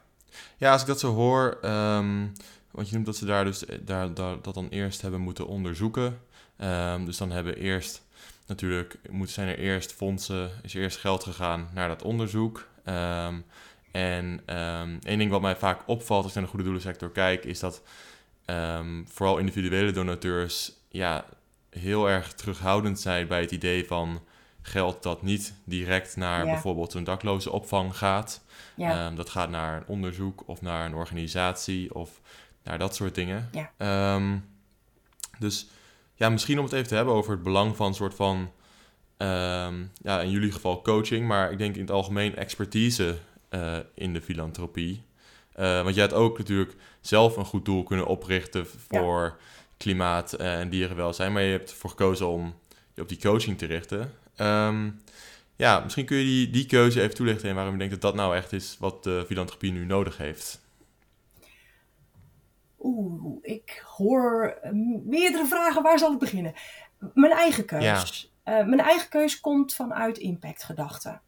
Ja, 0.58 0.72
als 0.72 0.82
ik 0.82 0.88
dat 0.88 1.00
zo 1.00 1.14
hoor, 1.14 1.58
um, 1.64 2.32
want 2.72 2.88
je 2.88 2.94
noemt 2.94 3.06
dat 3.06 3.16
ze 3.16 3.26
daar 3.26 3.46
dus 3.46 3.64
daar, 3.82 4.14
daar, 4.14 4.42
dat 4.42 4.54
dan 4.54 4.68
eerst 4.70 5.02
hebben 5.02 5.22
moeten 5.22 5.48
onderzoeken. 5.48 6.20
Um, 6.58 7.06
dus 7.06 7.18
dan 7.18 7.32
hebben 7.32 7.58
eerst 7.58 8.02
natuurlijk 8.46 9.00
moet, 9.10 9.30
zijn 9.30 9.48
er 9.48 9.60
eerst 9.60 9.94
fondsen, 9.94 10.52
is 10.62 10.76
er 10.76 10.82
eerst 10.82 10.98
geld 10.98 11.24
gegaan 11.24 11.70
naar 11.74 11.88
dat 11.88 12.02
onderzoek. 12.02 12.68
Um, 12.86 13.46
en 13.92 14.42
één 15.04 15.18
ding 15.18 15.32
wat 15.32 15.42
mij 15.42 15.56
vaak 15.56 15.82
opvalt 15.86 16.24
als 16.24 16.28
ik 16.28 16.34
naar 16.34 16.44
de 16.44 16.50
goede 16.50 16.66
doelensector 16.66 17.12
kijk, 17.12 17.46
is 17.46 17.60
dat 17.60 17.82
vooral 19.06 19.38
individuele 19.38 19.92
donateurs 19.92 20.72
ja, 20.90 21.26
heel 21.70 22.10
erg 22.10 22.34
terughoudend 22.34 23.00
zijn 23.00 23.28
bij 23.28 23.42
het 23.42 23.52
idee 23.52 23.86
van 23.86 24.22
geld 24.68 25.04
dat 25.04 25.22
niet 25.22 25.54
direct 25.64 26.16
naar 26.16 26.46
Ja. 26.46 26.52
bijvoorbeeld 26.52 26.94
een 26.94 27.04
dakloze 27.04 27.52
opvang 27.52 27.98
gaat. 27.98 28.44
Ja, 28.76 29.08
Um, 29.08 29.16
dat 29.16 29.30
gaat 29.30 29.50
naar 29.50 29.78
een 29.78 29.88
onderzoek 29.88 30.44
of 30.46 30.62
naar 30.62 30.86
een 30.86 30.96
organisatie 30.96 31.96
of 31.96 32.22
naar 32.64 32.80
dat 32.80 32.96
soort 32.96 33.16
dingen. 33.16 33.50
Ja. 33.52 34.16
Um, 34.16 34.46
dus 35.40 35.68
ja, 36.16 36.30
misschien 36.30 36.58
om 36.58 36.64
het 36.64 36.74
even 36.74 36.88
te 36.88 36.96
hebben 36.96 37.14
over 37.14 37.32
het 37.32 37.44
belang 37.44 37.76
van 37.76 37.88
een 37.88 37.94
soort 37.94 38.14
van, 38.16 38.38
um, 39.18 39.92
ja, 40.02 40.22
in 40.22 40.30
jullie 40.30 40.52
geval 40.52 40.82
coaching, 40.82 41.28
maar 41.28 41.52
ik 41.52 41.58
denk 41.58 41.76
in 41.76 41.82
het 41.82 41.92
algemeen 41.92 42.36
expertise 42.36 43.18
uh, 43.50 43.78
in 43.94 44.14
de 44.14 44.22
filantropie. 44.22 45.04
Uh, 45.60 45.84
want 45.84 45.96
jij 45.96 46.04
had 46.04 46.14
ook 46.14 46.38
natuurlijk 46.38 46.76
zelf 47.02 47.38
een 47.38 47.46
goed 47.46 47.66
doel 47.66 47.84
kunnen 47.84 48.06
oprichten 48.08 48.68
voor 48.90 49.38
klimaat 49.78 50.40
uh, 50.40 50.60
en 50.60 50.70
dierenwelzijn, 50.70 51.34
maar 51.34 51.42
je 51.42 51.52
hebt 51.52 51.72
ervoor 51.72 51.90
gekozen 51.90 52.28
om 52.28 52.56
je 52.94 53.02
op 53.02 53.10
die 53.10 53.20
coaching 53.20 53.58
te 53.58 53.66
richten. 53.66 54.14
Um, 54.38 55.02
ja, 55.56 55.80
misschien 55.80 56.06
kun 56.06 56.18
je 56.18 56.24
die, 56.24 56.50
die 56.50 56.66
keuze 56.66 57.02
even 57.02 57.16
toelichten 57.16 57.50
en 57.50 57.56
waarom 57.56 57.74
je 57.74 57.80
denkt 57.80 57.94
dat 57.94 58.02
dat 58.02 58.16
nou 58.16 58.36
echt 58.36 58.54
is 58.54 58.78
wat 58.80 59.04
de 59.04 59.24
filantropie 59.28 59.72
nu 59.72 59.86
nodig 59.86 60.18
heeft. 60.18 60.64
Oeh, 62.80 63.38
ik 63.42 63.84
hoor 63.86 64.58
meerdere 65.06 65.46
vragen. 65.46 65.84
Waar 65.84 66.00
zal 66.00 66.14
ik 66.14 66.20
beginnen? 66.20 66.54
Mijn 67.14 67.34
eigen 67.34 67.66
keus. 67.66 68.32
Ja. 68.44 68.60
Uh, 68.60 68.68
mijn 68.68 68.82
eigen 68.82 69.10
keus 69.10 69.40
komt 69.40 69.74
vanuit 69.74 70.18
impactgedachten. 70.18 71.22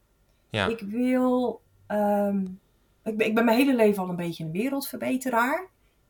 Ja. 0.50 0.68
Ik 0.68 0.80
wil. 0.80 1.62
Um, 1.88 2.60
ik, 3.04 3.18
ben, 3.18 3.28
ik 3.28 3.36
ben 3.36 3.46
mijn 3.46 3.58
hele 3.58 3.76
leven 3.76 4.04
al 4.04 4.10
een 4.10 4.16
beetje 4.16 4.44
een 4.44 4.52
wereldverbeteraar. 4.52 5.68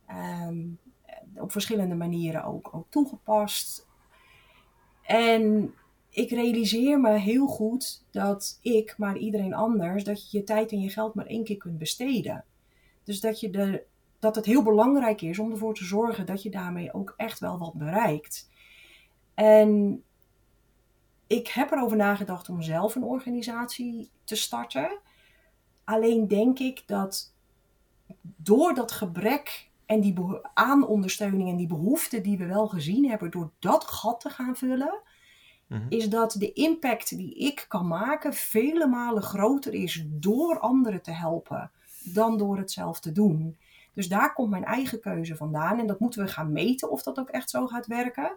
Um, 0.10 0.80
op 1.36 1.52
verschillende 1.52 1.96
manieren 1.96 2.44
ook, 2.44 2.70
ook 2.72 2.86
toegepast. 2.90 3.88
En 5.02 5.74
ik 6.18 6.30
realiseer 6.30 7.00
me 7.00 7.18
heel 7.18 7.48
goed 7.48 8.04
dat 8.12 8.60
ik, 8.62 8.98
maar 8.98 9.18
iedereen 9.18 9.54
anders, 9.54 10.04
dat 10.04 10.32
je 10.32 10.38
je 10.38 10.44
tijd 10.44 10.72
en 10.72 10.80
je 10.80 10.90
geld 10.90 11.14
maar 11.14 11.26
één 11.26 11.44
keer 11.44 11.58
kunt 11.58 11.78
besteden. 11.78 12.46
Dus 13.04 13.20
dat, 13.20 13.40
je 13.40 13.50
de, 13.50 13.84
dat 14.20 14.36
het 14.36 14.46
heel 14.46 14.64
belangrijk 14.64 15.22
is 15.22 15.40
om 15.40 15.52
ervoor 15.52 15.76
te 15.76 15.84
zorgen 15.84 16.26
dat 16.26 16.44
je 16.44 16.50
daarmee 16.50 16.94
ook 16.94 17.14
echt 17.18 17.40
wel 17.40 17.58
wat 17.58 17.74
bereikt. 17.74 18.50
En 19.34 20.04
ik 21.28 21.48
heb 21.48 21.72
erover 21.72 21.98
nagedacht 21.98 22.50
om 22.50 22.62
zelf 22.62 22.96
een 22.96 23.04
organisatie 23.04 24.10
te 24.24 24.36
starten. 24.36 25.00
Alleen 25.84 26.28
denk 26.28 26.60
ik 26.60 26.84
dat 26.86 27.34
door 28.22 28.74
dat 28.74 28.92
gebrek 28.92 29.70
en 29.86 30.02
die 30.02 30.16
aan 30.54 30.88
ondersteuning 30.88 31.50
en 31.50 31.58
die 31.58 31.68
behoeften 31.68 32.24
die 32.24 32.38
we 32.38 32.46
wel 32.46 32.68
gezien 32.68 33.10
hebben, 33.10 33.32
door 33.32 33.52
dat 33.60 33.84
gat 33.84 34.20
te 34.20 34.30
gaan 34.30 34.56
vullen, 34.56 35.02
Mhm. 35.68 35.86
is 35.90 36.10
dat 36.10 36.36
de 36.40 36.54
impact 36.54 37.18
die 37.18 37.36
ik 37.36 37.66
kan 37.68 37.88
maken 37.88 38.34
vele 38.34 38.88
malen 38.88 39.24
groter 39.24 39.74
is 39.74 40.04
door 40.08 40.60
anderen 40.60 41.02
te 41.02 41.12
helpen 41.12 41.72
dan 42.04 42.38
door 42.38 42.58
het 42.58 42.72
zelf 42.72 43.00
te 43.00 43.12
doen. 43.12 43.58
Dus 43.94 44.08
daar 44.08 44.34
komt 44.34 44.50
mijn 44.50 44.66
eigen 44.66 45.00
keuze 45.00 45.36
vandaan 45.36 45.80
en 45.80 45.88
dat 45.88 46.00
moeten 46.00 46.24
we 46.24 46.32
gaan 46.32 46.52
meten 46.52 46.92
of 46.92 47.04
dat 47.04 47.20
ook 47.20 47.30
echt 47.30 47.50
zo 47.50 47.68
gaat 47.68 47.88
werken. 47.88 48.36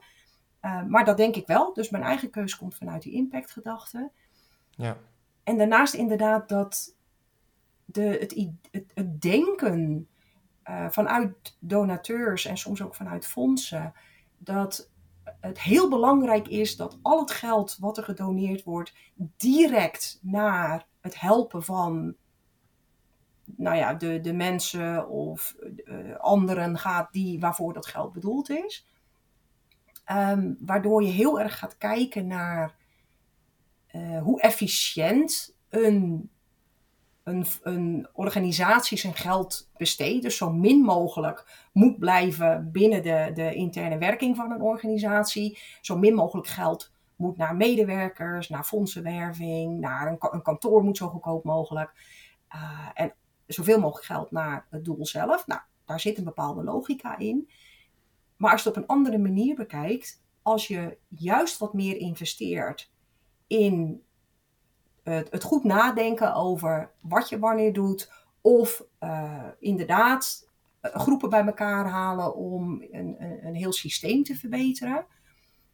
Uh, 0.62 0.82
maar 0.84 1.04
dat 1.04 1.16
denk 1.16 1.36
ik 1.36 1.46
wel. 1.46 1.72
Dus 1.72 1.90
mijn 1.90 2.02
eigen 2.02 2.30
keuze 2.30 2.56
komt 2.56 2.74
vanuit 2.74 3.02
die 3.02 3.12
impactgedachte. 3.12 4.10
Ja. 4.70 4.96
En 5.44 5.58
daarnaast 5.58 5.94
inderdaad 5.94 6.48
dat 6.48 6.94
de, 7.84 8.02
het, 8.02 8.48
het, 8.70 8.92
het 8.94 9.20
denken 9.20 10.08
uh, 10.68 10.90
vanuit 10.90 11.56
donateurs 11.58 12.44
en 12.44 12.56
soms 12.56 12.82
ook 12.82 12.94
vanuit 12.94 13.26
fondsen, 13.26 13.92
dat 14.38 14.89
het 15.40 15.60
heel 15.60 15.88
belangrijk 15.88 16.48
is 16.48 16.76
dat 16.76 16.98
al 17.02 17.20
het 17.20 17.30
geld 17.30 17.76
wat 17.80 17.96
er 17.96 18.04
gedoneerd 18.04 18.64
wordt 18.64 18.92
direct 19.36 20.18
naar 20.22 20.86
het 21.00 21.20
helpen 21.20 21.62
van 21.62 22.14
nou 23.56 23.76
ja, 23.76 23.94
de, 23.94 24.20
de 24.20 24.32
mensen 24.32 25.08
of 25.08 25.56
uh, 25.84 26.16
anderen 26.16 26.78
gaat 26.78 27.12
die, 27.12 27.40
waarvoor 27.40 27.72
dat 27.72 27.86
geld 27.86 28.12
bedoeld 28.12 28.50
is. 28.50 28.86
Um, 30.12 30.56
waardoor 30.60 31.02
je 31.02 31.10
heel 31.10 31.40
erg 31.40 31.58
gaat 31.58 31.78
kijken 31.78 32.26
naar 32.26 32.74
uh, 33.92 34.22
hoe 34.22 34.40
efficiënt 34.40 35.56
een, 35.68 36.30
een, 37.30 37.46
een 37.62 38.08
organisatie 38.12 38.98
zijn 38.98 39.14
geld 39.14 39.70
besteedt. 39.76 40.22
Dus 40.22 40.36
zo 40.36 40.52
min 40.52 40.80
mogelijk 40.80 41.68
moet 41.72 41.98
blijven 41.98 42.70
binnen 42.72 43.02
de, 43.02 43.30
de 43.34 43.54
interne 43.54 43.98
werking 43.98 44.36
van 44.36 44.50
een 44.50 44.62
organisatie. 44.62 45.58
Zo 45.80 45.98
min 45.98 46.14
mogelijk 46.14 46.48
geld 46.48 46.92
moet 47.16 47.36
naar 47.36 47.56
medewerkers, 47.56 48.48
naar 48.48 48.64
fondsenwerving, 48.64 49.80
naar 49.80 50.18
een, 50.30 50.42
kantoor 50.42 50.82
moet 50.82 50.96
zo 50.96 51.08
goedkoop 51.08 51.44
mogelijk. 51.44 51.92
Uh, 52.54 52.88
en 52.94 53.14
zoveel 53.46 53.80
mogelijk 53.80 54.06
geld 54.06 54.30
naar 54.30 54.66
het 54.70 54.84
doel 54.84 55.06
zelf. 55.06 55.46
Nou, 55.46 55.60
daar 55.84 56.00
zit 56.00 56.18
een 56.18 56.24
bepaalde 56.24 56.64
logica 56.64 57.18
in. 57.18 57.50
Maar 58.36 58.52
als 58.52 58.62
je 58.62 58.68
het 58.68 58.76
op 58.76 58.82
een 58.82 58.88
andere 58.88 59.18
manier 59.18 59.54
bekijkt, 59.54 60.22
als 60.42 60.66
je 60.66 60.98
juist 61.08 61.58
wat 61.58 61.74
meer 61.74 61.96
investeert 61.96 62.92
in 63.46 64.02
het, 65.02 65.30
het 65.30 65.42
goed 65.42 65.64
nadenken 65.64 66.34
over 66.34 66.90
wat 67.00 67.28
je 67.28 67.38
wanneer 67.38 67.72
doet, 67.72 68.12
of 68.40 68.84
uh, 69.00 69.46
inderdaad 69.58 70.48
eh, 70.80 70.94
groepen 70.94 71.30
bij 71.30 71.44
elkaar 71.44 71.86
halen 71.86 72.36
om 72.36 72.82
een, 72.90 73.16
een, 73.18 73.46
een 73.46 73.54
heel 73.54 73.72
systeem 73.72 74.22
te 74.22 74.34
verbeteren. 74.34 75.06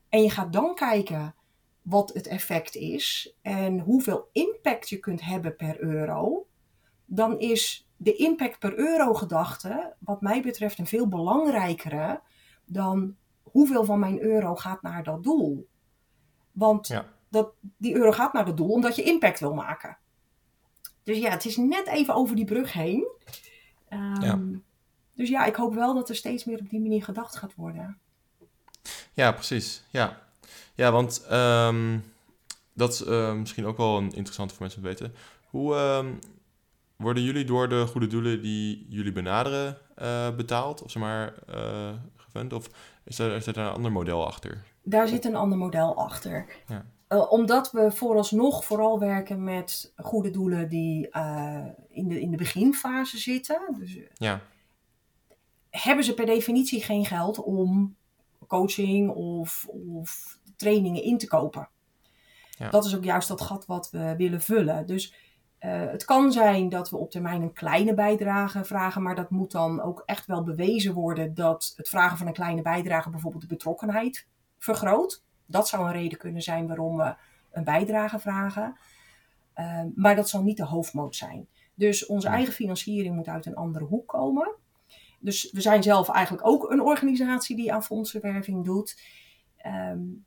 En 0.09 0.22
je 0.22 0.31
gaat 0.31 0.53
dan 0.53 0.74
kijken 0.74 1.35
wat 1.83 2.14
het 2.14 2.27
effect 2.27 2.74
is 2.74 3.35
en 3.43 3.81
hoeveel 3.81 4.29
impact 4.33 4.89
je 4.89 4.99
kunt 4.99 5.24
hebben 5.24 5.57
per 5.57 5.81
euro, 5.81 6.47
dan 7.05 7.39
is 7.39 7.89
de 7.97 8.14
impact 8.16 8.59
per 8.59 8.79
euro 8.79 9.14
gedachte, 9.14 9.95
wat 9.99 10.20
mij 10.20 10.43
betreft, 10.43 10.79
een 10.79 10.87
veel 10.87 11.09
belangrijkere 11.09 12.20
dan 12.64 13.16
hoeveel 13.43 13.85
van 13.85 13.99
mijn 13.99 14.20
euro 14.20 14.55
gaat 14.55 14.83
naar 14.83 15.03
dat 15.03 15.22
doel. 15.22 15.68
Want 16.53 16.89
dat, 17.37 17.53
die 17.76 17.95
euro 17.95 18.12
gaat 18.12 18.32
naar 18.32 18.45
dat 18.45 18.57
doel 18.57 18.68
omdat 18.68 18.97
je 18.97 19.03
impact 19.03 19.41
wil 19.41 19.55
maken. 19.55 19.97
Dus 21.03 21.18
ja, 21.18 21.30
het 21.30 21.45
is 21.45 21.57
net 21.57 21.87
even 21.87 22.14
over 22.14 22.37
die 22.37 22.45
brug 22.45 22.72
heen. 22.72 23.09
Um, 23.91 24.22
ja. 24.22 24.39
Dus 25.12 25.28
ja, 25.28 25.45
ik 25.45 25.55
hoop 25.55 25.74
wel 25.74 25.95
dat 25.95 26.09
er 26.09 26.16
steeds 26.16 26.45
meer 26.45 26.59
op 26.59 26.70
die 26.70 26.80
manier 26.80 27.05
gedacht 27.05 27.37
gaat 27.37 27.55
worden. 27.55 27.99
Ja, 29.12 29.32
precies. 29.32 29.82
Ja, 29.91 30.22
ja 30.74 30.93
want 30.93 31.26
um, 31.32 32.05
dat 32.72 32.93
is 32.93 33.07
uh, 33.07 33.32
misschien 33.32 33.66
ook 33.66 33.76
wel 33.76 33.97
een 33.97 34.12
interessant 34.12 34.53
voor 34.53 34.61
mensen 34.61 34.82
te 34.82 34.89
weten. 34.89 35.14
Hoe 35.47 35.74
um, 35.74 36.18
worden 36.97 37.22
jullie 37.22 37.45
door 37.45 37.68
de 37.68 37.87
goede 37.87 38.07
doelen 38.07 38.43
die 38.43 38.87
jullie 38.89 39.12
benaderen 39.12 39.78
uh, 40.03 40.30
betaald? 40.37 40.82
Of 40.82 40.91
zeg 40.91 41.03
maar 41.03 41.34
uh, 41.51 41.93
gevend? 42.16 42.53
Of 42.53 42.70
is 43.05 43.18
er, 43.18 43.32
is 43.32 43.47
er 43.47 43.59
een 43.59 43.72
ander 43.72 43.93
model 43.93 44.26
achter? 44.26 44.64
Daar 44.82 45.09
zit 45.09 45.24
een 45.24 45.37
ander 45.37 45.59
model 45.59 45.97
achter. 45.97 46.47
Ja. 46.66 46.87
Uh, 47.09 47.33
omdat 47.33 47.71
we 47.71 47.93
vooralsnog 47.93 48.65
vooral 48.65 48.99
werken 48.99 49.45
met 49.45 49.93
goede 49.97 50.31
doelen 50.31 50.69
die 50.69 51.09
in, 51.89 52.09
de, 52.09 52.21
in 52.21 52.31
de 52.31 52.37
beginfase 52.37 53.19
zitten. 53.19 53.77
Dus, 53.79 53.99
ja. 54.15 54.41
Hebben 55.71 56.05
ze 56.05 56.15
per 56.15 56.27
definitie 56.27 56.83
geen 56.83 57.05
geld 57.05 57.39
om 57.43 57.97
coaching 58.47 59.11
of, 59.11 59.67
of 59.69 60.39
trainingen 60.57 61.03
in 61.03 61.19
te 61.19 61.27
kopen. 61.27 61.69
Ja. 62.51 62.71
Dat 62.71 62.85
is 62.85 62.97
ook 62.97 63.05
juist 63.05 63.29
dat 63.29 63.41
gat 63.41 63.67
wat 63.67 63.91
we 63.91 64.15
willen 64.17 64.41
vullen. 64.41 64.87
Dus 64.87 65.15
uh, 65.61 65.91
het 65.91 66.05
kan 66.05 66.33
zijn 66.33 66.69
dat 66.69 66.91
we 66.91 66.97
op 66.97 67.11
termijn 67.11 67.43
een 67.43 67.53
kleine 67.53 67.95
bijdrage 67.95 68.65
vragen, 68.65 69.03
maar 69.03 69.15
dat 69.15 69.31
moet 69.31 69.51
dan 69.51 69.81
ook 69.83 70.03
echt 70.07 70.27
wel 70.27 70.43
bewezen 70.43 70.95
worden 70.95 71.35
dat 71.35 71.73
het 71.77 71.89
vragen 71.89 72.19
van 72.19 72.27
een 72.27 72.33
kleine 72.33 72.63
bijdrage 72.63 73.11
bijvoorbeeld 73.11 73.43
de 73.43 73.49
betrokkenheid 73.49 74.27
vergroot. 74.59 75.25
Dat 75.47 75.68
zou 75.68 75.86
een 75.86 75.92
reden 75.92 76.18
kunnen 76.18 76.42
zijn 76.42 76.66
waarom 76.66 76.97
we 76.97 77.14
een 77.51 77.64
bijdrage 77.64 78.18
vragen. 78.18 78.76
Uh, 79.57 79.82
maar 79.94 80.16
dat 80.16 80.28
zal 80.28 80.42
niet 80.42 80.57
de 80.57 80.64
hoofdmoot 80.64 81.16
zijn. 81.16 81.49
Dus 81.74 82.07
onze 82.07 82.28
eigen 82.28 82.53
financiering 82.53 83.14
moet 83.14 83.28
uit 83.28 83.47
een 83.47 83.55
andere 83.55 83.84
hoek 83.84 84.09
komen. 84.09 84.55
Dus 85.18 85.51
we 85.53 85.61
zijn 85.61 85.82
zelf 85.82 86.09
eigenlijk 86.09 86.47
ook 86.47 86.70
een 86.70 86.80
organisatie 86.80 87.57
die 87.57 87.72
aan 87.72 87.84
fondsenwerving 87.84 88.64
doet. 88.64 89.01
Um, 89.66 90.24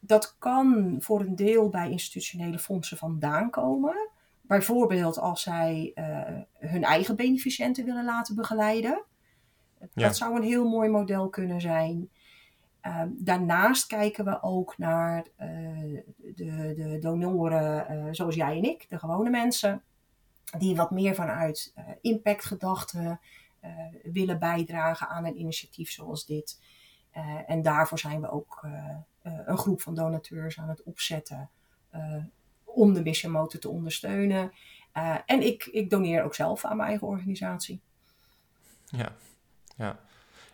dat 0.00 0.36
kan 0.38 0.96
voor 0.98 1.20
een 1.20 1.36
deel 1.36 1.68
bij 1.68 1.90
institutionele 1.90 2.58
fondsen 2.58 2.96
vandaan 2.96 3.50
komen. 3.50 4.08
Bijvoorbeeld 4.40 5.18
als 5.18 5.42
zij 5.42 5.92
uh, 5.94 6.40
hun 6.70 6.82
eigen 6.84 7.16
beneficiënten 7.16 7.84
willen 7.84 8.04
laten 8.04 8.34
begeleiden. 8.34 9.02
Ja. 9.78 10.06
Dat 10.06 10.16
zou 10.16 10.36
een 10.36 10.42
heel 10.42 10.68
mooi 10.68 10.88
model 10.88 11.28
kunnen 11.28 11.60
zijn. 11.60 12.10
Uh, 12.82 13.02
daarnaast 13.08 13.86
kijken 13.86 14.24
we 14.24 14.42
ook 14.42 14.78
naar 14.78 15.26
uh, 15.40 16.00
de, 16.16 16.72
de, 16.76 16.98
donoren 17.00 18.14
zoals 18.14 18.34
jij 18.34 18.56
en 18.56 18.64
ik, 18.64 18.86
de 18.88 18.98
gewone 18.98 19.30
mensen, 19.30 19.82
die 20.58 20.76
wat 20.76 20.90
meer 20.90 21.14
vanuit 21.14 21.74
impactgedachten 22.00 23.20
willen 24.02 24.38
bijdragen 24.38 25.08
aan 25.08 25.24
een 25.24 25.40
initiatief 25.40 25.90
zoals 25.90 26.26
dit. 26.26 26.60
en 27.46 27.62
daarvoor 27.62 27.98
zijn 27.98 28.20
we 28.20 28.30
ook 28.30 28.66
een 29.22 29.58
groep 29.58 29.82
van 29.82 29.94
donateurs 29.94 30.58
aan 30.58 30.68
het 30.68 30.82
opzetten 30.82 31.50
om 32.64 32.92
de 32.92 33.02
Mission 33.02 33.32
Motor 33.32 33.60
te 33.60 33.68
ondersteunen. 33.68 34.52
En 35.26 35.42
ik, 35.42 35.64
ik 35.64 35.90
doneer 35.90 36.22
ook 36.22 36.34
zelf 36.34 36.64
aan 36.64 36.76
mijn 36.76 36.88
eigen 36.88 37.06
organisatie. 37.06 37.80
Ja, 38.84 39.12
ja. 39.76 39.98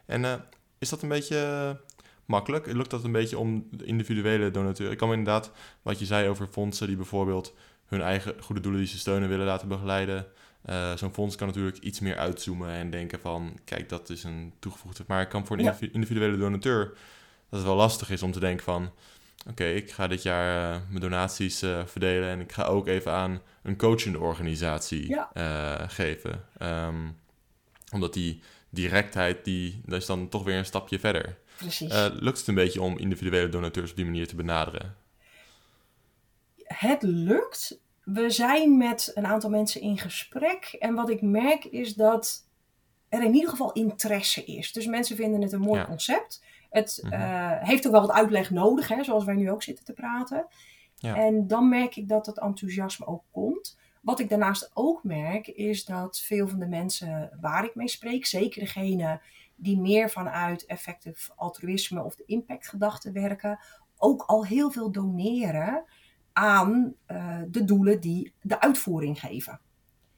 En 0.07 0.45
is 0.79 0.89
dat 0.89 1.03
een 1.03 1.09
beetje 1.09 1.81
makkelijk? 2.27 2.72
Lukt 2.72 2.91
dat 2.91 3.05
een 3.05 3.12
beetje 3.12 3.39
om 3.39 3.68
de 3.70 3.85
individuele 3.85 4.51
donateur? 4.51 4.91
Ik 4.91 4.99
kan 4.99 5.09
me 5.09 5.14
inderdaad, 5.14 5.51
wat 5.83 5.99
je 5.99 6.05
zei 6.05 6.29
over 6.29 6.47
fondsen 6.47 6.87
die 6.87 6.97
bijvoorbeeld 6.97 7.55
hun 7.87 8.01
eigen 8.03 8.35
goede 8.41 8.61
doelen 8.61 8.81
die 8.81 8.91
ze 8.91 8.99
steunen 8.99 9.29
willen 9.29 9.47
laten 9.47 9.68
begeleiden. 9.68 10.27
Uh, 10.70 10.97
Zo'n 10.97 11.14
fonds 11.14 11.37
kan 11.37 11.47
natuurlijk 11.47 11.79
iets 11.79 12.01
meer 12.01 12.16
uitzoomen 12.16 12.68
en 12.68 12.91
denken 12.91 13.20
van, 13.20 13.59
kijk, 13.64 13.89
dat 13.89 14.11
is 14.11 14.25
een 14.25 14.53
toegevoegde. 14.59 15.05
Maar 15.07 15.20
ik 15.20 15.29
kan 15.29 15.47
voor 15.47 15.59
een 15.59 15.64
ja. 15.64 15.77
individuele 15.93 16.37
donateur 16.37 16.85
dat 17.49 17.59
het 17.59 17.62
wel 17.62 17.77
lastig 17.77 18.11
is 18.11 18.22
om 18.22 18.33
te 18.33 18.41
denken 18.41 18.64
van, 18.64 18.91
oké, 19.49 19.64
ik 19.64 19.91
ga 19.91 20.07
dit 20.07 20.22
jaar 20.22 20.75
uh, 20.75 20.81
mijn 20.89 21.01
donaties 21.01 21.62
uh, 21.62 21.87
verdelen 21.87 22.29
en 22.29 22.41
ik 22.41 22.53
ga 22.53 22.64
ook 22.64 22.87
even 22.87 23.12
aan 23.12 23.41
een 23.62 23.77
coachende 23.77 24.18
organisatie 24.18 25.09
ja. 25.09 25.31
geven. 25.89 26.45
Um, 26.62 27.16
omdat 27.93 28.12
die 28.12 28.41
directheid, 28.70 29.45
die, 29.45 29.81
dat 29.87 30.01
is 30.01 30.07
dan 30.07 30.29
toch 30.29 30.45
weer 30.45 30.59
een 30.59 30.64
stapje 30.64 30.99
verder. 30.99 31.39
Precies. 31.57 31.92
lukt 32.20 32.38
het 32.38 32.46
een 32.46 32.55
beetje 32.55 32.82
om 32.82 32.98
individuele 32.98 33.48
donateurs 33.48 33.90
op 33.90 33.96
die 33.96 34.05
manier 34.05 34.28
te 34.28 34.36
benaderen? 34.36 34.96
Het 36.64 37.02
lukt. 37.02 37.80
We 38.05 38.30
zijn 38.30 38.76
met 38.76 39.11
een 39.14 39.26
aantal 39.26 39.50
mensen 39.50 39.80
in 39.80 39.98
gesprek. 39.98 40.76
En 40.78 40.94
wat 40.94 41.11
ik 41.11 41.22
merk 41.22 41.64
is 41.64 41.94
dat 41.94 42.46
er 43.09 43.22
in 43.22 43.34
ieder 43.34 43.50
geval 43.50 43.72
interesse 43.72 44.44
is. 44.44 44.72
Dus 44.72 44.86
mensen 44.86 45.16
vinden 45.16 45.42
het 45.42 45.52
een 45.52 45.61
mooi 45.61 45.80
ja. 45.80 45.86
concept. 45.86 46.42
Het 46.70 47.00
mm 47.02 47.12
-hmm. 47.12 47.59
heeft 47.61 47.86
ook 47.86 47.92
wel 47.92 48.00
wat 48.00 48.16
uitleg 48.16 48.50
nodig, 48.50 48.88
hè, 48.88 49.05
zoals 49.05 49.24
wij 49.24 49.34
nu 49.34 49.50
ook 49.50 49.62
zitten 49.62 49.84
te 49.84 49.92
praten. 49.92 50.46
Ja. 50.96 51.16
En 51.16 51.46
dan 51.46 51.68
merk 51.68 51.96
ik 51.96 52.09
dat 52.09 52.26
het 52.26 52.38
enthousiasme 52.38 53.07
ook 53.07 53.22
komt. 53.30 53.78
Wat 54.00 54.20
ik 54.20 54.28
daarnaast 54.28 54.70
ook 54.74 55.05
merk, 55.05 55.46
is 55.46 55.84
dat 55.84 56.20
veel 56.20 56.48
van 56.48 56.59
de 56.59 56.66
mensen 56.66 57.38
waar 57.40 57.64
ik 57.64 57.74
mee 57.74 57.88
spreek, 57.88 58.26
zeker 58.26 58.61
degene 58.61 59.20
die 59.55 59.80
meer 59.80 60.11
vanuit 60.11 60.66
effectief 60.66 61.30
altruïsme 61.36 62.02
of 62.02 62.14
de 62.14 62.24
impactgedachte 62.26 63.12
werken, 63.12 63.59
ook 63.96 64.22
al 64.22 64.46
heel 64.46 64.70
veel 64.70 64.92
doneren 64.92 65.84
aan 66.32 66.94
uh, 67.07 67.40
de 67.48 67.64
doelen 67.64 68.00
die 68.00 68.32
de 68.40 68.61
uitvoering 68.61 69.20
geven. 69.20 69.61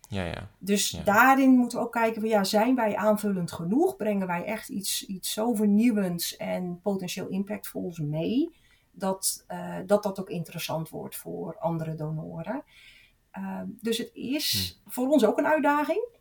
Ja, 0.09 0.25
ja. 0.25 0.51
Dus 0.59 0.91
ja. 0.91 1.03
daarin 1.03 1.51
moeten 1.51 1.79
we 1.79 1.85
ook 1.85 1.93
kijken 1.93 2.21
van 2.21 2.31
ja, 2.31 2.45
zijn 2.45 2.75
wij 2.75 2.97
aanvullend 2.97 3.53
genoeg? 3.53 3.97
Brengen 3.97 4.27
wij 4.27 4.45
echt 4.45 4.69
iets, 4.69 5.07
iets 5.07 5.33
zo 5.33 5.55
vernieuwends 5.55 6.37
en 6.37 6.81
potentieel 6.83 7.29
impactvols 7.29 7.99
mee? 7.99 8.57
Dat, 8.91 9.45
uh, 9.49 9.77
dat 9.87 10.03
dat 10.03 10.21
ook 10.21 10.31
interessant 10.31 10.89
wordt 10.89 11.17
voor 11.17 11.59
andere 11.59 11.95
donoren. 11.95 12.65
Uh, 13.39 13.61
dus 13.67 13.99
het 13.99 14.11
is 14.15 14.81
hm. 14.85 14.91
voor 14.91 15.09
ons 15.09 15.25
ook 15.25 15.39
een 15.39 15.47
uitdaging. 15.47 16.16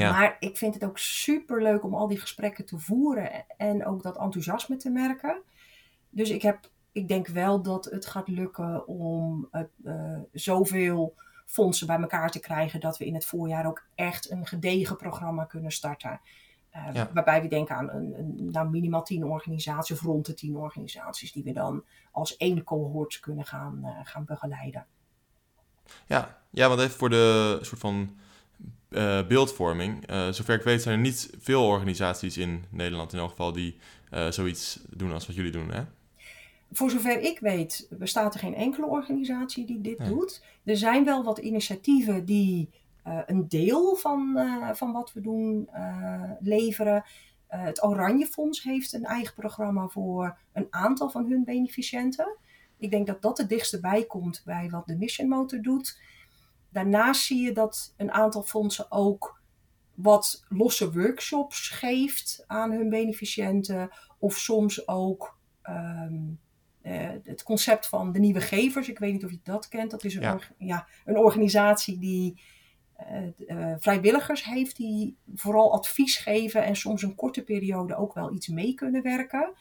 Ja. 0.00 0.10
Maar 0.10 0.36
ik 0.38 0.56
vind 0.56 0.74
het 0.74 0.84
ook 0.84 0.98
super 0.98 1.62
leuk 1.62 1.84
om 1.84 1.94
al 1.94 2.08
die 2.08 2.20
gesprekken 2.20 2.66
te 2.66 2.78
voeren 2.78 3.30
en 3.56 3.86
ook 3.86 4.02
dat 4.02 4.18
enthousiasme 4.18 4.76
te 4.76 4.90
merken. 4.90 5.42
Dus 6.10 6.30
ik, 6.30 6.42
heb, 6.42 6.70
ik 6.92 7.08
denk 7.08 7.26
wel 7.26 7.62
dat 7.62 7.84
het 7.84 8.06
gaat 8.06 8.28
lukken 8.28 8.86
om 8.86 9.48
uh, 9.82 10.18
zoveel 10.32 11.14
fondsen 11.46 11.86
bij 11.86 11.98
elkaar 11.98 12.30
te 12.30 12.40
krijgen, 12.40 12.80
dat 12.80 12.98
we 12.98 13.06
in 13.06 13.14
het 13.14 13.24
voorjaar 13.24 13.66
ook 13.66 13.86
echt 13.94 14.30
een 14.30 14.46
gedegen 14.46 14.96
programma 14.96 15.44
kunnen 15.44 15.70
starten. 15.70 16.20
Uh, 16.76 16.88
ja. 16.92 17.10
Waarbij 17.14 17.42
we 17.42 17.48
denken 17.48 17.76
aan 17.76 17.90
een, 17.90 18.18
een, 18.18 18.50
nou 18.50 18.68
minimaal 18.68 19.02
tien 19.02 19.24
organisaties 19.24 19.96
of 19.96 20.02
rond 20.02 20.26
de 20.26 20.34
tien 20.34 20.56
organisaties 20.56 21.32
die 21.32 21.42
we 21.42 21.52
dan 21.52 21.84
als 22.10 22.36
één 22.36 22.64
cohort 22.64 23.20
kunnen 23.20 23.44
gaan, 23.44 23.78
uh, 23.82 23.90
gaan 24.02 24.24
begeleiden. 24.24 24.86
Ja, 26.06 26.38
ja, 26.50 26.68
want 26.68 26.80
even 26.80 26.98
voor 26.98 27.10
de 27.10 27.58
soort 27.60 27.80
van 27.80 28.18
beeldvorming. 29.28 30.04
zover 30.30 30.54
ik 30.54 30.62
weet 30.62 30.82
zijn 30.82 30.94
er 30.94 31.00
niet 31.00 31.30
veel 31.38 31.66
organisaties 31.66 32.36
in 32.36 32.64
Nederland 32.70 33.12
in 33.12 33.18
elk 33.18 33.30
geval 33.30 33.52
die 33.52 33.76
zoiets 34.30 34.80
doen 34.90 35.12
als 35.12 35.26
wat 35.26 35.36
jullie 35.36 35.52
doen, 35.52 35.70
hè? 35.70 35.82
Voor 36.72 36.90
zover 36.90 37.20
ik 37.20 37.38
weet 37.38 37.86
bestaat 37.90 38.34
er 38.34 38.40
geen 38.40 38.54
enkele 38.54 38.86
organisatie 38.86 39.66
die 39.66 39.80
dit 39.80 40.04
doet. 40.04 40.44
Er 40.64 40.76
zijn 40.76 41.04
wel 41.04 41.24
wat 41.24 41.38
initiatieven 41.38 42.24
die 42.24 42.70
een 43.26 43.48
deel 43.48 43.96
van, 43.96 44.40
van 44.72 44.92
wat 44.92 45.12
we 45.12 45.20
doen 45.20 45.68
leveren. 46.40 47.04
Het 47.46 47.84
Oranje 47.84 48.26
Fonds 48.26 48.62
heeft 48.62 48.92
een 48.92 49.04
eigen 49.04 49.34
programma 49.34 49.88
voor 49.88 50.38
een 50.52 50.66
aantal 50.70 51.10
van 51.10 51.26
hun 51.26 51.44
beneficiënten. 51.44 52.36
Ik 52.78 52.90
denk 52.90 53.06
dat 53.06 53.22
dat 53.22 53.38
het 53.38 53.48
dichtst 53.48 53.80
bij 53.80 54.04
komt 54.04 54.42
bij 54.44 54.68
wat 54.70 54.86
de 54.86 54.96
Mission 54.96 55.28
Motor 55.28 55.60
doet. 55.62 56.00
Daarnaast 56.70 57.22
zie 57.22 57.42
je 57.42 57.52
dat 57.52 57.94
een 57.96 58.12
aantal 58.12 58.42
fondsen 58.42 58.90
ook 58.90 59.40
wat 59.94 60.44
losse 60.48 60.92
workshops 60.92 61.68
geeft 61.68 62.44
aan 62.46 62.70
hun 62.70 62.88
beneficiënten. 62.88 63.90
Of 64.18 64.36
soms 64.36 64.88
ook 64.88 65.38
um, 65.68 66.38
uh, 66.82 67.08
het 67.24 67.42
concept 67.42 67.86
van 67.86 68.12
de 68.12 68.18
nieuwe 68.18 68.40
gevers. 68.40 68.88
Ik 68.88 68.98
weet 68.98 69.12
niet 69.12 69.24
of 69.24 69.30
je 69.30 69.40
dat 69.42 69.68
kent. 69.68 69.90
Dat 69.90 70.04
is 70.04 70.14
een, 70.14 70.22
ja. 70.22 70.38
ja 70.58 70.86
een 71.04 71.16
organisatie 71.18 71.98
die 71.98 72.42
uh, 73.46 73.74
vrijwilligers 73.78 74.44
heeft 74.44 74.76
die 74.76 75.16
vooral 75.34 75.72
advies 75.72 76.16
geven 76.16 76.64
en 76.64 76.76
soms 76.76 77.02
een 77.02 77.14
korte 77.14 77.42
periode 77.42 77.96
ook 77.96 78.14
wel 78.14 78.32
iets 78.32 78.48
mee 78.48 78.74
kunnen 78.74 79.02
werken. 79.02 79.52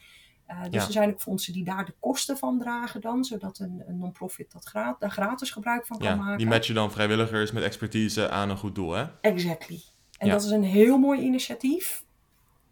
Uh, 0.49 0.63
dus 0.69 0.85
er 0.85 0.91
zijn 0.91 1.09
ook 1.09 1.21
fondsen 1.21 1.53
die 1.53 1.63
daar 1.63 1.85
de 1.85 1.93
kosten 1.99 2.37
van 2.37 2.59
dragen 2.59 3.01
dan, 3.01 3.23
zodat 3.23 3.59
een, 3.59 3.83
een 3.87 3.97
non-profit 3.97 4.51
dat 4.51 4.65
gratis, 4.65 4.99
daar 4.99 5.11
gratis 5.11 5.51
gebruik 5.51 5.85
van 5.85 5.97
kan 5.97 6.07
ja, 6.07 6.15
maken. 6.15 6.37
Die 6.37 6.47
matchen 6.47 6.75
dan 6.75 6.91
vrijwilligers 6.91 7.51
met 7.51 7.63
expertise 7.63 8.29
aan 8.29 8.49
een 8.49 8.57
goed 8.57 8.75
doel, 8.75 8.91
hè? 8.91 9.05
Exactly. 9.21 9.81
En 10.17 10.29
dat 10.29 10.43
is 10.43 10.49
een 10.49 10.63
heel 10.63 10.97
mooi 10.97 11.21
initiatief. 11.21 12.03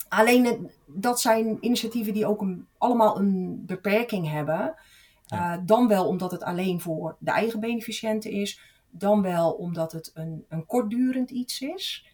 Alleen 0.09 0.71
dat 0.85 1.21
zijn 1.21 1.57
initiatieven 1.59 2.13
die 2.13 2.25
ook 2.25 2.41
een, 2.41 2.67
allemaal 2.77 3.19
een 3.19 3.65
beperking 3.65 4.29
hebben. 4.29 4.75
Ja. 5.25 5.57
dan 5.57 5.87
wel 5.87 6.07
omdat 6.07 6.31
het 6.31 6.43
alleen 6.43 6.81
voor 6.81 7.15
de 7.19 7.31
eigen 7.31 7.59
beneficiënten 7.59 8.31
is 8.31 8.59
dan 8.89 9.21
wel 9.21 9.51
omdat 9.51 9.91
het 9.91 10.11
een, 10.13 10.45
een 10.49 10.65
kortdurend 10.65 11.31
iets 11.31 11.61
is. 11.61 12.05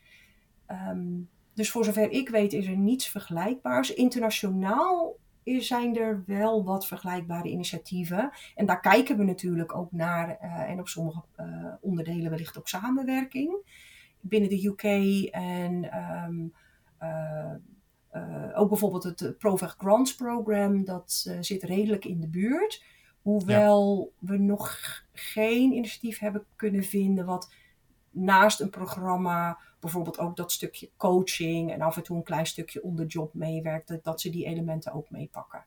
Ehm, 0.65 1.21
dus 1.53 1.71
voor 1.71 1.85
zover 1.85 2.09
ik 2.09 2.29
weet 2.29 2.53
is 2.53 2.67
er 2.67 2.77
niets 2.77 3.07
vergelijkbaars. 3.07 3.93
Internationaal 3.93 5.15
zijn 5.43 5.97
er 5.97 6.23
wel 6.25 6.63
wat 6.63 6.87
vergelijkbare 6.87 7.49
initiatieven. 7.49 8.31
En 8.55 8.65
daar 8.65 8.79
kijken 8.79 9.17
we 9.17 9.23
natuurlijk 9.23 9.75
ook 9.75 9.91
naar. 9.91 10.37
Uh, 10.41 10.69
en 10.69 10.79
op 10.79 10.87
sommige 10.87 11.21
uh, 11.39 11.73
onderdelen 11.81 12.29
wellicht 12.29 12.57
ook 12.57 12.67
samenwerking. 12.67 13.55
Binnen 14.19 14.49
de 14.49 14.65
UK 14.67 14.83
en 15.33 15.97
um, 16.27 16.53
uh, 17.01 17.51
ook 18.53 18.69
bijvoorbeeld 18.69 19.03
het 19.03 19.37
ProVeg 19.37 19.75
Grants 19.77 20.15
Program. 20.15 20.85
Dat 20.85 21.37
zit 21.39 21.63
redelijk 21.63 22.05
in 22.05 22.19
de 22.19 22.27
buurt. 22.27 22.83
Hoewel 23.21 24.13
we 24.19 24.37
nog 24.37 24.79
geen 25.13 25.73
initiatief 25.73 26.19
hebben 26.19 26.45
kunnen 26.55 26.83
vinden 26.83 27.25
wat 27.25 27.53
naast 28.11 28.59
een 28.59 28.69
programma 28.69 29.57
bijvoorbeeld 29.83 30.19
ook 30.19 30.35
dat 30.35 30.51
stukje 30.51 30.89
coaching 30.97 31.71
en 31.71 31.81
af 31.81 31.97
en 31.97 32.03
toe 32.03 32.17
een 32.17 32.23
klein 32.23 32.45
stukje 32.45 32.83
onder 32.83 33.05
job 33.05 33.33
meewerkt, 33.33 34.03
dat 34.03 34.21
ze 34.21 34.29
die 34.29 34.45
elementen 34.45 34.93
ook 34.93 35.09
meepakken. 35.09 35.65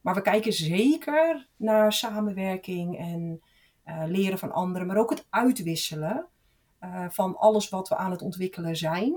Maar 0.00 0.14
we 0.14 0.22
kijken 0.22 0.52
zeker 0.52 1.46
naar 1.56 1.92
samenwerking 1.92 2.98
en 2.98 3.40
uh, 3.86 4.02
leren 4.06 4.38
van 4.38 4.52
anderen, 4.52 4.86
maar 4.86 4.96
ook 4.96 5.10
het 5.10 5.26
uitwisselen 5.30 6.26
uh, 6.80 7.04
van 7.08 7.36
alles 7.36 7.68
wat 7.68 7.88
we 7.88 7.96
aan 7.96 8.10
het 8.10 8.22
ontwikkelen 8.22 8.76
zijn. 8.76 9.14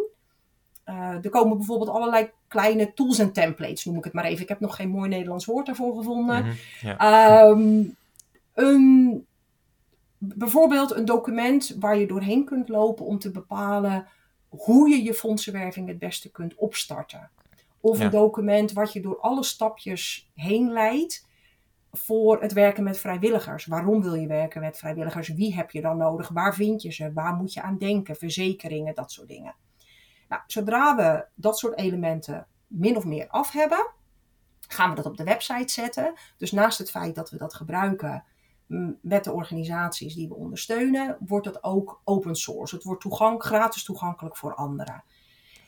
Uh, 0.86 1.23
er 1.23 1.30
komen 1.30 1.57
bijvoorbeeld 1.57 1.89
allerlei 1.89 2.32
kleine 2.47 2.93
tools 2.93 3.19
en 3.19 3.32
templates, 3.32 3.86
noem 3.86 3.97
ik 3.97 4.03
het 4.03 4.13
maar 4.13 4.25
even. 4.25 4.43
Ik 4.43 4.49
heb 4.49 4.59
nog 4.59 4.75
geen 4.75 4.89
mooi 4.89 5.09
Nederlands 5.09 5.45
woord 5.45 5.65
daarvoor 5.65 5.97
gevonden. 5.97 6.43
Mm 6.45 6.51
-hmm, 6.80 6.89
ja. 6.89 7.47
um, 7.47 7.95
een, 8.53 9.25
bijvoorbeeld 10.17 10.95
een 10.95 11.05
document 11.05 11.75
waar 11.80 11.97
je 11.97 12.07
doorheen 12.07 12.45
kunt 12.45 12.69
lopen 12.69 13.05
om 13.05 13.19
te 13.19 13.32
bepalen 13.32 14.07
hoe 14.49 14.89
je 14.89 15.03
je 15.03 15.13
fondsenwerving 15.13 15.87
het 15.87 15.99
beste 15.99 16.31
kunt 16.31 16.55
opstarten. 16.55 17.29
Of 17.79 17.97
ja. 17.97 18.05
een 18.05 18.11
document 18.11 18.71
wat 18.71 18.93
je 18.93 19.01
door 19.01 19.19
alle 19.19 19.43
stapjes 19.43 20.31
heen 20.33 20.71
leidt 20.71 21.27
voor 21.91 22.41
het 22.41 22.53
werken 22.53 22.83
met 22.83 22.97
vrijwilligers. 22.97 23.65
Waarom 23.65 24.01
wil 24.01 24.13
je 24.13 24.27
werken 24.27 24.61
met 24.61 24.77
vrijwilligers? 24.77 25.27
Wie 25.27 25.55
heb 25.55 25.71
je 25.71 25.81
dan 25.81 25.97
nodig? 25.97 26.27
Waar 26.27 26.55
vind 26.55 26.81
je 26.81 26.91
ze? 26.91 27.13
Waar 27.13 27.33
moet 27.33 27.53
je 27.53 27.61
aan 27.61 27.77
denken? 27.77 28.15
Verzekeringen, 28.15 28.95
dat 28.95 29.11
soort 29.11 29.27
dingen. 29.27 29.55
Nou, 30.29 30.41
zodra 30.47 30.95
we 30.95 31.25
dat 31.35 31.57
soort 31.57 31.77
elementen 31.77 32.47
min 32.67 32.97
of 32.97 33.05
meer 33.05 33.27
af 33.27 33.51
hebben, 33.51 33.91
gaan 34.67 34.89
we 34.89 34.95
dat 34.95 35.05
op 35.05 35.17
de 35.17 35.23
website 35.23 35.73
zetten. 35.73 36.13
Dus 36.37 36.51
naast 36.51 36.77
het 36.77 36.89
feit 36.89 37.15
dat 37.15 37.29
we 37.29 37.37
dat 37.37 37.53
gebruiken 37.53 38.23
met 39.01 39.24
de 39.24 39.32
organisaties 39.32 40.15
die 40.15 40.28
we 40.28 40.36
ondersteunen, 40.36 41.18
wordt 41.20 41.45
dat 41.45 41.63
ook 41.63 42.01
open 42.03 42.36
source. 42.36 42.76
Het 42.76 42.84
wordt 42.84 43.01
toegang, 43.01 43.43
gratis 43.43 43.84
toegankelijk 43.84 44.38
voor 44.38 44.55
anderen. 44.55 45.03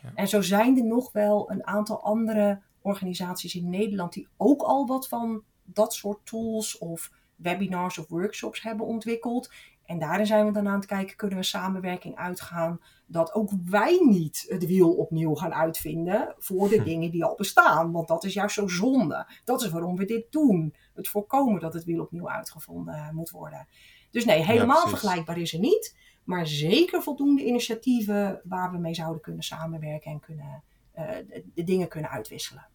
Ja. 0.04 0.12
En 0.16 0.28
zo 0.28 0.42
zijn 0.42 0.78
er 0.78 0.86
nog 0.86 1.12
wel 1.12 1.52
een 1.52 1.68
aantal 1.68 2.04
andere 2.04 2.62
organisaties 2.82 3.56
in 3.56 3.70
Nederland 3.70 4.14
die 4.14 4.28
ook 4.38 4.62
al 4.62 4.88
wat 4.88 5.08
van 5.08 5.44
dat 5.64 5.94
soort 5.94 6.26
tools 6.26 6.78
of 6.78 7.12
webinars 7.36 7.98
of 7.98 8.08
workshops 8.08 8.62
hebben 8.62 8.86
ontwikkeld. 8.86 9.52
En 9.90 10.00
daarin 10.00 10.26
zijn 10.26 10.46
we 10.46 10.52
dan 10.52 10.68
aan 10.68 10.80
het 10.80 10.86
kijken, 10.86 11.16
kunnen 11.16 11.38
we 11.38 11.44
samenwerking 11.44 12.16
uitgaan 12.16 12.82
dat 13.06 13.34
ook 13.34 13.52
wij 13.66 14.00
niet 14.06 14.46
het 14.48 14.66
wiel 14.66 14.94
opnieuw 14.94 15.36
gaan 15.36 15.54
uitvinden 15.54 16.36
voor 16.38 16.70
de 16.70 16.78
hm. 16.78 16.84
dingen 16.84 17.12
die 17.12 17.24
al 17.24 17.36
bestaan. 17.36 17.92
Want 17.92 18.08
dat 18.08 18.24
is 18.24 18.34
juist 18.34 18.56
zo 18.56 18.68
zonde. 18.68 19.28
Dat 19.44 19.62
is 19.62 19.70
waarom 19.70 19.96
we 19.96 20.06
dit 20.06 20.32
doen. 20.32 20.76
Het 20.94 21.08
voorkomen 21.08 21.60
dat 21.60 21.74
het 21.74 21.84
wiel 21.84 22.02
opnieuw 22.02 22.30
uitgevonden 22.30 23.16
moet 23.16 23.30
worden. 23.30 23.68
Dus 24.12 24.26
nee, 24.26 24.46
helemaal 24.46 24.88
vergelijkbaar 24.88 25.38
is 25.38 25.54
er 25.54 25.60
niet. 25.60 25.98
Maar 26.24 26.48
zeker 26.48 27.02
voldoende 27.02 27.46
initiatieven 27.46 28.42
waar 28.44 28.72
we 28.72 28.78
mee 28.78 28.96
zouden 28.96 29.22
kunnen 29.22 29.44
samenwerken 29.44 30.12
en 30.12 30.20
kunnen, 30.20 30.64
uh, 30.98 31.06
de 31.54 31.64
dingen 31.64 31.88
kunnen 31.88 32.10
uitwisselen. 32.10 32.68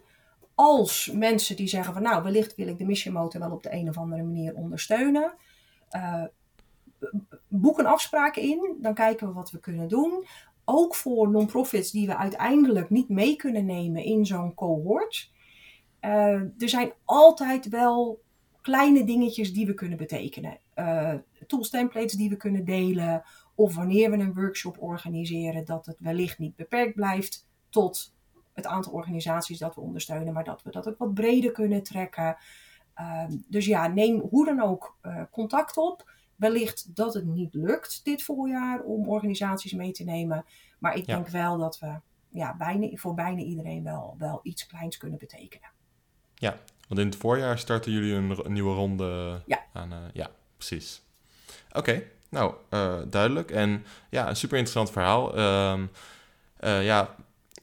als 0.54 1.10
mensen 1.12 1.56
die 1.56 1.68
zeggen 1.68 1.92
van 1.92 2.02
nou, 2.02 2.22
wellicht 2.22 2.54
wil 2.54 2.68
ik 2.68 2.78
de 2.78 2.84
Mission 2.84 3.14
Motor 3.14 3.40
wel 3.40 3.50
op 3.50 3.62
de 3.62 3.72
een 3.72 3.88
of 3.88 3.98
andere 3.98 4.22
manier 4.22 4.54
ondersteunen. 4.54 5.34
Boek 7.48 7.78
een 7.78 7.86
afspraak 7.86 8.36
in, 8.36 8.76
dan 8.80 8.94
kijken 8.94 9.26
we 9.26 9.32
wat 9.32 9.50
we 9.50 9.58
kunnen 9.58 9.88
doen. 9.88 10.24
Ook 10.64 10.94
voor 10.94 11.30
non-profits 11.30 11.90
die 11.90 12.06
we 12.06 12.16
uiteindelijk 12.16 12.90
niet 12.90 13.08
mee 13.08 13.36
kunnen 13.36 13.66
nemen 13.66 14.04
in 14.04 14.26
zo'n 14.26 14.54
cohort. 14.54 15.30
Uh, 16.00 16.10
er 16.34 16.68
zijn 16.68 16.92
altijd 17.04 17.68
wel 17.68 18.22
kleine 18.60 19.04
dingetjes 19.04 19.52
die 19.52 19.66
we 19.66 19.74
kunnen 19.74 19.98
betekenen. 19.98 20.58
Uh, 20.76 21.14
tools, 21.46 21.70
templates 21.70 22.12
die 22.12 22.28
we 22.28 22.36
kunnen 22.36 22.64
delen. 22.64 23.22
Of 23.54 23.74
wanneer 23.74 24.10
we 24.10 24.16
een 24.16 24.34
workshop 24.34 24.82
organiseren, 24.82 25.64
dat 25.64 25.86
het 25.86 25.96
wellicht 25.98 26.38
niet 26.38 26.56
beperkt 26.56 26.94
blijft 26.94 27.46
tot 27.68 28.14
het 28.52 28.66
aantal 28.66 28.92
organisaties 28.92 29.58
dat 29.58 29.74
we 29.74 29.80
ondersteunen, 29.80 30.32
maar 30.32 30.44
dat 30.44 30.62
we 30.62 30.70
dat 30.70 30.88
ook 30.88 30.98
wat 30.98 31.14
breder 31.14 31.52
kunnen 31.52 31.82
trekken. 31.82 32.36
Uh, 33.00 33.24
dus 33.48 33.66
ja, 33.66 33.86
neem 33.86 34.20
hoe 34.20 34.44
dan 34.44 34.60
ook 34.60 34.96
uh, 35.02 35.22
contact 35.30 35.76
op. 35.76 36.10
Wellicht 36.44 36.96
dat 36.96 37.14
het 37.14 37.24
niet 37.24 37.54
lukt 37.54 38.04
dit 38.04 38.22
voorjaar 38.22 38.80
om 38.80 39.08
organisaties 39.08 39.72
mee 39.72 39.92
te 39.92 40.04
nemen. 40.04 40.44
Maar 40.78 40.96
ik 40.96 41.06
ja. 41.06 41.14
denk 41.14 41.28
wel 41.28 41.58
dat 41.58 41.78
we 41.78 42.00
ja, 42.28 42.56
bijna, 42.56 42.96
voor 42.96 43.14
bijna 43.14 43.40
iedereen 43.40 43.84
wel, 43.84 44.14
wel 44.18 44.40
iets 44.42 44.66
kleins 44.66 44.96
kunnen 44.96 45.18
betekenen. 45.18 45.68
Ja, 46.34 46.58
want 46.88 47.00
in 47.00 47.06
het 47.06 47.16
voorjaar 47.16 47.58
starten 47.58 47.92
jullie 47.92 48.14
een, 48.14 48.44
een 48.44 48.52
nieuwe 48.52 48.74
ronde 48.74 49.40
ja. 49.46 49.62
aan. 49.72 49.92
Uh, 49.92 49.98
ja, 50.12 50.30
precies. 50.56 51.02
Oké, 51.68 51.78
okay, 51.78 52.10
nou 52.28 52.54
uh, 52.70 53.02
duidelijk. 53.10 53.50
En 53.50 53.84
ja, 54.10 54.28
een 54.28 54.36
super 54.36 54.58
interessant 54.58 54.90
verhaal. 54.90 55.38
Um, 55.72 55.90
uh, 56.60 56.84
ja, 56.84 57.14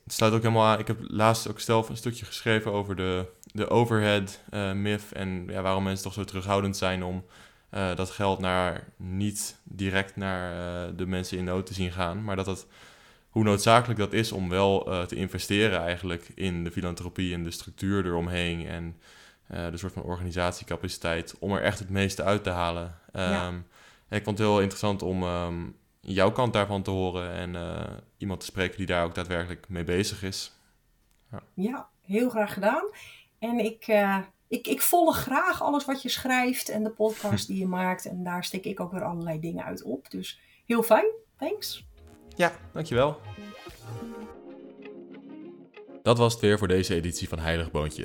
het 0.04 0.14
sluit 0.14 0.34
ook 0.34 0.42
helemaal 0.42 0.66
aan. 0.66 0.80
Ik 0.80 0.88
heb 0.88 0.98
laatst 1.02 1.50
ook 1.50 1.60
zelf 1.60 1.90
een 1.90 1.98
stukje 1.98 2.26
geschreven 2.26 2.72
over 2.72 2.96
de, 2.96 3.32
de 3.42 3.70
overhead 3.70 4.40
myth. 4.76 5.12
En 5.12 5.46
ja, 5.48 5.62
waarom 5.62 5.84
mensen 5.84 6.04
toch 6.04 6.14
zo 6.14 6.24
terughoudend 6.24 6.78
zijn 6.78 7.04
om 7.04 7.24
uh, 7.72 7.96
dat 7.96 8.10
geld 8.10 8.40
naar, 8.40 8.88
niet 8.98 9.60
direct 9.64 10.16
naar 10.16 10.54
uh, 10.54 10.98
de 10.98 11.06
mensen 11.06 11.38
in 11.38 11.44
nood 11.44 11.66
te 11.66 11.74
zien 11.74 11.92
gaan. 11.92 12.24
Maar 12.24 12.36
dat 12.36 12.46
het, 12.46 12.68
hoe 13.30 13.44
noodzakelijk 13.44 14.00
dat 14.00 14.14
is 14.14 14.32
om 14.32 14.50
wel 14.50 14.92
uh, 14.92 15.02
te 15.02 15.16
investeren 15.16 15.80
eigenlijk 15.80 16.32
in 16.36 16.64
de 16.64 16.72
filantropie 16.72 17.34
en 17.34 17.44
de 17.44 17.52
structuur 17.52 18.06
eromheen. 18.06 18.68
En 18.68 18.96
de 19.72 19.78
soort 19.78 19.94
van 19.94 20.04
organisatiecapaciteit 20.04 21.36
om 21.40 21.54
er 21.54 21.62
echt 21.62 21.80
het 21.80 21.90
meeste 21.90 22.24
uit 22.24 22.44
te 22.44 22.50
halen. 22.50 22.96
Ja. 23.14 23.48
En 23.48 23.66
ik 24.10 24.24
vond 24.24 24.38
het 24.38 24.48
heel 24.48 24.60
interessant 24.60 25.02
om 25.02 25.24
um, 25.24 25.76
jouw 26.00 26.32
kant 26.32 26.54
daarvan 26.54 26.82
te 26.82 26.92
horen 26.92 27.32
en 27.32 27.56
iemand 28.18 28.40
te 28.40 28.46
spreken 28.46 28.78
die 28.78 28.86
daar 28.86 29.04
ook 29.04 29.16
daadwerkelijk 29.16 29.70
mee 29.70 29.84
bezig 29.84 30.24
is. 30.24 30.52
Ja, 31.32 31.42
ja 31.54 31.90
heel 32.02 32.30
graag 32.30 32.54
gedaan. 32.54 32.84
En 33.40 33.60
ik 33.60 33.86
ik, 34.52 34.68
ik 34.68 34.82
volg 34.82 35.18
graag 35.18 35.62
alles 35.62 35.86
wat 35.86 36.02
je 36.02 36.10
schrijft 36.10 36.70
en 36.70 36.84
de 36.84 36.90
podcast 36.90 37.48
die 37.48 37.58
je 37.58 37.68
maakt. 37.68 38.06
En 38.06 38.24
daar 38.24 38.44
steek 38.44 38.66
ik 38.66 38.80
ook 38.80 38.92
weer 38.92 39.04
allerlei 39.04 39.40
dingen 39.40 39.64
uit 39.64 39.84
op. 39.84 40.10
Dus 40.10 40.40
heel 40.66 40.84
fijn. 40.84 41.06
Thanks. 41.38 41.86
Ja, 42.36 42.52
dankjewel. 42.74 43.20
Dat 46.02 46.18
was 46.18 46.34
het 46.34 46.42
weer 46.42 46.58
voor 46.58 46.68
deze 46.68 46.96
editie 46.96 47.30
van 47.30 47.40
Heilig 47.40 47.72
Boontje. 47.72 48.04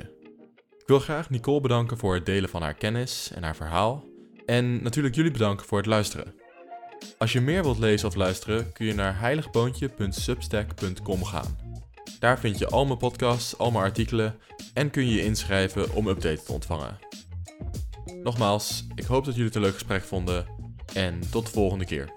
Ik 0.77 0.83
wil 0.85 0.99
graag 0.99 1.29
Nicole 1.29 1.61
bedanken 1.61 1.97
voor 1.97 2.13
het 2.13 2.25
delen 2.25 2.49
van 2.49 2.61
haar 2.61 2.73
kennis 2.73 3.31
en 3.31 3.43
haar 3.43 3.55
verhaal. 3.55 4.03
En 4.45 4.83
natuurlijk 4.83 5.15
jullie 5.15 5.31
bedanken 5.31 5.65
voor 5.65 5.77
het 5.77 5.87
luisteren. 5.87 6.33
Als 7.17 7.33
je 7.33 7.41
meer 7.41 7.63
wilt 7.63 7.79
lezen 7.79 8.07
of 8.07 8.15
luisteren, 8.15 8.73
kun 8.73 8.85
je 8.85 8.93
naar 8.93 9.19
heiligboontje.substack.com 9.19 11.23
gaan. 11.23 11.57
Daar 12.19 12.39
vind 12.39 12.57
je 12.57 12.67
al 12.67 12.85
mijn 12.85 12.97
podcasts, 12.97 13.57
al 13.57 13.71
mijn 13.71 13.83
artikelen 13.83 14.39
en 14.73 14.89
kun 14.89 15.05
je 15.05 15.13
je 15.13 15.23
inschrijven 15.23 15.93
om 15.93 16.07
updates 16.07 16.43
te 16.43 16.51
ontvangen. 16.51 16.97
Nogmaals, 18.23 18.87
ik 18.95 19.05
hoop 19.05 19.25
dat 19.25 19.33
jullie 19.33 19.47
het 19.47 19.55
een 19.55 19.61
leuk 19.61 19.73
gesprek 19.73 20.03
vonden 20.03 20.45
en 20.93 21.19
tot 21.29 21.45
de 21.45 21.51
volgende 21.51 21.85
keer. 21.85 22.13